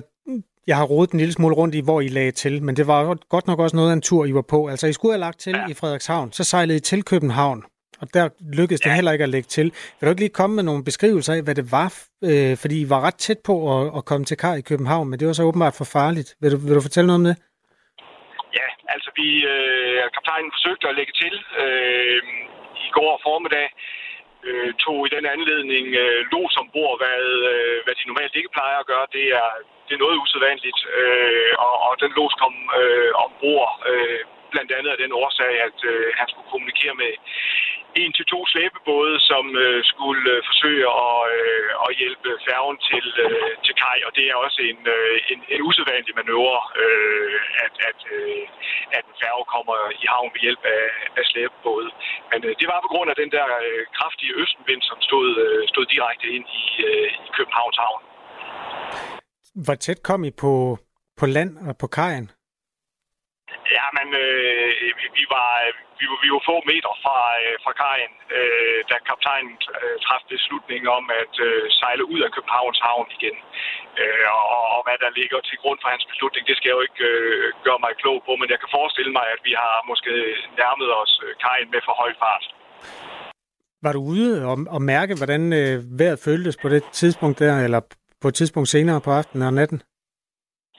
jeg 0.71 0.77
har 0.77 0.87
rodet 0.93 1.13
en 1.13 1.19
lille 1.23 1.35
smule 1.39 1.55
rundt 1.61 1.75
i, 1.75 1.81
hvor 1.81 2.01
I 2.01 2.09
lagde 2.09 2.31
til, 2.43 2.63
men 2.63 2.77
det 2.77 2.87
var 2.87 3.01
godt 3.35 3.47
nok 3.47 3.59
også 3.59 3.77
noget 3.77 3.91
af 3.91 3.95
en 3.95 4.03
tur, 4.03 4.25
I 4.25 4.35
var 4.35 4.47
på. 4.55 4.69
Altså, 4.69 4.87
I 4.87 4.93
skulle 4.93 5.13
have 5.13 5.27
lagt 5.29 5.39
til 5.41 5.55
ja. 5.57 5.67
i 5.71 5.75
Frederikshavn, 5.75 6.33
så 6.33 6.45
sejlede 6.45 6.77
I 6.77 6.81
til 6.81 7.05
København, 7.05 7.65
og 8.01 8.15
der 8.15 8.29
lykkedes 8.59 8.81
det 8.81 8.91
ja. 8.91 8.95
heller 8.95 9.13
ikke 9.13 9.23
at 9.23 9.29
lægge 9.29 9.47
til. 9.47 9.65
Vil 10.01 10.07
du 10.07 10.11
ikke 10.11 10.21
lige 10.21 10.39
komme 10.41 10.57
med 10.57 10.63
nogle 10.63 10.85
beskrivelser 10.85 11.35
af, 11.35 11.43
hvad 11.43 11.55
det 11.55 11.73
var? 11.73 11.95
Øh, 12.25 12.57
fordi 12.57 12.81
I 12.81 12.91
var 12.91 13.01
ret 13.01 13.15
tæt 13.15 13.39
på 13.45 13.81
at, 13.81 13.93
at 13.97 14.05
komme 14.05 14.25
til 14.25 14.37
kar 14.37 14.55
i 14.55 14.61
København, 14.61 15.09
men 15.09 15.21
det 15.21 15.27
var 15.27 15.33
så 15.33 15.43
åbenbart 15.43 15.75
for 15.75 15.85
farligt. 15.85 16.35
Vil 16.41 16.53
du, 16.53 16.57
vil 16.57 16.75
du 16.75 16.81
fortælle 16.81 17.07
noget 17.07 17.21
om 17.21 17.25
det? 17.25 17.37
Ja, 18.55 18.67
Altså, 18.95 19.11
vi, 19.17 19.29
øh, 19.53 20.03
kaptajnen 20.17 20.53
forsøgte 20.57 20.89
at 20.89 20.97
lægge 20.99 21.13
til 21.23 21.35
øh, 21.63 22.23
i 22.87 22.89
går 22.97 23.21
formiddag, 23.27 23.69
øh, 24.49 24.75
tog 24.85 24.99
i 25.07 25.15
den 25.17 25.27
anledning 25.27 25.87
øh, 26.03 26.21
los 26.33 26.57
ombord, 26.63 26.95
hvad, 27.03 27.25
øh, 27.53 27.77
hvad 27.85 27.95
de 27.95 28.09
normalt 28.11 28.35
ikke 28.37 28.55
plejer 28.57 28.79
at 28.81 28.87
gøre. 28.93 29.07
Det 29.17 29.27
er, 29.41 29.51
det 29.87 29.95
er 29.95 30.05
noget 30.05 30.21
usædvanligt, 30.23 30.81
øh, 30.99 31.53
og, 31.67 31.75
og 31.87 31.93
den 32.03 32.13
los 32.19 32.35
kom 32.43 32.55
øh, 32.81 33.13
ombord 33.25 33.71
øh, 33.91 34.21
blandt 34.53 34.71
andet 34.77 34.91
af 34.95 34.99
den 35.03 35.13
årsag, 35.23 35.53
at 35.69 35.79
øh, 35.93 36.07
han 36.19 36.27
skulle 36.29 36.51
kommunikere 36.53 36.95
med 37.03 37.13
en 38.03 38.13
til 38.17 38.27
to 38.33 38.41
slæbebåde, 38.53 39.17
som 39.31 39.45
øh, 39.65 39.81
skulle 39.93 40.25
øh, 40.35 40.41
forsøge 40.49 40.87
at, 41.07 41.21
øh, 41.37 41.69
at 41.85 41.91
hjælpe 42.01 42.31
færgen 42.49 42.79
til, 42.91 43.07
øh, 43.25 43.53
til 43.65 43.75
kaj, 43.83 43.99
og 44.07 44.13
det 44.17 44.25
er 44.31 44.37
også 44.45 44.61
en, 44.71 44.81
øh, 44.97 45.15
en, 45.33 45.41
en 45.55 45.61
usædvanlig 45.69 46.15
manøvre, 46.21 46.61
øh, 46.85 47.39
at, 47.65 47.75
at, 47.89 48.01
øh, 48.17 48.43
at 48.97 49.05
en 49.11 49.17
færge 49.23 49.45
kommer 49.55 49.77
i 50.03 50.05
havn 50.13 50.31
ved 50.35 50.41
hjælp 50.47 50.63
af, 50.79 50.87
af 51.19 51.25
slæbebåde. 51.31 51.91
Men 52.31 52.41
øh, 52.47 52.53
det 52.61 52.67
var 52.73 52.79
på 52.85 52.91
grund 52.93 53.09
af 53.13 53.17
den 53.23 53.31
der 53.37 53.47
øh, 53.67 53.83
kraftige 53.99 54.33
østenvind, 54.43 54.83
som 54.91 54.99
stod, 55.09 55.29
øh, 55.45 55.61
stod 55.73 55.85
direkte 55.95 56.27
ind 56.37 56.47
i, 56.63 56.65
øh, 56.89 57.07
i 57.27 57.29
Københavns 57.39 57.79
havn. 57.85 58.03
Hvor 59.65 59.77
tæt 59.85 60.01
kom 60.09 60.21
I 60.31 60.33
på, 60.43 60.53
på 61.21 61.27
land 61.27 61.53
og 61.69 61.75
på 61.83 61.87
kajen? 61.87 62.27
Ja, 63.77 63.87
men 63.99 64.09
øh, 64.25 64.69
vi, 65.19 65.25
var, 65.35 65.51
vi, 65.99 66.05
var, 66.11 66.19
vi 66.25 66.29
var 66.35 66.43
få 66.51 66.57
meter 66.71 66.93
fra, 67.05 67.19
øh, 67.43 67.57
fra 67.65 67.73
kajen, 67.83 68.15
øh, 68.39 68.79
da 68.91 68.95
kaptajnen 69.11 69.55
øh, 69.81 69.97
træffede 70.05 70.33
beslutningen 70.37 70.89
om 70.99 71.05
at 71.23 71.35
øh, 71.49 71.63
sejle 71.81 72.05
ud 72.13 72.21
af 72.27 72.31
Københavns 72.37 72.81
havn 72.87 73.09
igen. 73.17 73.37
Øh, 74.01 74.27
og, 74.57 74.65
og 74.75 74.81
hvad 74.87 74.99
der 75.05 75.17
ligger 75.21 75.39
til 75.49 75.57
grund 75.63 75.79
for 75.83 75.91
hans 75.95 76.07
beslutning, 76.11 76.43
det 76.49 76.57
skal 76.57 76.69
jeg 76.69 76.79
jo 76.79 76.87
ikke 76.89 77.05
øh, 77.15 77.45
gøre 77.67 77.81
mig 77.85 77.93
klog 78.03 78.19
på, 78.27 78.33
men 78.41 78.49
jeg 78.53 78.59
kan 78.61 78.71
forestille 78.79 79.13
mig, 79.19 79.27
at 79.35 79.41
vi 79.49 79.53
har 79.63 79.77
måske 79.91 80.13
nærmet 80.61 80.89
os 81.03 81.13
øh, 81.25 81.33
kajen 81.45 81.69
med 81.75 81.81
for 81.87 81.95
høj 82.03 82.13
fart. 82.23 82.45
Var 83.85 83.93
du 83.97 84.01
ude 84.15 84.33
og, 84.51 84.57
og 84.75 84.81
mærke, 84.95 85.13
hvordan 85.21 85.43
øh, 85.61 85.75
vejret 86.01 86.25
føltes 86.29 86.57
på 86.63 86.69
det 86.75 86.83
tidspunkt 87.01 87.37
der, 87.39 87.55
eller 87.67 87.81
på 88.23 88.29
et 88.29 88.37
tidspunkt 88.41 88.69
senere 88.69 89.01
på 89.07 89.11
aftenen 89.11 89.47
og 89.49 89.55
natten? 89.61 89.79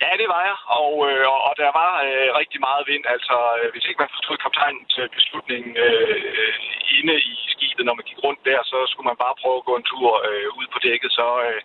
Ja, 0.04 0.12
det 0.22 0.28
var 0.34 0.41
jeg, 0.50 0.58
og, 0.82 0.93
øh, 1.10 1.26
og 1.47 1.54
der 1.62 1.72
var 1.82 1.93
øh, 2.08 2.30
rigtig 2.41 2.60
meget 2.68 2.84
vind. 2.91 3.06
Altså, 3.16 3.36
øh, 3.60 3.72
hvis 3.72 3.86
ikke 3.86 4.02
man 4.04 4.14
forstod 4.16 4.38
kaptajnens 4.45 4.95
øh, 5.02 5.10
beslutning 5.18 5.64
øh, 5.86 6.54
inde 6.97 7.16
i 7.32 7.34
skibet, 7.54 7.86
når 7.86 7.95
man 7.97 8.08
gik 8.10 8.24
rundt 8.24 8.41
der, 8.50 8.60
så 8.72 8.78
skulle 8.89 9.10
man 9.12 9.22
bare 9.24 9.39
prøve 9.41 9.58
at 9.60 9.68
gå 9.70 9.74
en 9.78 9.89
tur 9.91 10.10
øh, 10.30 10.50
ud 10.60 10.68
på 10.74 10.80
dækket. 10.86 11.12
Så, 11.20 11.28
øh, 11.47 11.62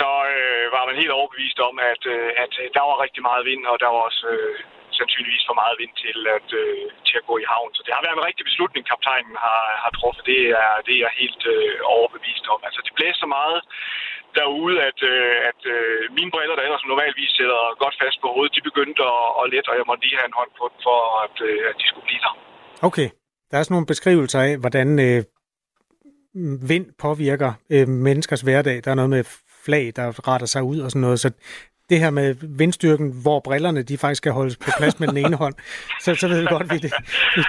så 0.00 0.08
øh, 0.34 0.66
var 0.76 0.84
man 0.86 1.00
helt 1.00 1.16
overbevist 1.18 1.58
om, 1.68 1.74
at, 1.92 2.02
øh, 2.14 2.30
at 2.44 2.52
øh, 2.62 2.66
der 2.76 2.84
var 2.90 3.02
rigtig 3.04 3.22
meget 3.28 3.46
vind, 3.50 3.62
og 3.72 3.76
der 3.82 3.90
var 3.94 4.02
også 4.08 4.26
øh, 4.36 4.58
sandsynligvis 5.00 5.48
for 5.48 5.56
meget 5.62 5.76
vind 5.82 5.94
til 6.04 6.18
at, 6.36 6.48
øh, 6.62 6.84
til 7.08 7.16
at 7.20 7.26
gå 7.30 7.34
i 7.42 7.46
havn. 7.52 7.70
Så 7.76 7.82
det 7.86 7.92
har 7.94 8.02
været 8.04 8.18
en 8.18 8.28
rigtig 8.28 8.44
beslutning, 8.50 8.82
kaptajnen 8.92 9.36
har, 9.46 9.62
har 9.82 9.92
truffet. 9.98 10.24
Det 10.32 10.40
er, 10.64 10.72
det 10.86 10.92
er 10.94 11.02
jeg 11.06 11.20
helt 11.22 11.42
øh, 11.54 11.76
overbevist 11.96 12.44
om. 12.54 12.60
Altså, 12.68 12.80
det 12.86 12.92
blæser 12.98 13.20
så 13.24 13.28
meget 13.38 13.60
derude, 14.38 14.76
at, 14.88 14.98
øh, 15.12 15.34
at 15.50 15.60
øh, 15.74 16.00
mine 16.18 16.30
briller, 16.34 16.56
der 16.56 16.64
ellers 16.66 16.84
normalvis 16.92 17.30
sidder 17.38 17.60
godt 17.82 17.96
fast 18.02 18.18
på 18.22 18.28
hovedet, 18.34 18.56
de 18.56 18.68
begyndte 18.70 19.02
at, 19.14 19.26
at 19.40 19.44
lette, 19.52 19.68
og 19.70 19.76
jeg 19.78 19.86
måtte 19.88 20.04
lige 20.04 20.18
have 20.20 20.28
en 20.30 20.38
hånd 20.40 20.52
på 20.58 20.64
dem, 20.70 20.78
for 20.86 20.98
at, 21.24 21.36
øh, 21.48 21.60
at 21.70 21.74
de 21.80 21.86
skulle 21.88 22.08
blive 22.08 22.22
der. 22.26 22.34
Okay. 22.88 23.08
Der 23.50 23.56
er 23.56 23.62
sådan 23.62 23.74
nogle 23.76 23.92
beskrivelser 23.92 24.40
af, 24.48 24.52
hvordan 24.62 24.88
øh, 25.06 25.20
vind 26.72 26.86
påvirker 27.04 27.52
øh, 27.74 27.88
menneskers 27.88 28.42
hverdag. 28.46 28.76
Der 28.84 28.90
er 28.90 29.00
noget 29.00 29.14
med 29.16 29.24
flag, 29.64 29.92
der 29.96 30.06
retter 30.28 30.46
sig 30.54 30.62
ud 30.62 30.78
og 30.84 30.90
sådan 30.90 31.04
noget. 31.06 31.20
Så 31.20 31.30
det 31.90 31.98
her 32.02 32.10
med 32.20 32.28
vindstyrken, 32.62 33.08
hvor 33.24 33.38
brillerne 33.48 33.80
de 33.90 33.94
faktisk 34.02 34.20
skal 34.22 34.32
holdes 34.38 34.56
på 34.64 34.68
plads 34.78 34.96
med 35.00 35.06
den 35.12 35.18
ene 35.24 35.36
hånd, 35.44 35.56
så, 36.04 36.08
så 36.20 36.26
ved 36.30 36.38
vi 36.44 36.48
godt, 36.56 36.66
vi 36.74 36.78
det, 36.84 36.92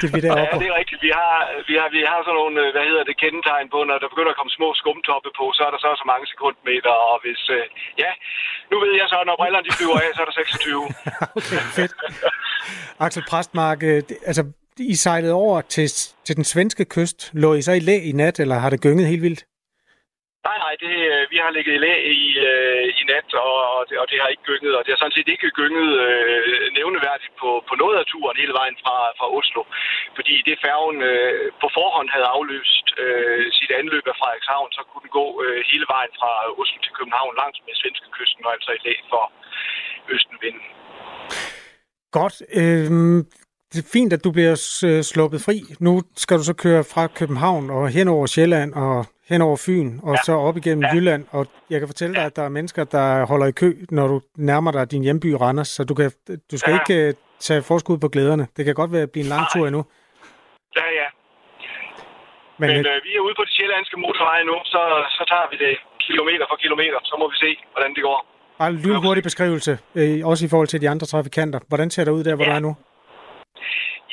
det, 0.01 0.09
vi 0.15 0.19
deroppe. 0.27 0.55
Ja, 0.55 0.59
det 0.63 0.67
er 0.71 0.77
rigtigt. 0.81 0.99
Vi 1.07 1.11
har, 1.19 1.35
vi 1.69 1.75
har, 1.81 1.87
vi 1.97 2.01
har 2.11 2.19
sådan 2.25 2.37
nogle, 2.41 2.55
øh, 2.63 2.67
hvad 2.75 2.85
hedder 2.89 3.03
det, 3.09 3.15
kendetegn 3.23 3.67
på, 3.75 3.79
når 3.89 3.97
der 4.03 4.09
begynder 4.13 4.31
at 4.33 4.39
komme 4.39 4.53
små 4.59 4.69
skumtoppe 4.81 5.29
på, 5.39 5.45
så 5.57 5.61
er 5.67 5.71
der 5.73 5.79
så 5.85 5.89
så 6.01 6.05
mange 6.11 6.25
sekundmeter, 6.31 6.93
og 7.09 7.15
hvis, 7.23 7.41
øh, 7.57 7.63
ja, 8.03 8.11
nu 8.71 8.75
ved 8.83 8.91
jeg 9.01 9.07
så, 9.13 9.17
når 9.29 9.35
brillerne 9.41 9.65
de 9.67 9.71
flyver 9.79 9.97
af, 10.05 10.09
så 10.15 10.19
er 10.23 10.27
der 10.29 10.35
26. 10.41 10.83
okay, 11.39 11.61
fedt. 11.77 11.93
Axel 13.05 13.23
Præstmark, 13.29 13.79
øh, 13.89 13.99
altså, 14.29 14.43
I 14.93 14.95
sejlede 15.05 15.33
over 15.33 15.57
til, 15.75 15.87
til 16.25 16.35
den 16.39 16.45
svenske 16.53 16.85
kyst. 16.95 17.19
Lå 17.43 17.49
I 17.59 17.61
så 17.67 17.73
i 17.79 17.79
læ 17.89 17.97
i 18.09 18.11
nat, 18.21 18.39
eller 18.43 18.55
har 18.63 18.69
det 18.69 18.81
gynget 18.85 19.07
helt 19.13 19.23
vildt? 19.27 19.43
Nej, 20.47 20.57
nej, 20.65 20.73
det, 20.83 20.95
øh, 21.11 21.23
vi 21.33 21.37
har 21.43 21.51
ligget 21.57 21.73
i 21.75 21.83
læ 21.85 21.95
i, 22.21 22.23
øh, 22.49 22.85
i 22.99 23.01
nat, 23.11 23.29
og, 23.45 23.55
og, 23.75 23.81
det, 23.89 23.95
og 24.01 24.05
det 24.11 24.17
har 24.21 24.29
ikke 24.33 24.47
gynget, 24.51 24.73
og 24.77 24.81
det 24.83 24.91
har 24.91 24.99
sådan 25.01 25.17
set 25.17 25.29
ikke 25.33 25.57
gynget 25.59 25.89
øh, 26.05 26.63
nævneværdigt 26.79 27.33
på, 27.41 27.49
på 27.69 27.73
noget 27.81 27.95
af 28.01 28.05
turen 28.11 28.41
hele 28.41 28.53
vejen 28.59 28.77
fra, 28.83 28.97
fra 29.19 29.27
Oslo. 29.37 29.61
Fordi 30.17 30.35
det 30.47 30.63
færgen 30.65 30.99
øh, 31.11 31.47
på 31.61 31.67
forhånd 31.77 32.09
havde 32.15 32.27
afløst 32.35 32.87
øh, 33.03 33.43
sit 33.59 33.71
anløb 33.79 34.05
af 34.11 34.15
Frederikshavn, 34.19 34.69
så 34.77 34.81
kunne 34.89 35.03
den 35.05 35.13
gå 35.19 35.27
øh, 35.43 35.59
hele 35.71 35.85
vejen 35.93 36.13
fra 36.19 36.31
Oslo 36.61 36.77
til 36.85 36.93
København 36.97 37.33
langs 37.41 37.57
med 37.65 37.73
svenske 37.81 38.07
kysten, 38.17 38.41
og 38.47 38.51
altså 38.55 38.71
i 38.77 38.79
læ 38.85 38.93
for 39.11 39.23
østenvinden. 40.15 40.65
Godt. 42.19 42.35
Øh, 42.61 42.89
det 43.71 43.79
er 43.83 43.89
fint, 43.97 44.11
at 44.13 44.23
du 44.25 44.31
bliver 44.37 44.55
sluppet 45.11 45.39
fri. 45.47 45.57
Nu 45.87 45.93
skal 46.23 46.37
du 46.39 46.43
så 46.51 46.55
køre 46.65 46.83
fra 46.93 47.03
København 47.19 47.65
og 47.77 47.83
hen 47.97 48.07
over 48.15 48.25
Sjælland 48.35 48.73
og 48.85 48.97
hen 49.29 49.41
over 49.41 49.57
Fyn 49.65 49.99
og 50.03 50.13
ja. 50.13 50.21
så 50.25 50.33
op 50.47 50.57
igennem 50.57 50.83
ja. 50.83 50.95
Jylland. 50.95 51.25
Og 51.31 51.47
jeg 51.69 51.79
kan 51.79 51.87
fortælle 51.87 52.15
dig, 52.15 52.23
at 52.23 52.35
der 52.35 52.43
er 52.43 52.49
mennesker, 52.49 52.83
der 52.83 53.25
holder 53.25 53.47
i 53.47 53.51
kø, 53.51 53.69
når 53.91 54.07
du 54.07 54.21
nærmer 54.35 54.71
dig 54.71 54.91
din 54.91 55.03
hjemby 55.03 55.29
Randers. 55.43 55.67
Så 55.67 55.83
du, 55.83 55.93
kan, 55.93 56.11
du 56.51 56.57
skal 56.57 56.73
ja. 56.73 56.79
ikke 56.79 57.09
uh, 57.09 57.13
tage 57.39 57.61
forskud 57.61 57.97
på 57.97 58.07
glæderne. 58.07 58.47
Det 58.57 58.65
kan 58.65 58.75
godt 58.75 58.91
være 58.91 59.01
at 59.01 59.11
blive 59.11 59.23
en 59.23 59.29
lang 59.29 59.45
tur 59.53 59.67
endnu. 59.67 59.85
Ja, 60.75 60.87
ja. 60.99 61.07
Men, 62.61 62.67
Men 62.69 62.85
øh, 62.91 62.97
vi 63.05 63.11
er 63.17 63.21
ude 63.27 63.35
på 63.39 63.43
de 63.47 63.53
sjællandske 63.57 63.97
motorveje 64.05 64.43
nu, 64.51 64.55
så, 64.73 64.81
så 65.17 65.23
tager 65.31 65.47
vi 65.51 65.57
det 65.65 65.73
kilometer 66.07 66.45
for 66.49 66.57
kilometer. 66.63 66.99
Så 67.03 67.15
må 67.19 67.25
vi 67.31 67.37
se, 67.45 67.49
hvordan 67.73 67.91
det 67.95 68.03
går. 68.03 68.19
Bare 68.59 68.69
en 68.69 68.75
lynhurtig 68.85 69.23
beskrivelse, 69.23 69.71
øh, 69.95 70.27
også 70.31 70.45
i 70.45 70.49
forhold 70.49 70.67
til 70.67 70.81
de 70.81 70.89
andre 70.89 71.05
trafikanter. 71.05 71.59
Hvordan 71.67 71.89
ser 71.89 72.03
det 72.03 72.11
ud 72.11 72.23
der, 72.23 72.35
hvor 72.35 72.45
ja. 72.45 72.51
du 72.51 72.55
er 72.55 72.59
nu? 72.59 72.75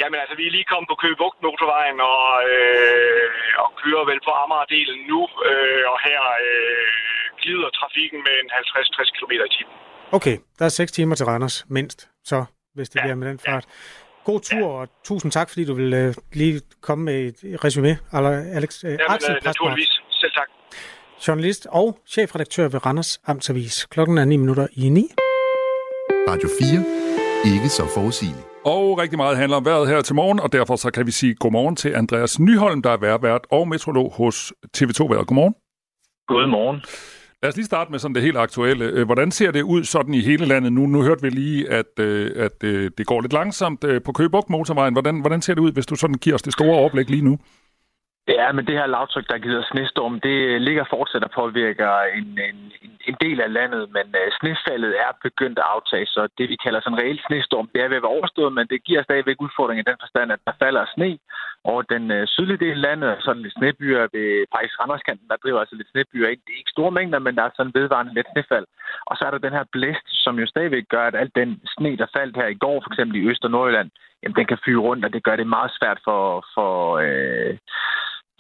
Jamen 0.01 0.19
altså, 0.23 0.35
vi 0.41 0.45
er 0.47 0.53
lige 0.57 0.69
kommet 0.73 0.89
på 0.93 0.97
Køge 1.03 1.17
Bugt 1.23 1.39
motorvejen 1.47 1.99
og, 2.13 2.27
øh, 2.53 3.27
og 3.63 3.71
kører 3.83 4.05
vel 4.11 4.21
på 4.27 4.33
Amager-delen 4.43 5.01
nu, 5.13 5.21
øh, 5.51 5.85
og 5.93 5.97
her 6.09 6.21
øh, 6.47 6.87
glider 7.43 7.71
trafikken 7.81 8.19
med 8.27 8.35
en 8.43 8.49
50-60 8.51 9.11
km 9.17 9.33
i 9.49 9.51
timen. 9.57 9.75
Okay, 10.17 10.37
der 10.59 10.65
er 10.65 10.69
6 10.69 10.93
timer 10.93 11.15
til 11.15 11.27
Randers, 11.27 11.57
mindst, 11.77 11.99
så 12.31 12.45
hvis 12.75 12.89
det 12.89 12.99
ja. 12.99 13.03
bliver 13.05 13.15
med 13.21 13.29
den 13.29 13.39
fart. 13.47 13.65
Ja. 13.67 13.71
God 14.25 14.41
tur, 14.41 14.69
ja. 14.69 14.81
og 14.81 14.89
tusind 15.05 15.33
tak, 15.33 15.49
fordi 15.51 15.65
du 15.65 15.75
vil 15.75 15.93
øh, 15.93 16.15
lige 16.33 16.61
komme 16.81 17.05
med 17.05 17.19
et 17.25 17.65
resume. 17.65 17.99
Alex, 18.59 18.85
øh, 18.85 18.91
Jamen, 18.91 19.01
Axel 19.09 19.35
øh, 19.37 19.45
naturligvis. 19.45 19.93
Selv 20.11 20.33
tak. 20.33 20.49
Journalist 21.29 21.67
og 21.71 21.99
chefredaktør 22.07 22.69
ved 22.69 22.87
Randers 22.87 23.21
Amtsavis. 23.27 23.87
Klokken 23.87 24.19
er 24.19 24.25
9 24.25 24.37
minutter 24.37 24.67
i 24.77 24.89
9. 24.89 25.09
Radio 26.29 26.49
4. 27.45 27.55
Ikke 27.55 27.69
så 27.69 27.83
forudsigeligt. 27.95 28.54
Og 28.65 28.99
rigtig 28.99 29.17
meget 29.17 29.37
handler 29.37 29.57
om 29.57 29.65
vejret 29.65 29.89
her 29.89 30.01
til 30.03 30.15
morgen, 30.15 30.41
og 30.41 30.53
derfor 30.53 30.77
så 30.77 30.91
kan 30.91 31.07
vi 31.07 31.11
sige 31.11 31.35
godmorgen 31.35 31.77
til 31.77 31.89
Andreas 31.89 32.41
Nyholm, 32.41 32.83
der 32.83 32.91
er 32.91 32.97
værvært 32.97 33.41
og 33.51 33.69
metrolog 33.69 34.13
hos 34.17 34.53
TV2 34.77 35.09
Vejret. 35.09 35.27
Godmorgen. 35.27 35.55
Godmorgen. 36.29 36.81
Lad 37.43 37.49
os 37.49 37.57
lige 37.57 37.67
starte 37.67 37.91
med 37.91 37.99
sådan 37.99 38.15
det 38.15 38.23
helt 38.23 38.37
aktuelle. 38.37 38.85
Øh, 38.85 39.05
hvordan 39.05 39.31
ser 39.31 39.51
det 39.51 39.63
ud 39.63 39.85
sådan 39.85 40.15
i 40.15 40.21
hele 40.21 40.47
landet 40.47 40.73
nu? 40.73 40.87
Nu 40.87 41.03
hørte 41.03 41.23
vi 41.23 41.31
lige, 41.31 41.71
at, 41.71 41.99
øh, 42.01 42.33
at 42.37 42.65
øh, 42.65 42.91
det 42.99 43.07
går 43.07 43.21
lidt 43.21 43.33
langsomt 43.33 43.85
på 44.05 44.13
Køgebugt 44.13 44.51
motorvejen. 44.51 44.95
Hvordan, 44.95 45.21
hvordan 45.21 45.43
ser 45.43 45.55
det 45.55 45.61
ud, 45.63 45.73
hvis 45.73 45.87
du 45.87 45.97
sådan 45.97 46.15
giver 46.15 46.35
os 46.35 46.43
det 46.43 46.53
store 46.53 46.77
overblik 46.79 47.11
lige 47.11 47.25
nu? 47.25 47.39
Ja, 48.29 48.53
men 48.53 48.67
det 48.67 48.75
her 48.79 48.87
lavtryk, 48.87 49.29
der 49.29 49.39
giver 49.39 49.63
snestorm, 49.73 50.21
det 50.21 50.37
øh, 50.51 50.61
ligger 50.61 50.85
fortsat 50.91 51.25
og 51.25 51.31
påvirker 51.31 51.93
en, 52.19 52.29
en, 52.49 52.59
en 53.09 53.17
del 53.21 53.41
af 53.41 53.53
landet, 53.53 53.83
men 53.97 54.07
øh, 54.21 54.29
snefaldet 54.41 54.93
er 55.07 55.13
begyndt 55.23 55.59
at 55.59 55.71
aftage, 55.75 56.07
så 56.07 56.29
det 56.39 56.47
vi 56.49 56.57
kalder 56.65 56.81
sådan 56.81 56.99
en 56.99 57.03
reel 57.03 57.21
snestorm, 57.27 57.69
det 57.73 57.81
er 57.81 57.89
ved 57.89 57.97
at 57.97 58.03
være 58.03 58.17
overstået, 58.19 58.53
men 58.53 58.67
det 58.73 58.85
giver 58.85 59.03
stadigvæk 59.03 59.43
udfordringer 59.43 59.83
i 59.83 59.91
den 59.91 60.03
forstand, 60.03 60.33
at 60.33 60.45
der 60.47 60.53
falder 60.63 60.85
sne 60.95 61.19
over 61.65 61.83
den 61.83 62.05
øh, 62.17 62.27
sydlige 62.27 62.63
del 62.65 62.77
af 62.79 62.85
landet, 62.89 63.09
og 63.15 63.23
sådan 63.23 63.43
lidt 63.43 63.57
snebyer 63.59 64.03
ved 64.15 64.29
faktisk 64.55 64.81
Randerskanten, 64.81 65.29
der 65.29 65.43
driver 65.43 65.61
altså 65.61 65.77
lidt 65.77 65.91
snebyer 65.93 66.29
ind. 66.29 66.41
Det 66.45 66.53
er 66.53 66.63
ikke 66.63 66.77
store 66.77 66.97
mængder, 66.99 67.19
men 67.19 67.37
der 67.37 67.43
er 67.43 67.51
sådan 67.57 67.77
vedvarende 67.79 68.15
let 68.15 68.29
snefald. 68.33 68.67
Og 69.07 69.15
så 69.17 69.23
er 69.25 69.31
der 69.31 69.47
den 69.47 69.57
her 69.59 69.65
blæst, 69.73 70.07
som 70.25 70.35
jo 70.39 70.47
stadigvæk 70.47 70.87
gør, 70.95 71.05
at 71.07 71.17
alt 71.23 71.35
den 71.41 71.51
sne, 71.75 71.97
der 71.97 72.15
faldt 72.17 72.37
her 72.37 72.47
i 72.47 72.61
går, 72.65 72.77
for 72.81 72.91
eksempel 72.93 73.17
i 73.17 73.27
Øst- 73.29 73.45
og 73.45 73.51
Nordjylland, 73.51 73.91
jamen, 74.23 74.37
den 74.37 74.47
kan 74.47 74.63
fyre 74.65 74.85
rundt, 74.87 75.05
og 75.05 75.13
det 75.13 75.25
gør 75.25 75.37
det 75.37 75.47
meget 75.47 75.73
svært 75.79 76.01
for, 76.05 76.47
for 76.55 76.73
øh, 77.07 77.57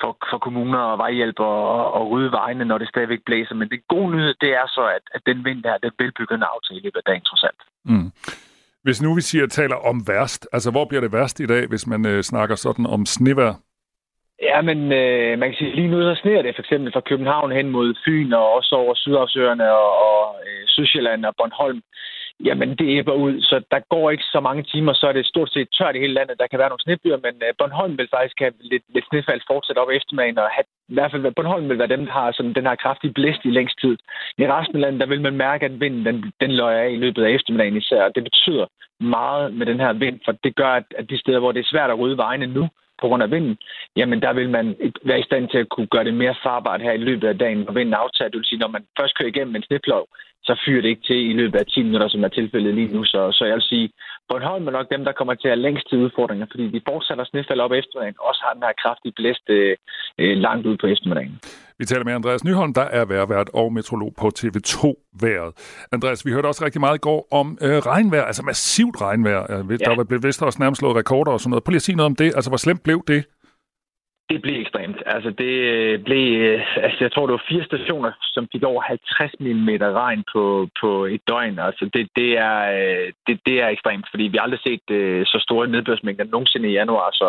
for, 0.04 0.12
for 0.30 0.38
kommuner 0.46 0.82
og 0.92 0.98
vejhjælp 0.98 1.38
og, 1.40 1.92
og 1.96 2.10
rydde 2.10 2.32
vejene, 2.32 2.64
når 2.64 2.78
det 2.78 2.88
stadigvæk 2.88 3.22
blæser. 3.26 3.54
Men 3.54 3.68
det 3.68 3.88
gode 3.94 4.10
nyhed, 4.14 4.34
det 4.40 4.50
er 4.60 4.66
så, 4.76 4.84
at, 4.96 5.04
at 5.16 5.22
den 5.26 5.44
vind 5.44 5.62
der, 5.62 5.78
den 5.84 5.92
vil 5.98 6.12
begynde 6.22 6.46
at 6.46 6.52
aftage 6.54 6.78
i 6.80 6.84
løbet 6.84 7.00
af 7.02 7.06
dagen, 7.10 7.24
trods 7.30 7.44
alt. 7.48 7.60
Mm. 7.90 8.08
Hvis 8.86 9.02
nu 9.02 9.14
vi 9.14 9.20
siger, 9.20 9.46
taler 9.46 9.76
om 9.90 9.96
værst, 10.08 10.42
altså 10.52 10.70
hvor 10.70 10.84
bliver 10.84 11.00
det 11.04 11.12
værst 11.12 11.40
i 11.40 11.46
dag, 11.46 11.66
hvis 11.66 11.86
man 11.86 12.06
øh, 12.06 12.22
snakker 12.22 12.54
sådan 12.54 12.86
om 12.86 13.06
snevær? 13.06 13.52
Ja, 14.42 14.58
men 14.62 14.78
øh, 14.92 15.38
man 15.38 15.48
kan 15.48 15.58
sige, 15.58 15.74
lige 15.74 15.88
nu 15.88 15.98
så 16.02 16.20
sneer 16.22 16.42
det 16.42 16.54
for 16.54 16.62
eksempel 16.62 16.92
fra 16.92 17.08
København 17.10 17.52
hen 17.52 17.68
mod 17.70 17.94
Fyn 18.04 18.32
og 18.32 18.52
også 18.52 18.72
over 18.82 18.94
Sydafsøerne 18.94 19.66
og, 19.72 19.90
og 20.08 20.20
øh, 20.46 20.62
Sydsjælland 20.66 21.24
og 21.24 21.34
Bornholm 21.38 21.82
jamen 22.40 22.70
det 22.78 22.86
æbber 22.98 23.12
ud, 23.12 23.40
så 23.40 23.56
der 23.70 23.80
går 23.90 24.10
ikke 24.10 24.24
så 24.24 24.40
mange 24.40 24.62
timer, 24.62 24.92
så 24.92 25.06
er 25.06 25.12
det 25.12 25.26
stort 25.26 25.50
set 25.52 25.68
tørt 25.78 25.96
i 25.96 25.98
hele 25.98 26.14
landet. 26.14 26.38
Der 26.38 26.46
kan 26.46 26.58
være 26.58 26.68
nogle 26.68 26.84
snebyer, 26.84 27.18
men 27.26 27.34
øh, 27.46 27.54
Bornholm 27.58 27.98
vil 27.98 28.08
faktisk 28.16 28.38
have 28.38 28.52
lidt, 28.60 28.82
lidt 28.94 29.06
snefald 29.10 29.40
fortsat 29.50 29.78
op 29.78 29.90
eftermiddagen, 29.90 30.38
og 30.38 30.48
have, 30.56 30.64
i 30.88 30.94
hvert 30.94 31.10
fald 31.10 31.34
Bornholm 31.36 31.68
vil 31.68 31.78
være 31.78 31.94
dem, 31.94 32.04
der 32.06 32.12
har 32.12 32.32
sådan, 32.32 32.54
den 32.54 32.66
her 32.66 32.74
kraftige 32.74 33.12
blæst 33.12 33.40
i 33.44 33.50
længst 33.50 33.80
tid. 33.80 33.96
I 34.38 34.46
resten 34.46 34.76
af 34.76 34.80
landet, 34.80 35.00
der 35.00 35.06
vil 35.06 35.20
man 35.20 35.36
mærke, 35.36 35.64
at 35.66 35.80
vinden 35.80 36.06
den, 36.06 36.32
den 36.40 36.50
løjer 36.50 36.80
af 36.82 36.90
i 36.90 37.02
løbet 37.04 37.24
af 37.24 37.30
eftermiddagen 37.30 37.76
især, 37.76 38.02
og 38.04 38.14
det 38.14 38.24
betyder 38.24 38.66
meget 39.00 39.54
med 39.54 39.66
den 39.66 39.80
her 39.80 39.92
vind, 39.92 40.20
for 40.24 40.32
det 40.44 40.56
gør, 40.56 40.72
at, 40.80 40.84
at 40.98 41.10
de 41.10 41.18
steder, 41.18 41.38
hvor 41.38 41.52
det 41.52 41.60
er 41.60 41.72
svært 41.72 41.90
at 41.90 41.98
rydde 41.98 42.16
vejene 42.16 42.46
nu, 42.46 42.68
på 43.00 43.08
grund 43.08 43.22
af 43.22 43.30
vinden, 43.30 43.56
jamen 43.96 44.22
der 44.22 44.32
vil 44.32 44.50
man 44.50 44.76
være 45.04 45.20
i 45.20 45.28
stand 45.28 45.48
til 45.48 45.58
at 45.58 45.68
kunne 45.68 45.86
gøre 45.86 46.04
det 46.04 46.14
mere 46.14 46.34
farbart 46.42 46.82
her 46.82 46.92
i 46.92 47.04
løbet 47.08 47.28
af 47.28 47.38
dagen, 47.38 47.58
når 47.58 47.72
vinden 47.72 47.94
aftager. 47.94 48.28
Det 48.28 48.38
vil 48.38 48.50
sige, 48.50 48.58
når 48.58 48.68
man 48.68 48.84
først 48.98 49.14
kører 49.18 49.28
igennem 49.28 49.56
en 49.56 49.62
sneplov, 49.62 50.06
så 50.46 50.60
fyrer 50.64 50.82
det 50.82 50.88
ikke 50.88 51.06
til 51.06 51.30
i 51.30 51.32
løbet 51.32 51.58
af 51.58 51.66
10 51.66 51.82
minutter, 51.82 52.08
som 52.08 52.24
er 52.24 52.28
tilfældet 52.28 52.74
lige 52.74 52.94
nu. 52.96 53.04
Så, 53.04 53.32
så 53.32 53.44
jeg 53.44 53.54
vil 53.54 53.62
sige, 53.62 53.90
Bornholm 54.28 54.66
er 54.66 54.74
nok 54.78 54.88
dem, 54.94 55.04
der 55.04 55.12
kommer 55.12 55.34
til 55.34 55.48
at 55.48 55.54
have 55.54 55.64
længst 55.66 55.88
til 55.88 55.98
udfordringer, 56.04 56.46
fordi 56.52 56.64
de 56.74 56.80
fortsætter 56.88 57.24
snefald 57.24 57.60
op 57.60 57.72
eftermiddagen, 57.72 58.16
også 58.30 58.40
har 58.44 58.52
den 58.56 58.62
her 58.62 58.74
kraftige 58.82 59.12
blæst 59.18 59.46
øh, 59.48 59.76
øh, 60.18 60.36
langt 60.46 60.66
ud 60.66 60.76
på 60.76 60.86
eftermiddagen. 60.86 61.40
Vi 61.78 61.84
taler 61.84 62.04
med 62.04 62.12
Andreas 62.12 62.44
Nyholm, 62.44 62.74
der 62.74 62.86
er 62.98 63.04
værvært 63.04 63.50
og 63.54 63.72
metrolog 63.72 64.12
på 64.20 64.26
TV2-været. 64.38 65.50
Andreas, 65.92 66.26
vi 66.26 66.30
hørte 66.32 66.46
også 66.46 66.64
rigtig 66.64 66.80
meget 66.80 66.94
i 66.94 67.04
går 67.08 67.20
om 67.30 67.58
øh, 67.62 67.78
regnvejr, 67.90 68.24
altså 68.24 68.42
massivt 68.42 69.00
regnvejr. 69.00 69.42
Ja. 69.50 69.56
Der 69.98 70.04
blev 70.04 70.22
vist 70.22 70.42
også 70.42 70.58
nærmest 70.62 70.78
slået 70.78 70.96
rekorder 70.96 71.32
og 71.32 71.40
sådan 71.40 71.50
noget. 71.50 71.64
Prøv 71.64 71.70
lige 71.70 71.82
at 71.84 71.88
sige 71.88 71.96
noget 71.96 72.06
om 72.06 72.16
det. 72.16 72.32
Altså, 72.36 72.50
hvor 72.50 72.56
slemt 72.56 72.82
blev 72.82 73.04
det? 73.08 73.24
Det 74.30 74.42
blev 74.42 74.60
ekstremt. 74.60 75.02
Altså, 75.06 75.30
det 75.30 75.54
øh, 75.74 76.04
blev, 76.04 76.26
øh, 76.40 76.76
altså, 76.76 76.98
jeg 77.00 77.12
tror, 77.12 77.26
det 77.26 77.32
var 77.32 77.48
fire 77.48 77.64
stationer, 77.64 78.12
som 78.22 78.48
fik 78.52 78.62
over 78.62 78.82
50 78.82 79.32
mm 79.40 79.68
regn 80.02 80.24
på, 80.32 80.68
på 80.80 81.04
et 81.04 81.20
døgn. 81.28 81.58
Altså, 81.58 81.90
det, 81.94 82.08
det, 82.16 82.38
er, 82.38 82.58
øh, 82.78 83.12
det, 83.26 83.40
det 83.46 83.62
er 83.62 83.68
ekstremt, 83.68 84.06
fordi 84.10 84.24
vi 84.24 84.36
har 84.36 84.44
aldrig 84.44 84.60
set 84.68 84.86
så 85.32 85.38
store 85.46 85.68
nedbørsmængder 85.68 86.24
nogensinde 86.24 86.68
i 86.68 86.78
januar. 86.80 87.10
Så, 87.12 87.28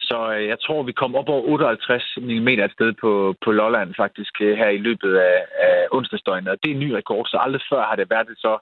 så 0.00 0.30
jeg 0.30 0.58
tror, 0.60 0.82
vi 0.82 0.92
kom 0.92 1.14
op 1.14 1.28
over 1.28 1.42
58 1.42 2.02
mm 2.16 2.48
et 2.48 2.72
sted 2.72 2.92
på, 3.00 3.34
på 3.44 3.50
Lolland 3.52 3.94
faktisk 3.96 4.32
her 4.40 4.68
i 4.68 4.84
løbet 4.86 5.16
af, 5.16 5.38
af 5.68 5.86
onsdagsdøgnet. 5.92 6.52
Og 6.52 6.58
det 6.62 6.70
er 6.70 6.74
en 6.74 6.84
ny 6.86 6.90
rekord, 6.90 7.26
så 7.26 7.36
aldrig 7.40 7.62
før 7.70 7.82
har 7.90 7.96
det 7.96 8.10
været 8.10 8.28
et 8.28 8.38
så 8.38 8.58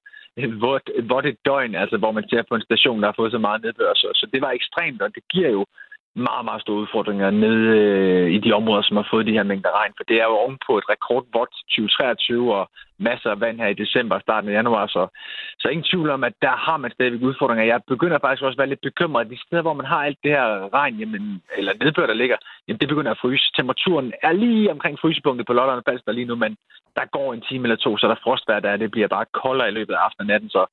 vådt 1.13 1.27
et 1.27 1.39
døgn, 1.45 1.75
altså, 1.75 1.97
hvor 1.97 2.13
man 2.13 2.29
ser 2.29 2.43
på 2.49 2.55
en 2.55 2.69
station, 2.69 3.01
der 3.01 3.07
har 3.09 3.19
fået 3.19 3.33
så 3.33 3.39
meget 3.39 3.63
nedbør. 3.63 3.93
Så, 3.95 4.09
så 4.15 4.27
det 4.33 4.41
var 4.43 4.51
ekstremt, 4.51 5.03
og 5.03 5.15
det 5.15 5.23
giver 5.33 5.51
jo 5.51 5.67
meget, 6.15 6.45
meget 6.45 6.63
store 6.63 6.81
udfordringer 6.85 7.31
nede 7.31 7.67
øh, 7.79 8.31
i 8.31 8.39
de 8.39 8.53
områder, 8.53 8.83
som 8.83 8.97
har 8.97 9.09
fået 9.11 9.27
de 9.27 9.33
her 9.33 9.43
mængder 9.43 9.71
regn. 9.79 9.93
For 9.97 10.05
det 10.05 10.17
er 10.21 10.25
jo 10.25 10.37
ovenpå 10.45 10.79
et 10.79 10.89
rekordvådt 10.89 11.51
2023 11.51 12.55
og 12.55 12.71
masser 12.99 13.31
af 13.31 13.41
vand 13.41 13.61
her 13.61 13.67
i 13.67 13.81
december 13.83 14.15
og 14.17 14.21
starten 14.21 14.51
af 14.51 14.55
januar. 14.55 14.87
Så, 14.87 15.03
så 15.59 15.69
ingen 15.69 15.91
tvivl 15.91 16.11
om, 16.11 16.25
at 16.25 16.35
der 16.43 16.57
har 16.67 16.77
man 16.77 16.91
stadigvæk 16.91 17.23
udfordringer. 17.23 17.65
Jeg 17.65 17.81
begynder 17.89 18.19
faktisk 18.19 18.43
også 18.43 18.57
at 18.57 18.59
være 18.59 18.73
lidt 18.73 18.89
bekymret. 18.89 19.31
De 19.31 19.43
steder, 19.47 19.63
hvor 19.63 19.73
man 19.81 19.87
har 19.87 20.01
alt 20.05 20.19
det 20.25 20.31
her 20.31 20.75
regn, 20.75 20.95
jamen, 20.99 21.43
eller 21.59 21.73
nedbør, 21.83 22.07
der 22.07 22.15
ligger, 22.23 22.37
jamen, 22.69 22.81
det 22.81 22.89
begynder 22.89 23.11
at 23.11 23.23
fryse. 23.23 23.45
Temperaturen 23.57 24.13
er 24.23 24.33
lige 24.33 24.71
omkring 24.71 24.99
frysepunktet 24.99 25.47
på 25.47 25.53
Lolland 25.53 25.79
og 25.79 25.85
Falster 25.89 26.13
lige 26.13 26.31
nu, 26.31 26.37
men 26.37 26.57
der 26.97 27.05
går 27.17 27.33
en 27.33 27.45
time 27.49 27.65
eller 27.65 27.77
to, 27.77 27.97
så 27.97 28.09
der 28.09 28.23
frostvær 28.25 28.61
der, 28.61 28.77
det 28.77 28.91
bliver 28.91 29.09
bare 29.09 29.27
koldere 29.43 29.69
i 29.69 29.77
løbet 29.79 29.95
af 29.95 29.99
aftenen 30.07 30.31
og 30.31 30.33
natten. 30.33 30.51
Så 30.51 30.67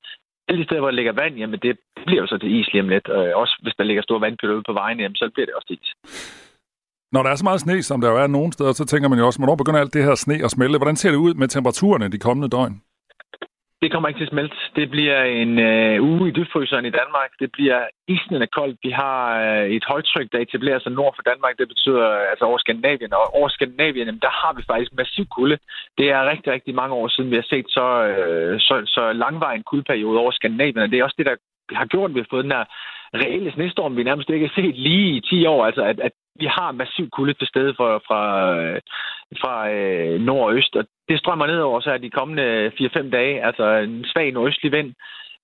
alle 0.50 0.60
de 0.60 0.66
steder, 0.68 0.80
hvor 0.80 0.90
der 0.90 1.00
ligger 1.00 1.20
vand, 1.22 1.34
jamen 1.40 1.58
det 1.66 1.72
bliver 2.06 2.22
jo 2.22 2.26
så 2.26 2.38
til 2.38 2.50
is 2.58 2.68
lige 2.72 2.82
om 2.82 2.88
lidt. 2.94 3.06
Øh, 3.16 3.32
også 3.42 3.54
hvis 3.62 3.74
der 3.78 3.84
ligger 3.84 4.02
store 4.02 4.20
vandpytter 4.20 4.54
ude 4.56 4.68
på 4.70 4.72
vejen, 4.72 4.98
jamen 5.00 5.16
så 5.20 5.30
bliver 5.34 5.46
det 5.46 5.54
også 5.54 5.68
til 5.68 5.78
is. 5.82 5.90
Når 7.14 7.22
der 7.22 7.30
er 7.30 7.38
så 7.38 7.44
meget 7.44 7.60
sne, 7.60 7.82
som 7.82 8.00
der 8.00 8.08
jo 8.10 8.16
er 8.24 8.26
nogen 8.26 8.52
steder, 8.52 8.72
så 8.72 8.84
tænker 8.84 9.08
man 9.08 9.18
jo 9.18 9.26
også, 9.26 9.38
hvornår 9.38 9.56
begynder 9.62 9.80
alt 9.80 9.94
det 9.94 10.04
her 10.04 10.14
sne 10.14 10.36
at 10.44 10.50
smelte? 10.50 10.78
Hvordan 10.78 10.96
ser 10.96 11.10
det 11.10 11.16
ud 11.26 11.34
med 11.34 11.48
temperaturerne 11.48 12.08
de 12.08 12.18
kommende 12.18 12.48
døgn? 12.56 12.74
Det 13.82 13.92
kommer 13.92 14.08
ikke 14.08 14.20
til 14.20 14.28
at 14.30 14.34
smelte. 14.34 14.56
Det 14.76 14.90
bliver 14.90 15.22
en 15.22 15.58
øh, 15.58 16.02
uge 16.02 16.28
i 16.28 16.32
dybfryseren 16.32 16.86
i 16.86 16.96
Danmark. 17.00 17.30
Det 17.40 17.52
bliver 17.52 17.80
isnende 18.08 18.46
koldt. 18.46 18.78
Vi 18.82 18.90
har 18.90 19.18
øh, 19.44 19.70
et 19.76 19.84
højtryk, 19.84 20.28
der 20.32 20.38
etablerer 20.38 20.80
sig 20.80 20.92
nord 20.92 21.14
for 21.16 21.22
Danmark. 21.22 21.58
Det 21.58 21.68
betyder 21.68 22.06
altså 22.30 22.44
over 22.44 22.58
Skandinavien. 22.58 23.12
Og 23.12 23.34
over 23.34 23.48
Skandinavien, 23.48 24.06
jamen, 24.06 24.24
der 24.26 24.34
har 24.42 24.52
vi 24.56 24.62
faktisk 24.70 24.92
massiv 24.92 25.26
kulde. 25.36 25.58
Det 25.98 26.10
er 26.10 26.30
rigtig, 26.30 26.52
rigtig 26.52 26.74
mange 26.74 26.94
år 26.94 27.08
siden, 27.08 27.30
vi 27.30 27.36
har 27.36 27.46
set 27.52 27.66
så, 27.68 27.86
øh, 28.10 28.60
så, 28.60 28.74
så 28.86 29.12
langvarig 29.12 29.56
en 29.56 29.70
kuldeperiode 29.70 30.18
over 30.18 30.30
Skandinavien. 30.30 30.84
Og 30.84 30.90
det 30.90 30.98
er 30.98 31.04
også 31.04 31.18
det, 31.18 31.26
der 31.26 31.36
har 31.72 31.86
gjort, 31.86 32.10
at 32.10 32.14
vi 32.14 32.20
har 32.20 32.30
fået 32.30 32.44
den 32.44 32.52
her 32.52 32.64
reelle 33.14 33.52
snestorm, 33.52 33.96
vi 33.96 34.02
nærmest 34.02 34.30
ikke 34.30 34.46
har 34.46 34.62
set 34.62 34.76
lige 34.78 35.16
i 35.16 35.20
10 35.20 35.46
år. 35.46 35.66
Altså, 35.66 35.82
at, 35.82 36.00
at 36.00 36.12
vi 36.38 36.46
har 36.46 36.72
massiv 36.72 37.10
kulde 37.10 37.34
til 37.34 37.46
stede 37.46 37.74
fra, 37.74 37.98
fra, 38.08 38.20
øh, 38.56 38.80
fra 39.40 39.70
øh, 39.70 40.20
nord 40.20 40.48
og 40.48 40.54
øst, 40.56 40.76
og 40.76 40.84
det 41.08 41.18
strømmer 41.18 41.46
ned 41.46 41.60
over 41.60 41.80
så 41.80 41.98
de 41.98 42.10
kommende 42.10 42.72
4-5 42.80 43.10
dage, 43.10 43.44
altså 43.44 43.64
en 43.68 44.04
svag 44.04 44.32
nordøstlig 44.32 44.72
vind. 44.72 44.94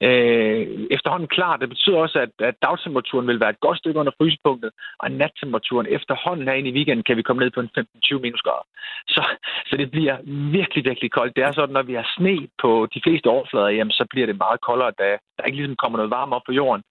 Øh, 0.03 0.63
efterhånden 0.97 1.29
klar. 1.29 1.57
Det 1.57 1.69
betyder 1.69 1.99
også, 1.99 2.19
at, 2.19 2.33
at 2.49 2.55
dagtemperaturen 2.63 3.27
vil 3.27 3.41
være 3.41 3.51
et 3.51 3.61
godt 3.61 3.79
stykke 3.79 4.01
under 4.01 4.13
frysepunktet, 4.19 4.71
og 4.99 5.11
nattemperaturen 5.11 5.87
efterhånden 5.91 6.49
herinde 6.49 6.71
i 6.71 6.77
weekenden 6.77 7.05
kan 7.05 7.17
vi 7.17 7.23
komme 7.23 7.43
ned 7.43 7.51
på 7.51 7.61
en 7.61 7.71
15-20 7.79 8.19
minusgrader. 8.19 8.67
Så, 9.09 9.23
så 9.67 9.77
det 9.77 9.91
bliver 9.91 10.17
virkelig, 10.59 10.85
virkelig 10.85 11.11
koldt. 11.11 11.37
Det 11.37 11.45
er 11.45 11.53
sådan, 11.53 11.73
når 11.73 11.83
vi 11.83 11.95
har 11.95 12.09
sne 12.17 12.49
på 12.63 12.89
de 12.95 13.01
fleste 13.05 13.27
overflader, 13.27 13.69
jamen, 13.69 13.91
så 13.91 14.05
bliver 14.11 14.27
det 14.27 14.39
meget 14.39 14.61
koldere, 14.61 14.93
da 14.99 15.09
der 15.37 15.45
ikke 15.45 15.59
ligesom 15.59 15.77
kommer 15.77 15.97
noget 15.99 16.11
varme 16.11 16.37
op 16.37 16.43
på 16.47 16.53
jorden 16.53 16.83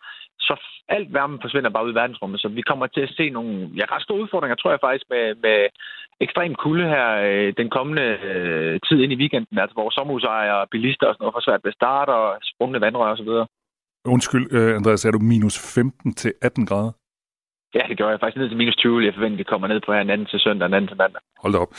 så 0.49 0.55
alt 0.95 1.13
varme 1.13 1.37
forsvinder 1.41 1.69
bare 1.69 1.85
ud 1.85 1.91
i 1.91 1.99
verdensrummet, 2.01 2.41
så 2.41 2.47
vi 2.47 2.61
kommer 2.61 2.87
til 2.87 3.01
at 3.07 3.13
se 3.17 3.29
nogle 3.29 3.51
ja, 3.79 3.85
ret 3.93 4.03
store 4.03 4.21
udfordringer, 4.23 4.55
tror 4.55 4.71
jeg 4.71 4.85
faktisk, 4.85 5.05
med, 5.09 5.25
med 5.45 5.57
ekstrem 6.25 6.55
kulde 6.55 6.85
her 6.95 7.07
øh, 7.27 7.53
den 7.57 7.69
kommende 7.69 8.05
øh, 8.29 8.79
tid 8.87 8.97
ind 9.01 9.11
i 9.13 9.21
weekenden, 9.21 9.57
altså 9.63 9.73
hvor 9.75 9.89
sommerhusejere 9.89 10.61
og 10.61 10.67
bilister 10.73 11.07
og 11.07 11.13
sådan 11.13 11.23
noget 11.23 11.35
får 11.35 11.45
svært 11.47 11.63
ved 11.63 11.73
at 11.73 11.79
starte 11.81 12.11
og 12.21 12.27
sprungne 12.51 12.81
vandrør 12.85 13.11
og 13.15 13.17
så 13.17 13.23
videre. 13.29 13.47
Undskyld, 14.15 14.45
øh, 14.57 14.75
Andreas, 14.75 15.05
er 15.05 15.11
du 15.11 15.19
minus 15.19 15.57
15 15.75 16.13
til 16.13 16.33
18 16.41 16.65
grader? 16.65 16.91
Ja, 17.75 17.83
det 17.89 17.97
gør 17.97 18.09
jeg 18.09 18.19
faktisk 18.19 18.37
ned 18.37 18.49
til 18.49 18.57
minus 18.57 18.75
20. 18.75 19.05
Jeg 19.05 19.13
forventer, 19.13 19.35
at 19.35 19.43
vi 19.43 19.51
kommer 19.51 19.67
ned 19.67 19.79
på 19.85 19.93
her 19.93 20.01
en 20.01 20.09
anden 20.09 20.27
til 20.27 20.39
søndag 20.39 20.65
og 20.65 20.69
en 20.69 20.73
anden 20.73 20.87
til 20.87 20.97
mandag. 20.97 21.21
Hold 21.43 21.53
da 21.53 21.59
op. 21.59 21.71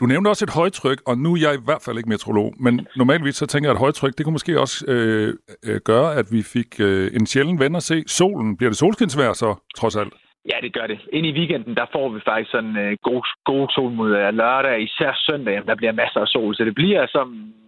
Du 0.00 0.04
nævnte 0.06 0.28
også 0.28 0.44
et 0.44 0.54
højtryk, 0.60 1.00
og 1.06 1.14
nu 1.18 1.30
er 1.34 1.40
jeg 1.46 1.54
i 1.54 1.64
hvert 1.64 1.82
fald 1.86 1.96
ikke 1.98 2.12
metrolog, 2.14 2.48
men 2.64 2.74
normalvis 2.96 3.36
så 3.36 3.46
tænker 3.46 3.68
jeg, 3.68 3.76
at 3.76 3.84
højtryk, 3.86 4.12
det 4.16 4.24
kunne 4.24 4.38
måske 4.38 4.60
også 4.64 4.76
øh, 4.92 5.28
øh, 5.68 5.80
gøre, 5.90 6.10
at 6.20 6.26
vi 6.34 6.40
fik 6.56 6.70
øh, 6.80 7.06
en 7.18 7.26
sjælden 7.26 7.60
ven 7.60 7.76
at 7.76 7.82
se 7.82 7.96
solen. 8.06 8.56
Bliver 8.56 8.70
det 8.70 8.78
solskinsvær 8.78 9.32
så, 9.32 9.50
trods 9.80 9.96
alt? 9.96 10.14
Ja, 10.52 10.56
det 10.64 10.72
gør 10.76 10.86
det. 10.86 10.98
Ind 11.12 11.26
i 11.26 11.36
weekenden, 11.38 11.74
der 11.80 11.86
får 11.92 12.08
vi 12.14 12.20
faktisk 12.30 12.50
sådan 12.50 12.76
øh, 12.84 12.96
god, 13.08 13.22
god 13.44 13.64
sol 13.74 13.92
mod 14.00 14.10
øh, 14.20 14.34
lørdag, 14.40 14.82
især 14.82 15.12
søndag, 15.28 15.56
der 15.66 15.74
bliver 15.74 15.92
masser 15.92 16.20
af 16.20 16.28
sol. 16.28 16.54
Så 16.54 16.64
det 16.64 16.74
bliver, 16.74 17.06
som 17.06 17.26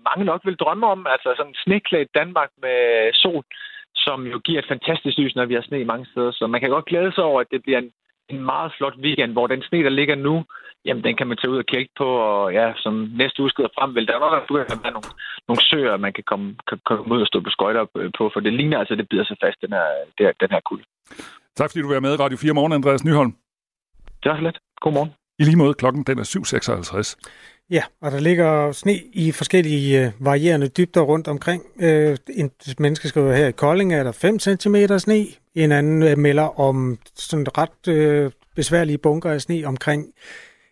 mange 0.08 0.24
nok 0.24 0.40
vil 0.44 0.60
drømme 0.62 0.86
om, 0.86 1.06
altså 1.14 1.34
sådan 1.36 1.56
sneklædt 1.64 2.10
Danmark 2.20 2.50
med 2.64 2.78
sol 3.22 3.44
som 3.96 4.26
jo 4.26 4.38
giver 4.38 4.58
et 4.58 4.68
fantastisk 4.68 5.18
lys, 5.18 5.34
når 5.36 5.44
vi 5.46 5.54
har 5.54 5.62
sne 5.62 5.84
mange 5.84 6.06
steder. 6.12 6.32
Så 6.32 6.46
man 6.46 6.60
kan 6.60 6.70
godt 6.70 6.86
glæde 6.86 7.12
sig 7.12 7.24
over, 7.24 7.40
at 7.40 7.50
det 7.50 7.62
bliver 7.62 7.78
en, 7.78 7.90
en 8.28 8.40
meget 8.52 8.72
flot 8.78 8.96
weekend, 9.04 9.32
hvor 9.32 9.46
den 9.46 9.62
sne, 9.62 9.84
der 9.84 9.98
ligger 10.00 10.14
nu, 10.14 10.44
jamen 10.84 11.04
den 11.04 11.16
kan 11.16 11.26
man 11.26 11.36
tage 11.36 11.50
ud 11.50 11.58
og 11.58 11.66
kigge 11.66 11.92
på, 12.00 12.08
og 12.30 12.52
ja, 12.52 12.72
som 12.76 12.92
næste 13.22 13.42
uge 13.42 13.50
skrider 13.50 13.76
frem, 13.78 13.94
vil 13.94 14.06
der 14.06 14.18
nok 14.18 14.34
at 14.36 14.82
være 14.84 14.92
nogle, 14.96 15.10
nogle 15.48 15.62
søer, 15.70 15.96
man 15.96 16.12
kan 16.12 16.24
komme, 16.30 16.46
kan 16.68 16.78
komme 16.84 17.14
ud 17.14 17.20
og 17.20 17.26
stå 17.26 17.40
på 17.40 17.50
skøjter 17.50 17.84
på, 18.18 18.30
for 18.32 18.40
det 18.40 18.52
ligner 18.52 18.78
altså, 18.78 18.94
det 18.94 19.08
bider 19.08 19.24
sig 19.24 19.36
fast, 19.44 19.58
den 19.64 19.72
her, 19.78 20.32
den 20.42 20.50
her 20.54 20.60
kul. 20.68 20.80
Tak 21.56 21.70
fordi 21.70 21.82
du 21.82 21.92
var 21.92 22.00
med 22.00 22.14
i 22.14 22.22
Radio 22.24 22.36
4 22.36 22.54
Morgen, 22.54 22.72
Andreas 22.72 23.04
Nyholm. 23.04 23.32
Det 24.22 24.30
var 24.30 24.36
så 24.36 24.42
let. 24.42 24.58
God 24.80 24.92
morgen. 24.92 25.12
I 25.38 25.44
lige 25.44 25.56
måde, 25.56 25.74
klokken 25.74 26.02
den 26.04 26.18
er 26.18 26.24
7.56. 26.24 27.16
Ja, 27.70 27.82
og 28.00 28.12
der 28.12 28.20
ligger 28.20 28.72
sne 28.72 28.96
i 28.96 29.32
forskellige 29.32 30.04
øh, 30.06 30.12
varierende 30.18 30.68
dybder 30.68 31.00
rundt 31.00 31.28
omkring. 31.28 31.62
Øh, 31.80 32.16
en 32.28 32.50
menneske 32.78 33.08
skriver 33.08 33.34
her 33.34 33.46
i 33.46 33.52
Kolding, 33.52 33.94
er 33.94 34.02
der 34.02 34.12
5 34.12 34.38
cm 34.38 34.76
sne. 34.98 35.26
En 35.54 35.72
anden 35.72 36.02
øh, 36.02 36.18
melder 36.18 36.60
om 36.60 36.98
sådan 37.14 37.58
ret 37.58 37.88
øh, 37.88 38.30
besværlige 38.56 38.98
bunker 38.98 39.30
af 39.30 39.40
sne 39.40 39.64
omkring 39.64 40.06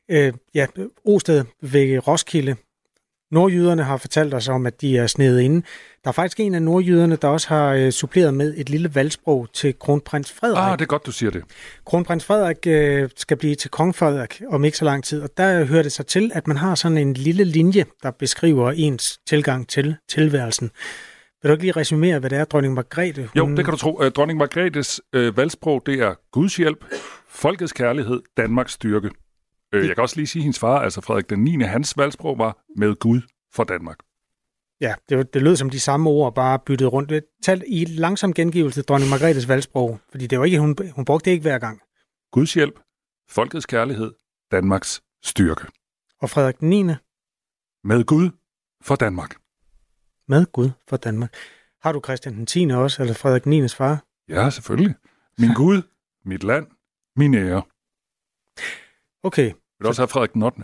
øh, 0.08 0.32
ja, 0.54 0.66
Osted 1.04 1.44
ved 1.60 2.08
Roskilde. 2.08 2.56
Nordjyderne 3.34 3.82
har 3.82 3.96
fortalt 3.96 4.34
os 4.34 4.48
om, 4.48 4.66
at 4.66 4.80
de 4.80 4.98
er 4.98 5.06
snedet 5.06 5.40
inde. 5.40 5.62
Der 6.04 6.08
er 6.08 6.12
faktisk 6.12 6.40
en 6.40 6.54
af 6.54 6.62
nordjyderne, 6.62 7.16
der 7.16 7.28
også 7.28 7.48
har 7.48 7.72
øh, 7.72 7.90
suppleret 7.90 8.34
med 8.34 8.54
et 8.56 8.70
lille 8.70 8.94
valgsprog 8.94 9.48
til 9.52 9.78
kronprins 9.78 10.32
Frederik. 10.32 10.72
Ah, 10.72 10.78
det 10.78 10.84
er 10.84 10.86
godt, 10.86 11.06
du 11.06 11.12
siger 11.12 11.30
det. 11.30 11.42
Kronprins 11.86 12.24
Frederik 12.24 12.66
øh, 12.66 13.08
skal 13.16 13.36
blive 13.36 13.54
til 13.54 13.70
kong 13.70 13.94
Frederik 13.94 14.42
om 14.48 14.64
ikke 14.64 14.78
så 14.78 14.84
lang 14.84 15.04
tid, 15.04 15.22
og 15.22 15.30
der 15.36 15.64
hører 15.64 15.82
det 15.82 15.92
sig 15.92 16.06
til, 16.06 16.30
at 16.34 16.46
man 16.46 16.56
har 16.56 16.74
sådan 16.74 16.98
en 16.98 17.14
lille 17.14 17.44
linje, 17.44 17.84
der 18.02 18.10
beskriver 18.10 18.72
ens 18.72 19.18
tilgang 19.26 19.68
til 19.68 19.96
tilværelsen. 20.08 20.70
Vil 21.42 21.48
du 21.48 21.52
ikke 21.52 21.64
lige 21.64 21.72
resumere, 21.72 22.18
hvad 22.18 22.30
det 22.30 22.38
er, 22.38 22.44
dronning 22.44 22.74
Margrethe? 22.74 23.22
Hun... 23.22 23.50
Jo, 23.50 23.56
det 23.56 23.64
kan 23.64 23.72
du 23.72 23.78
tro. 23.78 24.08
Dronning 24.16 24.38
Margrethes 24.38 25.00
øh, 25.12 25.36
valgsprog, 25.36 25.82
det 25.86 26.00
er 26.00 26.14
Guds 26.32 26.56
hjælp, 26.56 26.84
folkets 27.28 27.72
kærlighed, 27.72 28.20
Danmarks 28.36 28.72
styrke. 28.72 29.10
Øh, 29.74 29.86
jeg 29.86 29.96
kan 29.96 30.02
også 30.02 30.16
lige 30.16 30.26
sige, 30.26 30.40
at 30.40 30.44
hendes 30.44 30.58
far, 30.58 30.78
altså 30.78 31.00
Frederik 31.00 31.30
den 31.30 31.44
9., 31.44 31.62
hans 31.62 31.96
valgsprog 31.96 32.38
var 32.38 32.64
med 32.76 32.94
Gud 32.94 33.20
for 33.52 33.64
Danmark. 33.64 33.98
Ja, 34.80 34.94
det, 35.08 35.34
det 35.34 35.42
lød 35.42 35.56
som 35.56 35.70
de 35.70 35.80
samme 35.80 36.10
ord, 36.10 36.34
bare 36.34 36.58
byttet 36.58 36.92
rundt. 36.92 37.12
Tal 37.42 37.64
i 37.66 37.84
langsom 37.84 38.34
gengivelse 38.34 38.82
dronning 38.82 39.10
Margrethes 39.10 39.48
valgsprog, 39.48 39.98
fordi 40.10 40.26
det 40.26 40.38
var 40.38 40.44
ikke, 40.44 40.58
hun, 40.58 40.76
hun 40.94 41.04
brugte 41.04 41.24
det 41.24 41.30
ikke 41.30 41.42
hver 41.42 41.58
gang. 41.58 41.80
Guds 42.32 42.54
hjælp, 42.54 42.80
folkets 43.30 43.66
kærlighed, 43.66 44.12
Danmarks 44.50 45.02
styrke. 45.22 45.66
Og 46.20 46.30
Frederik 46.30 46.60
den 46.60 46.68
9. 46.68 46.84
Med 47.84 48.04
Gud 48.04 48.30
for 48.82 48.94
Danmark. 48.96 49.36
Med 50.28 50.46
Gud 50.52 50.70
for 50.88 50.96
Danmark. 50.96 51.34
Har 51.82 51.92
du 51.92 52.00
Christian 52.04 52.34
den 52.34 52.46
10. 52.46 52.70
også, 52.70 53.02
eller 53.02 53.14
Frederik 53.14 53.44
den 53.44 53.50
9. 53.50 53.68
far? 53.68 54.04
Ja, 54.28 54.50
selvfølgelig. 54.50 54.94
Min 55.38 55.54
Gud, 55.54 55.82
mit 56.24 56.44
land, 56.44 56.66
min 57.16 57.34
ære. 57.34 57.62
Okay. 59.22 59.52
Vil 59.84 59.86
du 59.86 59.90
også 59.90 60.02
have 60.02 60.08
Frederik 60.08 60.32
den 60.32 60.42
8. 60.42 60.62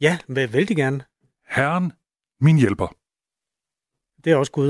Ja, 0.00 0.18
vældig 0.28 0.76
gerne. 0.76 1.04
Herren, 1.48 1.92
min 2.40 2.58
hjælper. 2.58 2.96
Det 4.24 4.32
er 4.32 4.36
også 4.36 4.52
Gud. 4.52 4.68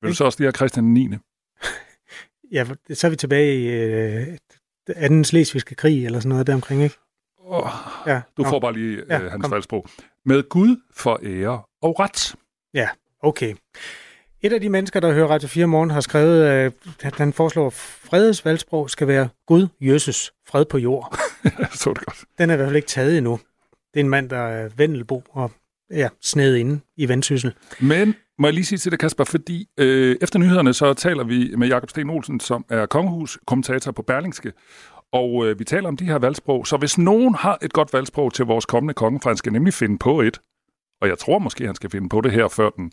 Vil 0.00 0.10
du 0.10 0.14
så 0.14 0.24
også 0.24 0.38
lige 0.38 0.46
have 0.46 0.52
Christian 0.52 0.84
den 0.84 0.94
9. 0.94 1.08
ja, 2.56 2.66
så 2.94 3.06
er 3.06 3.10
vi 3.10 3.16
tilbage 3.16 3.60
i 3.60 3.66
øh, 3.66 4.38
anden 4.96 5.24
slesvigske 5.24 5.74
krig, 5.74 6.06
eller 6.06 6.20
sådan 6.20 6.28
noget 6.28 6.46
deromkring, 6.46 6.82
ikke? 6.82 6.96
Oh, 7.38 7.70
ja, 8.06 8.22
du 8.36 8.44
får 8.44 8.60
bare 8.60 8.72
lige 8.72 9.04
ja, 9.08 9.20
øh, 9.20 9.30
hans 9.30 9.50
valgsprog. 9.50 9.86
Med 10.24 10.48
Gud 10.48 10.76
for 10.90 11.20
ære 11.22 11.62
og 11.82 12.00
ret. 12.00 12.34
Ja, 12.74 12.88
okay. 13.20 13.54
Et 14.40 14.52
af 14.52 14.60
de 14.60 14.68
mennesker, 14.68 15.00
der 15.00 15.12
hører 15.12 15.28
Radio 15.28 15.48
4 15.48 15.66
morgen, 15.66 15.90
har 15.90 16.00
skrevet, 16.00 16.44
at 17.02 17.14
han 17.14 17.32
foreslår, 17.32 17.66
at 17.66 17.72
fredets 17.72 18.44
valgsprog 18.44 18.90
skal 18.90 19.08
være 19.08 19.28
Gud, 19.46 19.68
Jesus, 19.80 20.32
fred 20.46 20.64
på 20.64 20.78
jord. 20.78 21.18
så 21.80 21.92
det 21.94 22.04
godt. 22.04 22.24
Den 22.38 22.50
er 22.50 22.54
i 22.54 22.56
hvert 22.56 22.68
fald 22.68 22.76
ikke 22.76 22.88
taget 22.88 23.18
endnu. 23.18 23.40
Det 23.94 24.00
er 24.00 24.04
en 24.04 24.10
mand, 24.10 24.30
der 24.30 24.38
er 24.38 24.68
vendelbo 24.76 25.22
og 25.30 25.50
ja, 25.90 26.08
sned 26.20 26.56
inde 26.56 26.80
i 26.96 27.08
vendsyssel. 27.08 27.54
Men 27.80 28.14
må 28.38 28.46
jeg 28.46 28.54
lige 28.54 28.64
sige 28.64 28.78
til 28.78 28.90
dig, 28.90 28.98
Kasper, 28.98 29.24
fordi 29.24 29.68
øh, 29.78 30.16
efter 30.20 30.38
nyhederne, 30.38 30.74
så 30.74 30.94
taler 30.94 31.24
vi 31.24 31.54
med 31.56 31.68
Jakob 31.68 31.90
Sten 31.90 32.10
Olsen, 32.10 32.40
som 32.40 32.64
er 32.68 32.86
kongehus-kommentator 32.86 33.92
på 33.92 34.02
Berlingske, 34.02 34.52
og 35.12 35.46
øh, 35.46 35.58
vi 35.58 35.64
taler 35.64 35.88
om 35.88 35.96
de 35.96 36.04
her 36.04 36.18
valgsprog. 36.18 36.66
Så 36.66 36.76
hvis 36.76 36.98
nogen 36.98 37.34
har 37.34 37.58
et 37.62 37.72
godt 37.72 37.92
valgsprog 37.92 38.34
til 38.34 38.44
vores 38.44 38.66
kommende 38.66 38.94
konge, 38.94 39.20
for 39.22 39.30
han 39.30 39.36
skal 39.36 39.52
nemlig 39.52 39.74
finde 39.74 39.98
på 39.98 40.20
et, 40.20 40.40
og 41.00 41.08
jeg 41.08 41.18
tror 41.18 41.38
måske, 41.38 41.66
han 41.66 41.74
skal 41.74 41.90
finde 41.90 42.08
på 42.08 42.20
det 42.20 42.32
her 42.32 42.48
før 42.48 42.70
den 42.70 42.92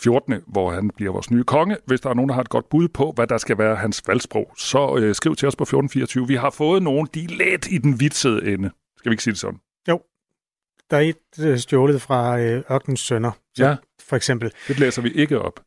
14., 0.00 0.42
hvor 0.46 0.70
han 0.70 0.90
bliver 0.90 1.12
vores 1.12 1.30
nye 1.30 1.44
konge. 1.44 1.76
Hvis 1.86 2.00
der 2.00 2.10
er 2.10 2.14
nogen, 2.14 2.28
der 2.28 2.34
har 2.34 2.42
et 2.42 2.48
godt 2.48 2.68
bud 2.68 2.88
på, 2.88 3.12
hvad 3.12 3.26
der 3.26 3.38
skal 3.38 3.58
være 3.58 3.76
hans 3.76 4.02
valgsprog, 4.06 4.52
så 4.58 4.96
øh, 4.96 5.14
skriv 5.14 5.36
til 5.36 5.48
os 5.48 5.56
på 5.56 5.62
1424. 5.62 6.26
Vi 6.26 6.34
har 6.34 6.50
fået 6.50 6.82
nogen, 6.82 7.08
de 7.14 7.24
er 7.24 7.28
let 7.28 7.66
i 7.66 7.78
den 7.78 8.00
vitsede 8.00 8.52
ende. 8.52 8.70
Skal 8.96 9.10
vi 9.10 9.12
ikke 9.12 9.22
sige 9.22 9.32
det 9.32 9.40
sådan? 9.40 9.60
Jo. 9.88 10.02
Der 10.90 10.96
er 10.96 11.00
et 11.00 11.44
øh, 11.44 11.58
stjålet 11.58 12.02
fra 12.02 12.38
øh, 12.40 12.62
Ørkens 12.70 13.00
Sønder, 13.00 13.32
så, 13.54 13.64
ja. 13.66 13.76
for 14.00 14.16
eksempel. 14.16 14.52
Det 14.68 14.78
læser 14.78 15.02
vi 15.02 15.12
ikke 15.12 15.40
op. 15.40 15.60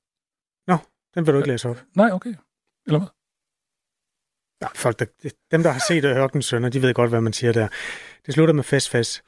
Nå, 0.68 0.78
den 1.16 1.26
vil 1.26 1.34
du 1.34 1.40
ikke 1.40 1.50
læse 1.50 1.70
op. 1.70 1.84
Nej, 1.96 2.10
okay. 2.12 2.34
Eller 2.86 3.00
hvad? 3.00 3.08
Ja, 4.62 4.68
folk, 4.76 5.00
der, 5.00 5.06
dem, 5.52 5.64
der 5.64 5.70
har 5.72 5.84
set 5.88 6.06
Ørkens 6.06 6.46
Sønder, 6.46 6.70
de 6.70 6.82
ved 6.82 6.94
godt, 6.94 7.10
hvad 7.10 7.22
man 7.22 7.34
siger 7.34 7.54
der. 7.54 7.68
Det 8.26 8.34
slutter 8.34 8.54
med 8.54 8.64
fest, 8.64 8.90
fest. 8.90 9.24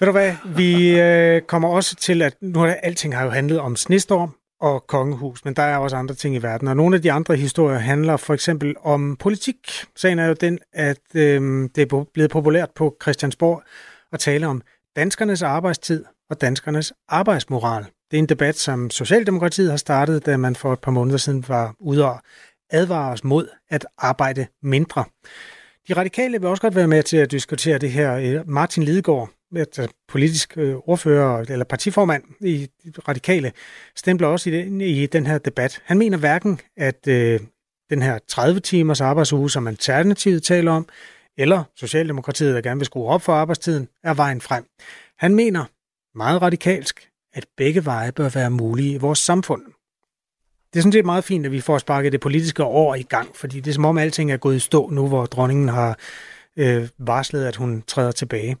Ved 0.00 0.06
du 0.06 0.12
hvad, 0.12 0.36
vi 0.56 1.00
øh, 1.00 1.42
kommer 1.42 1.68
også 1.68 1.96
til, 1.96 2.22
at 2.22 2.36
nu 2.40 2.62
er 2.62 2.72
alting 2.72 3.16
har 3.16 3.24
jo 3.24 3.30
handlet 3.30 3.60
om 3.60 3.76
snestorm 3.76 4.36
og 4.60 4.86
kongehus, 4.86 5.44
men 5.44 5.54
der 5.54 5.62
er 5.62 5.76
også 5.76 5.96
andre 5.96 6.14
ting 6.14 6.34
i 6.34 6.42
verden. 6.42 6.68
Og 6.68 6.76
nogle 6.76 6.96
af 6.96 7.02
de 7.02 7.12
andre 7.12 7.36
historier 7.36 7.78
handler 7.78 8.16
for 8.16 8.34
eksempel 8.34 8.74
om 8.82 9.16
politik. 9.16 9.70
Sagen 9.96 10.18
er 10.18 10.26
jo 10.26 10.32
den, 10.32 10.58
at 10.72 11.00
øh, 11.14 11.68
det 11.74 11.92
er 11.92 12.04
blevet 12.14 12.30
populært 12.30 12.70
på 12.74 12.96
Christiansborg 13.02 13.62
at 14.12 14.20
tale 14.20 14.46
om 14.46 14.62
danskernes 14.96 15.42
arbejdstid 15.42 16.04
og 16.30 16.40
danskernes 16.40 16.92
arbejdsmoral. 17.08 17.84
Det 18.10 18.16
er 18.16 18.18
en 18.18 18.28
debat, 18.28 18.56
som 18.56 18.90
Socialdemokratiet 18.90 19.70
har 19.70 19.76
startet, 19.76 20.26
da 20.26 20.36
man 20.36 20.56
for 20.56 20.72
et 20.72 20.80
par 20.80 20.90
måneder 20.90 21.16
siden 21.16 21.44
var 21.48 21.74
ude 21.80 22.04
og 22.04 22.20
advare 22.70 23.12
os 23.12 23.24
mod 23.24 23.48
at 23.70 23.86
arbejde 23.98 24.46
mindre. 24.62 25.04
De 25.88 25.94
radikale 25.94 26.40
vil 26.40 26.48
også 26.48 26.62
godt 26.62 26.74
være 26.74 26.88
med 26.88 27.02
til 27.02 27.16
at 27.16 27.30
diskutere 27.30 27.78
det 27.78 27.90
her. 27.90 28.16
Øh, 28.16 28.48
Martin 28.50 28.82
Lidegaard, 28.82 29.30
Øh, 29.56 29.88
politisk 30.08 30.54
øh, 30.56 30.74
ordfører 30.74 31.44
eller 31.48 31.64
partiformand 31.64 32.22
i 32.40 32.68
radikale, 33.08 33.52
stempler 33.96 34.28
også 34.28 34.50
i 34.50 34.52
den, 34.52 34.80
i 34.80 35.06
den 35.06 35.26
her 35.26 35.38
debat. 35.38 35.82
Han 35.84 35.98
mener 35.98 36.18
hverken, 36.18 36.60
at 36.76 37.08
øh, 37.08 37.40
den 37.90 38.02
her 38.02 38.18
30 38.28 38.60
timers 38.60 39.00
arbejdsuge, 39.00 39.50
som 39.50 39.66
Alternativet 39.66 40.42
taler 40.42 40.72
om, 40.72 40.88
eller 41.38 41.64
Socialdemokratiet, 41.76 42.54
der 42.54 42.60
gerne 42.60 42.80
vil 42.80 42.86
skrue 42.86 43.08
op 43.08 43.22
for 43.22 43.32
arbejdstiden, 43.32 43.88
er 44.04 44.14
vejen 44.14 44.40
frem. 44.40 44.64
Han 45.18 45.34
mener 45.34 45.64
meget 46.18 46.42
radikalsk, 46.42 47.08
at 47.34 47.46
begge 47.56 47.84
veje 47.84 48.12
bør 48.12 48.28
være 48.28 48.50
mulige 48.50 48.92
i 48.92 48.98
vores 48.98 49.18
samfund. 49.18 49.62
Det 50.72 50.80
er 50.80 50.82
sådan 50.82 50.92
set 50.92 51.04
meget 51.04 51.24
fint, 51.24 51.46
at 51.46 51.52
vi 51.52 51.60
får 51.60 51.78
sparket 51.78 52.12
det 52.12 52.20
politiske 52.20 52.64
år 52.64 52.94
i 52.94 53.02
gang, 53.02 53.36
fordi 53.36 53.60
det 53.60 53.70
er 53.70 53.74
som 53.74 53.84
om 53.84 53.98
alting 53.98 54.32
er 54.32 54.36
gået 54.36 54.56
i 54.56 54.58
stå 54.58 54.90
nu, 54.90 55.08
hvor 55.08 55.26
dronningen 55.26 55.68
har 55.68 55.98
øh, 56.58 56.88
varslet, 56.98 57.44
at 57.44 57.56
hun 57.56 57.82
træder 57.86 58.12
tilbage. 58.12 58.56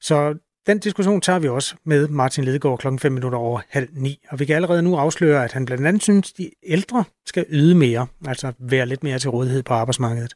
Så 0.00 0.34
den 0.66 0.78
diskussion 0.78 1.20
tager 1.20 1.38
vi 1.38 1.48
også 1.48 1.74
med 1.84 2.08
Martin 2.08 2.44
Ledegaard 2.44 2.78
klokken 2.78 2.98
5 2.98 3.12
minutter 3.12 3.38
over 3.38 3.60
halv 3.68 3.88
ni. 3.92 4.18
Og 4.28 4.40
vi 4.40 4.44
kan 4.44 4.56
allerede 4.56 4.82
nu 4.82 4.96
afsløre, 4.96 5.44
at 5.44 5.52
han 5.52 5.64
blandt 5.64 5.86
andet 5.86 6.02
synes, 6.02 6.32
at 6.32 6.38
de 6.38 6.50
ældre 6.66 7.04
skal 7.26 7.46
yde 7.48 7.74
mere, 7.74 8.06
altså 8.26 8.52
være 8.58 8.86
lidt 8.86 9.02
mere 9.02 9.18
til 9.18 9.30
rådighed 9.30 9.62
på 9.62 9.74
arbejdsmarkedet. 9.74 10.34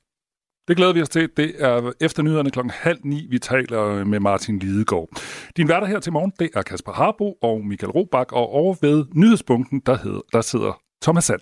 Det 0.69 0.77
glæder 0.77 0.93
vi 0.93 1.03
os 1.03 1.09
til. 1.09 1.29
Det 1.37 1.55
er 1.59 1.93
efter 2.01 2.23
nyhederne 2.23 2.51
klokken 2.51 2.71
halv 2.71 2.99
ni, 3.05 3.27
vi 3.31 3.39
taler 3.39 4.05
med 4.05 4.21
Martin 4.21 4.59
Lidegaard. 4.59 5.09
Din 5.57 5.69
værter 5.69 5.87
her 5.87 6.01
til 6.01 6.13
morgen, 6.13 6.33
det 6.39 6.51
er 6.55 6.63
Kasper 6.63 6.93
Harbo 6.93 7.33
og 7.43 7.65
Michael 7.67 7.91
Robach, 7.91 8.33
og 8.33 8.49
over 8.49 8.75
ved 8.81 9.05
nyhedspunkten, 9.15 9.83
der, 9.87 9.97
hedder, 9.97 10.21
der 10.33 10.41
sidder 10.41 10.81
Thomas 11.03 11.25
Sand. 11.25 11.41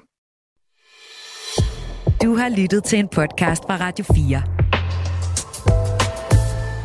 Du 2.23 2.35
har 2.35 2.49
lyttet 2.61 2.85
til 2.85 2.99
en 2.99 3.09
podcast 3.09 3.62
fra 3.62 3.77
Radio 3.77 4.05
4. 4.14 4.61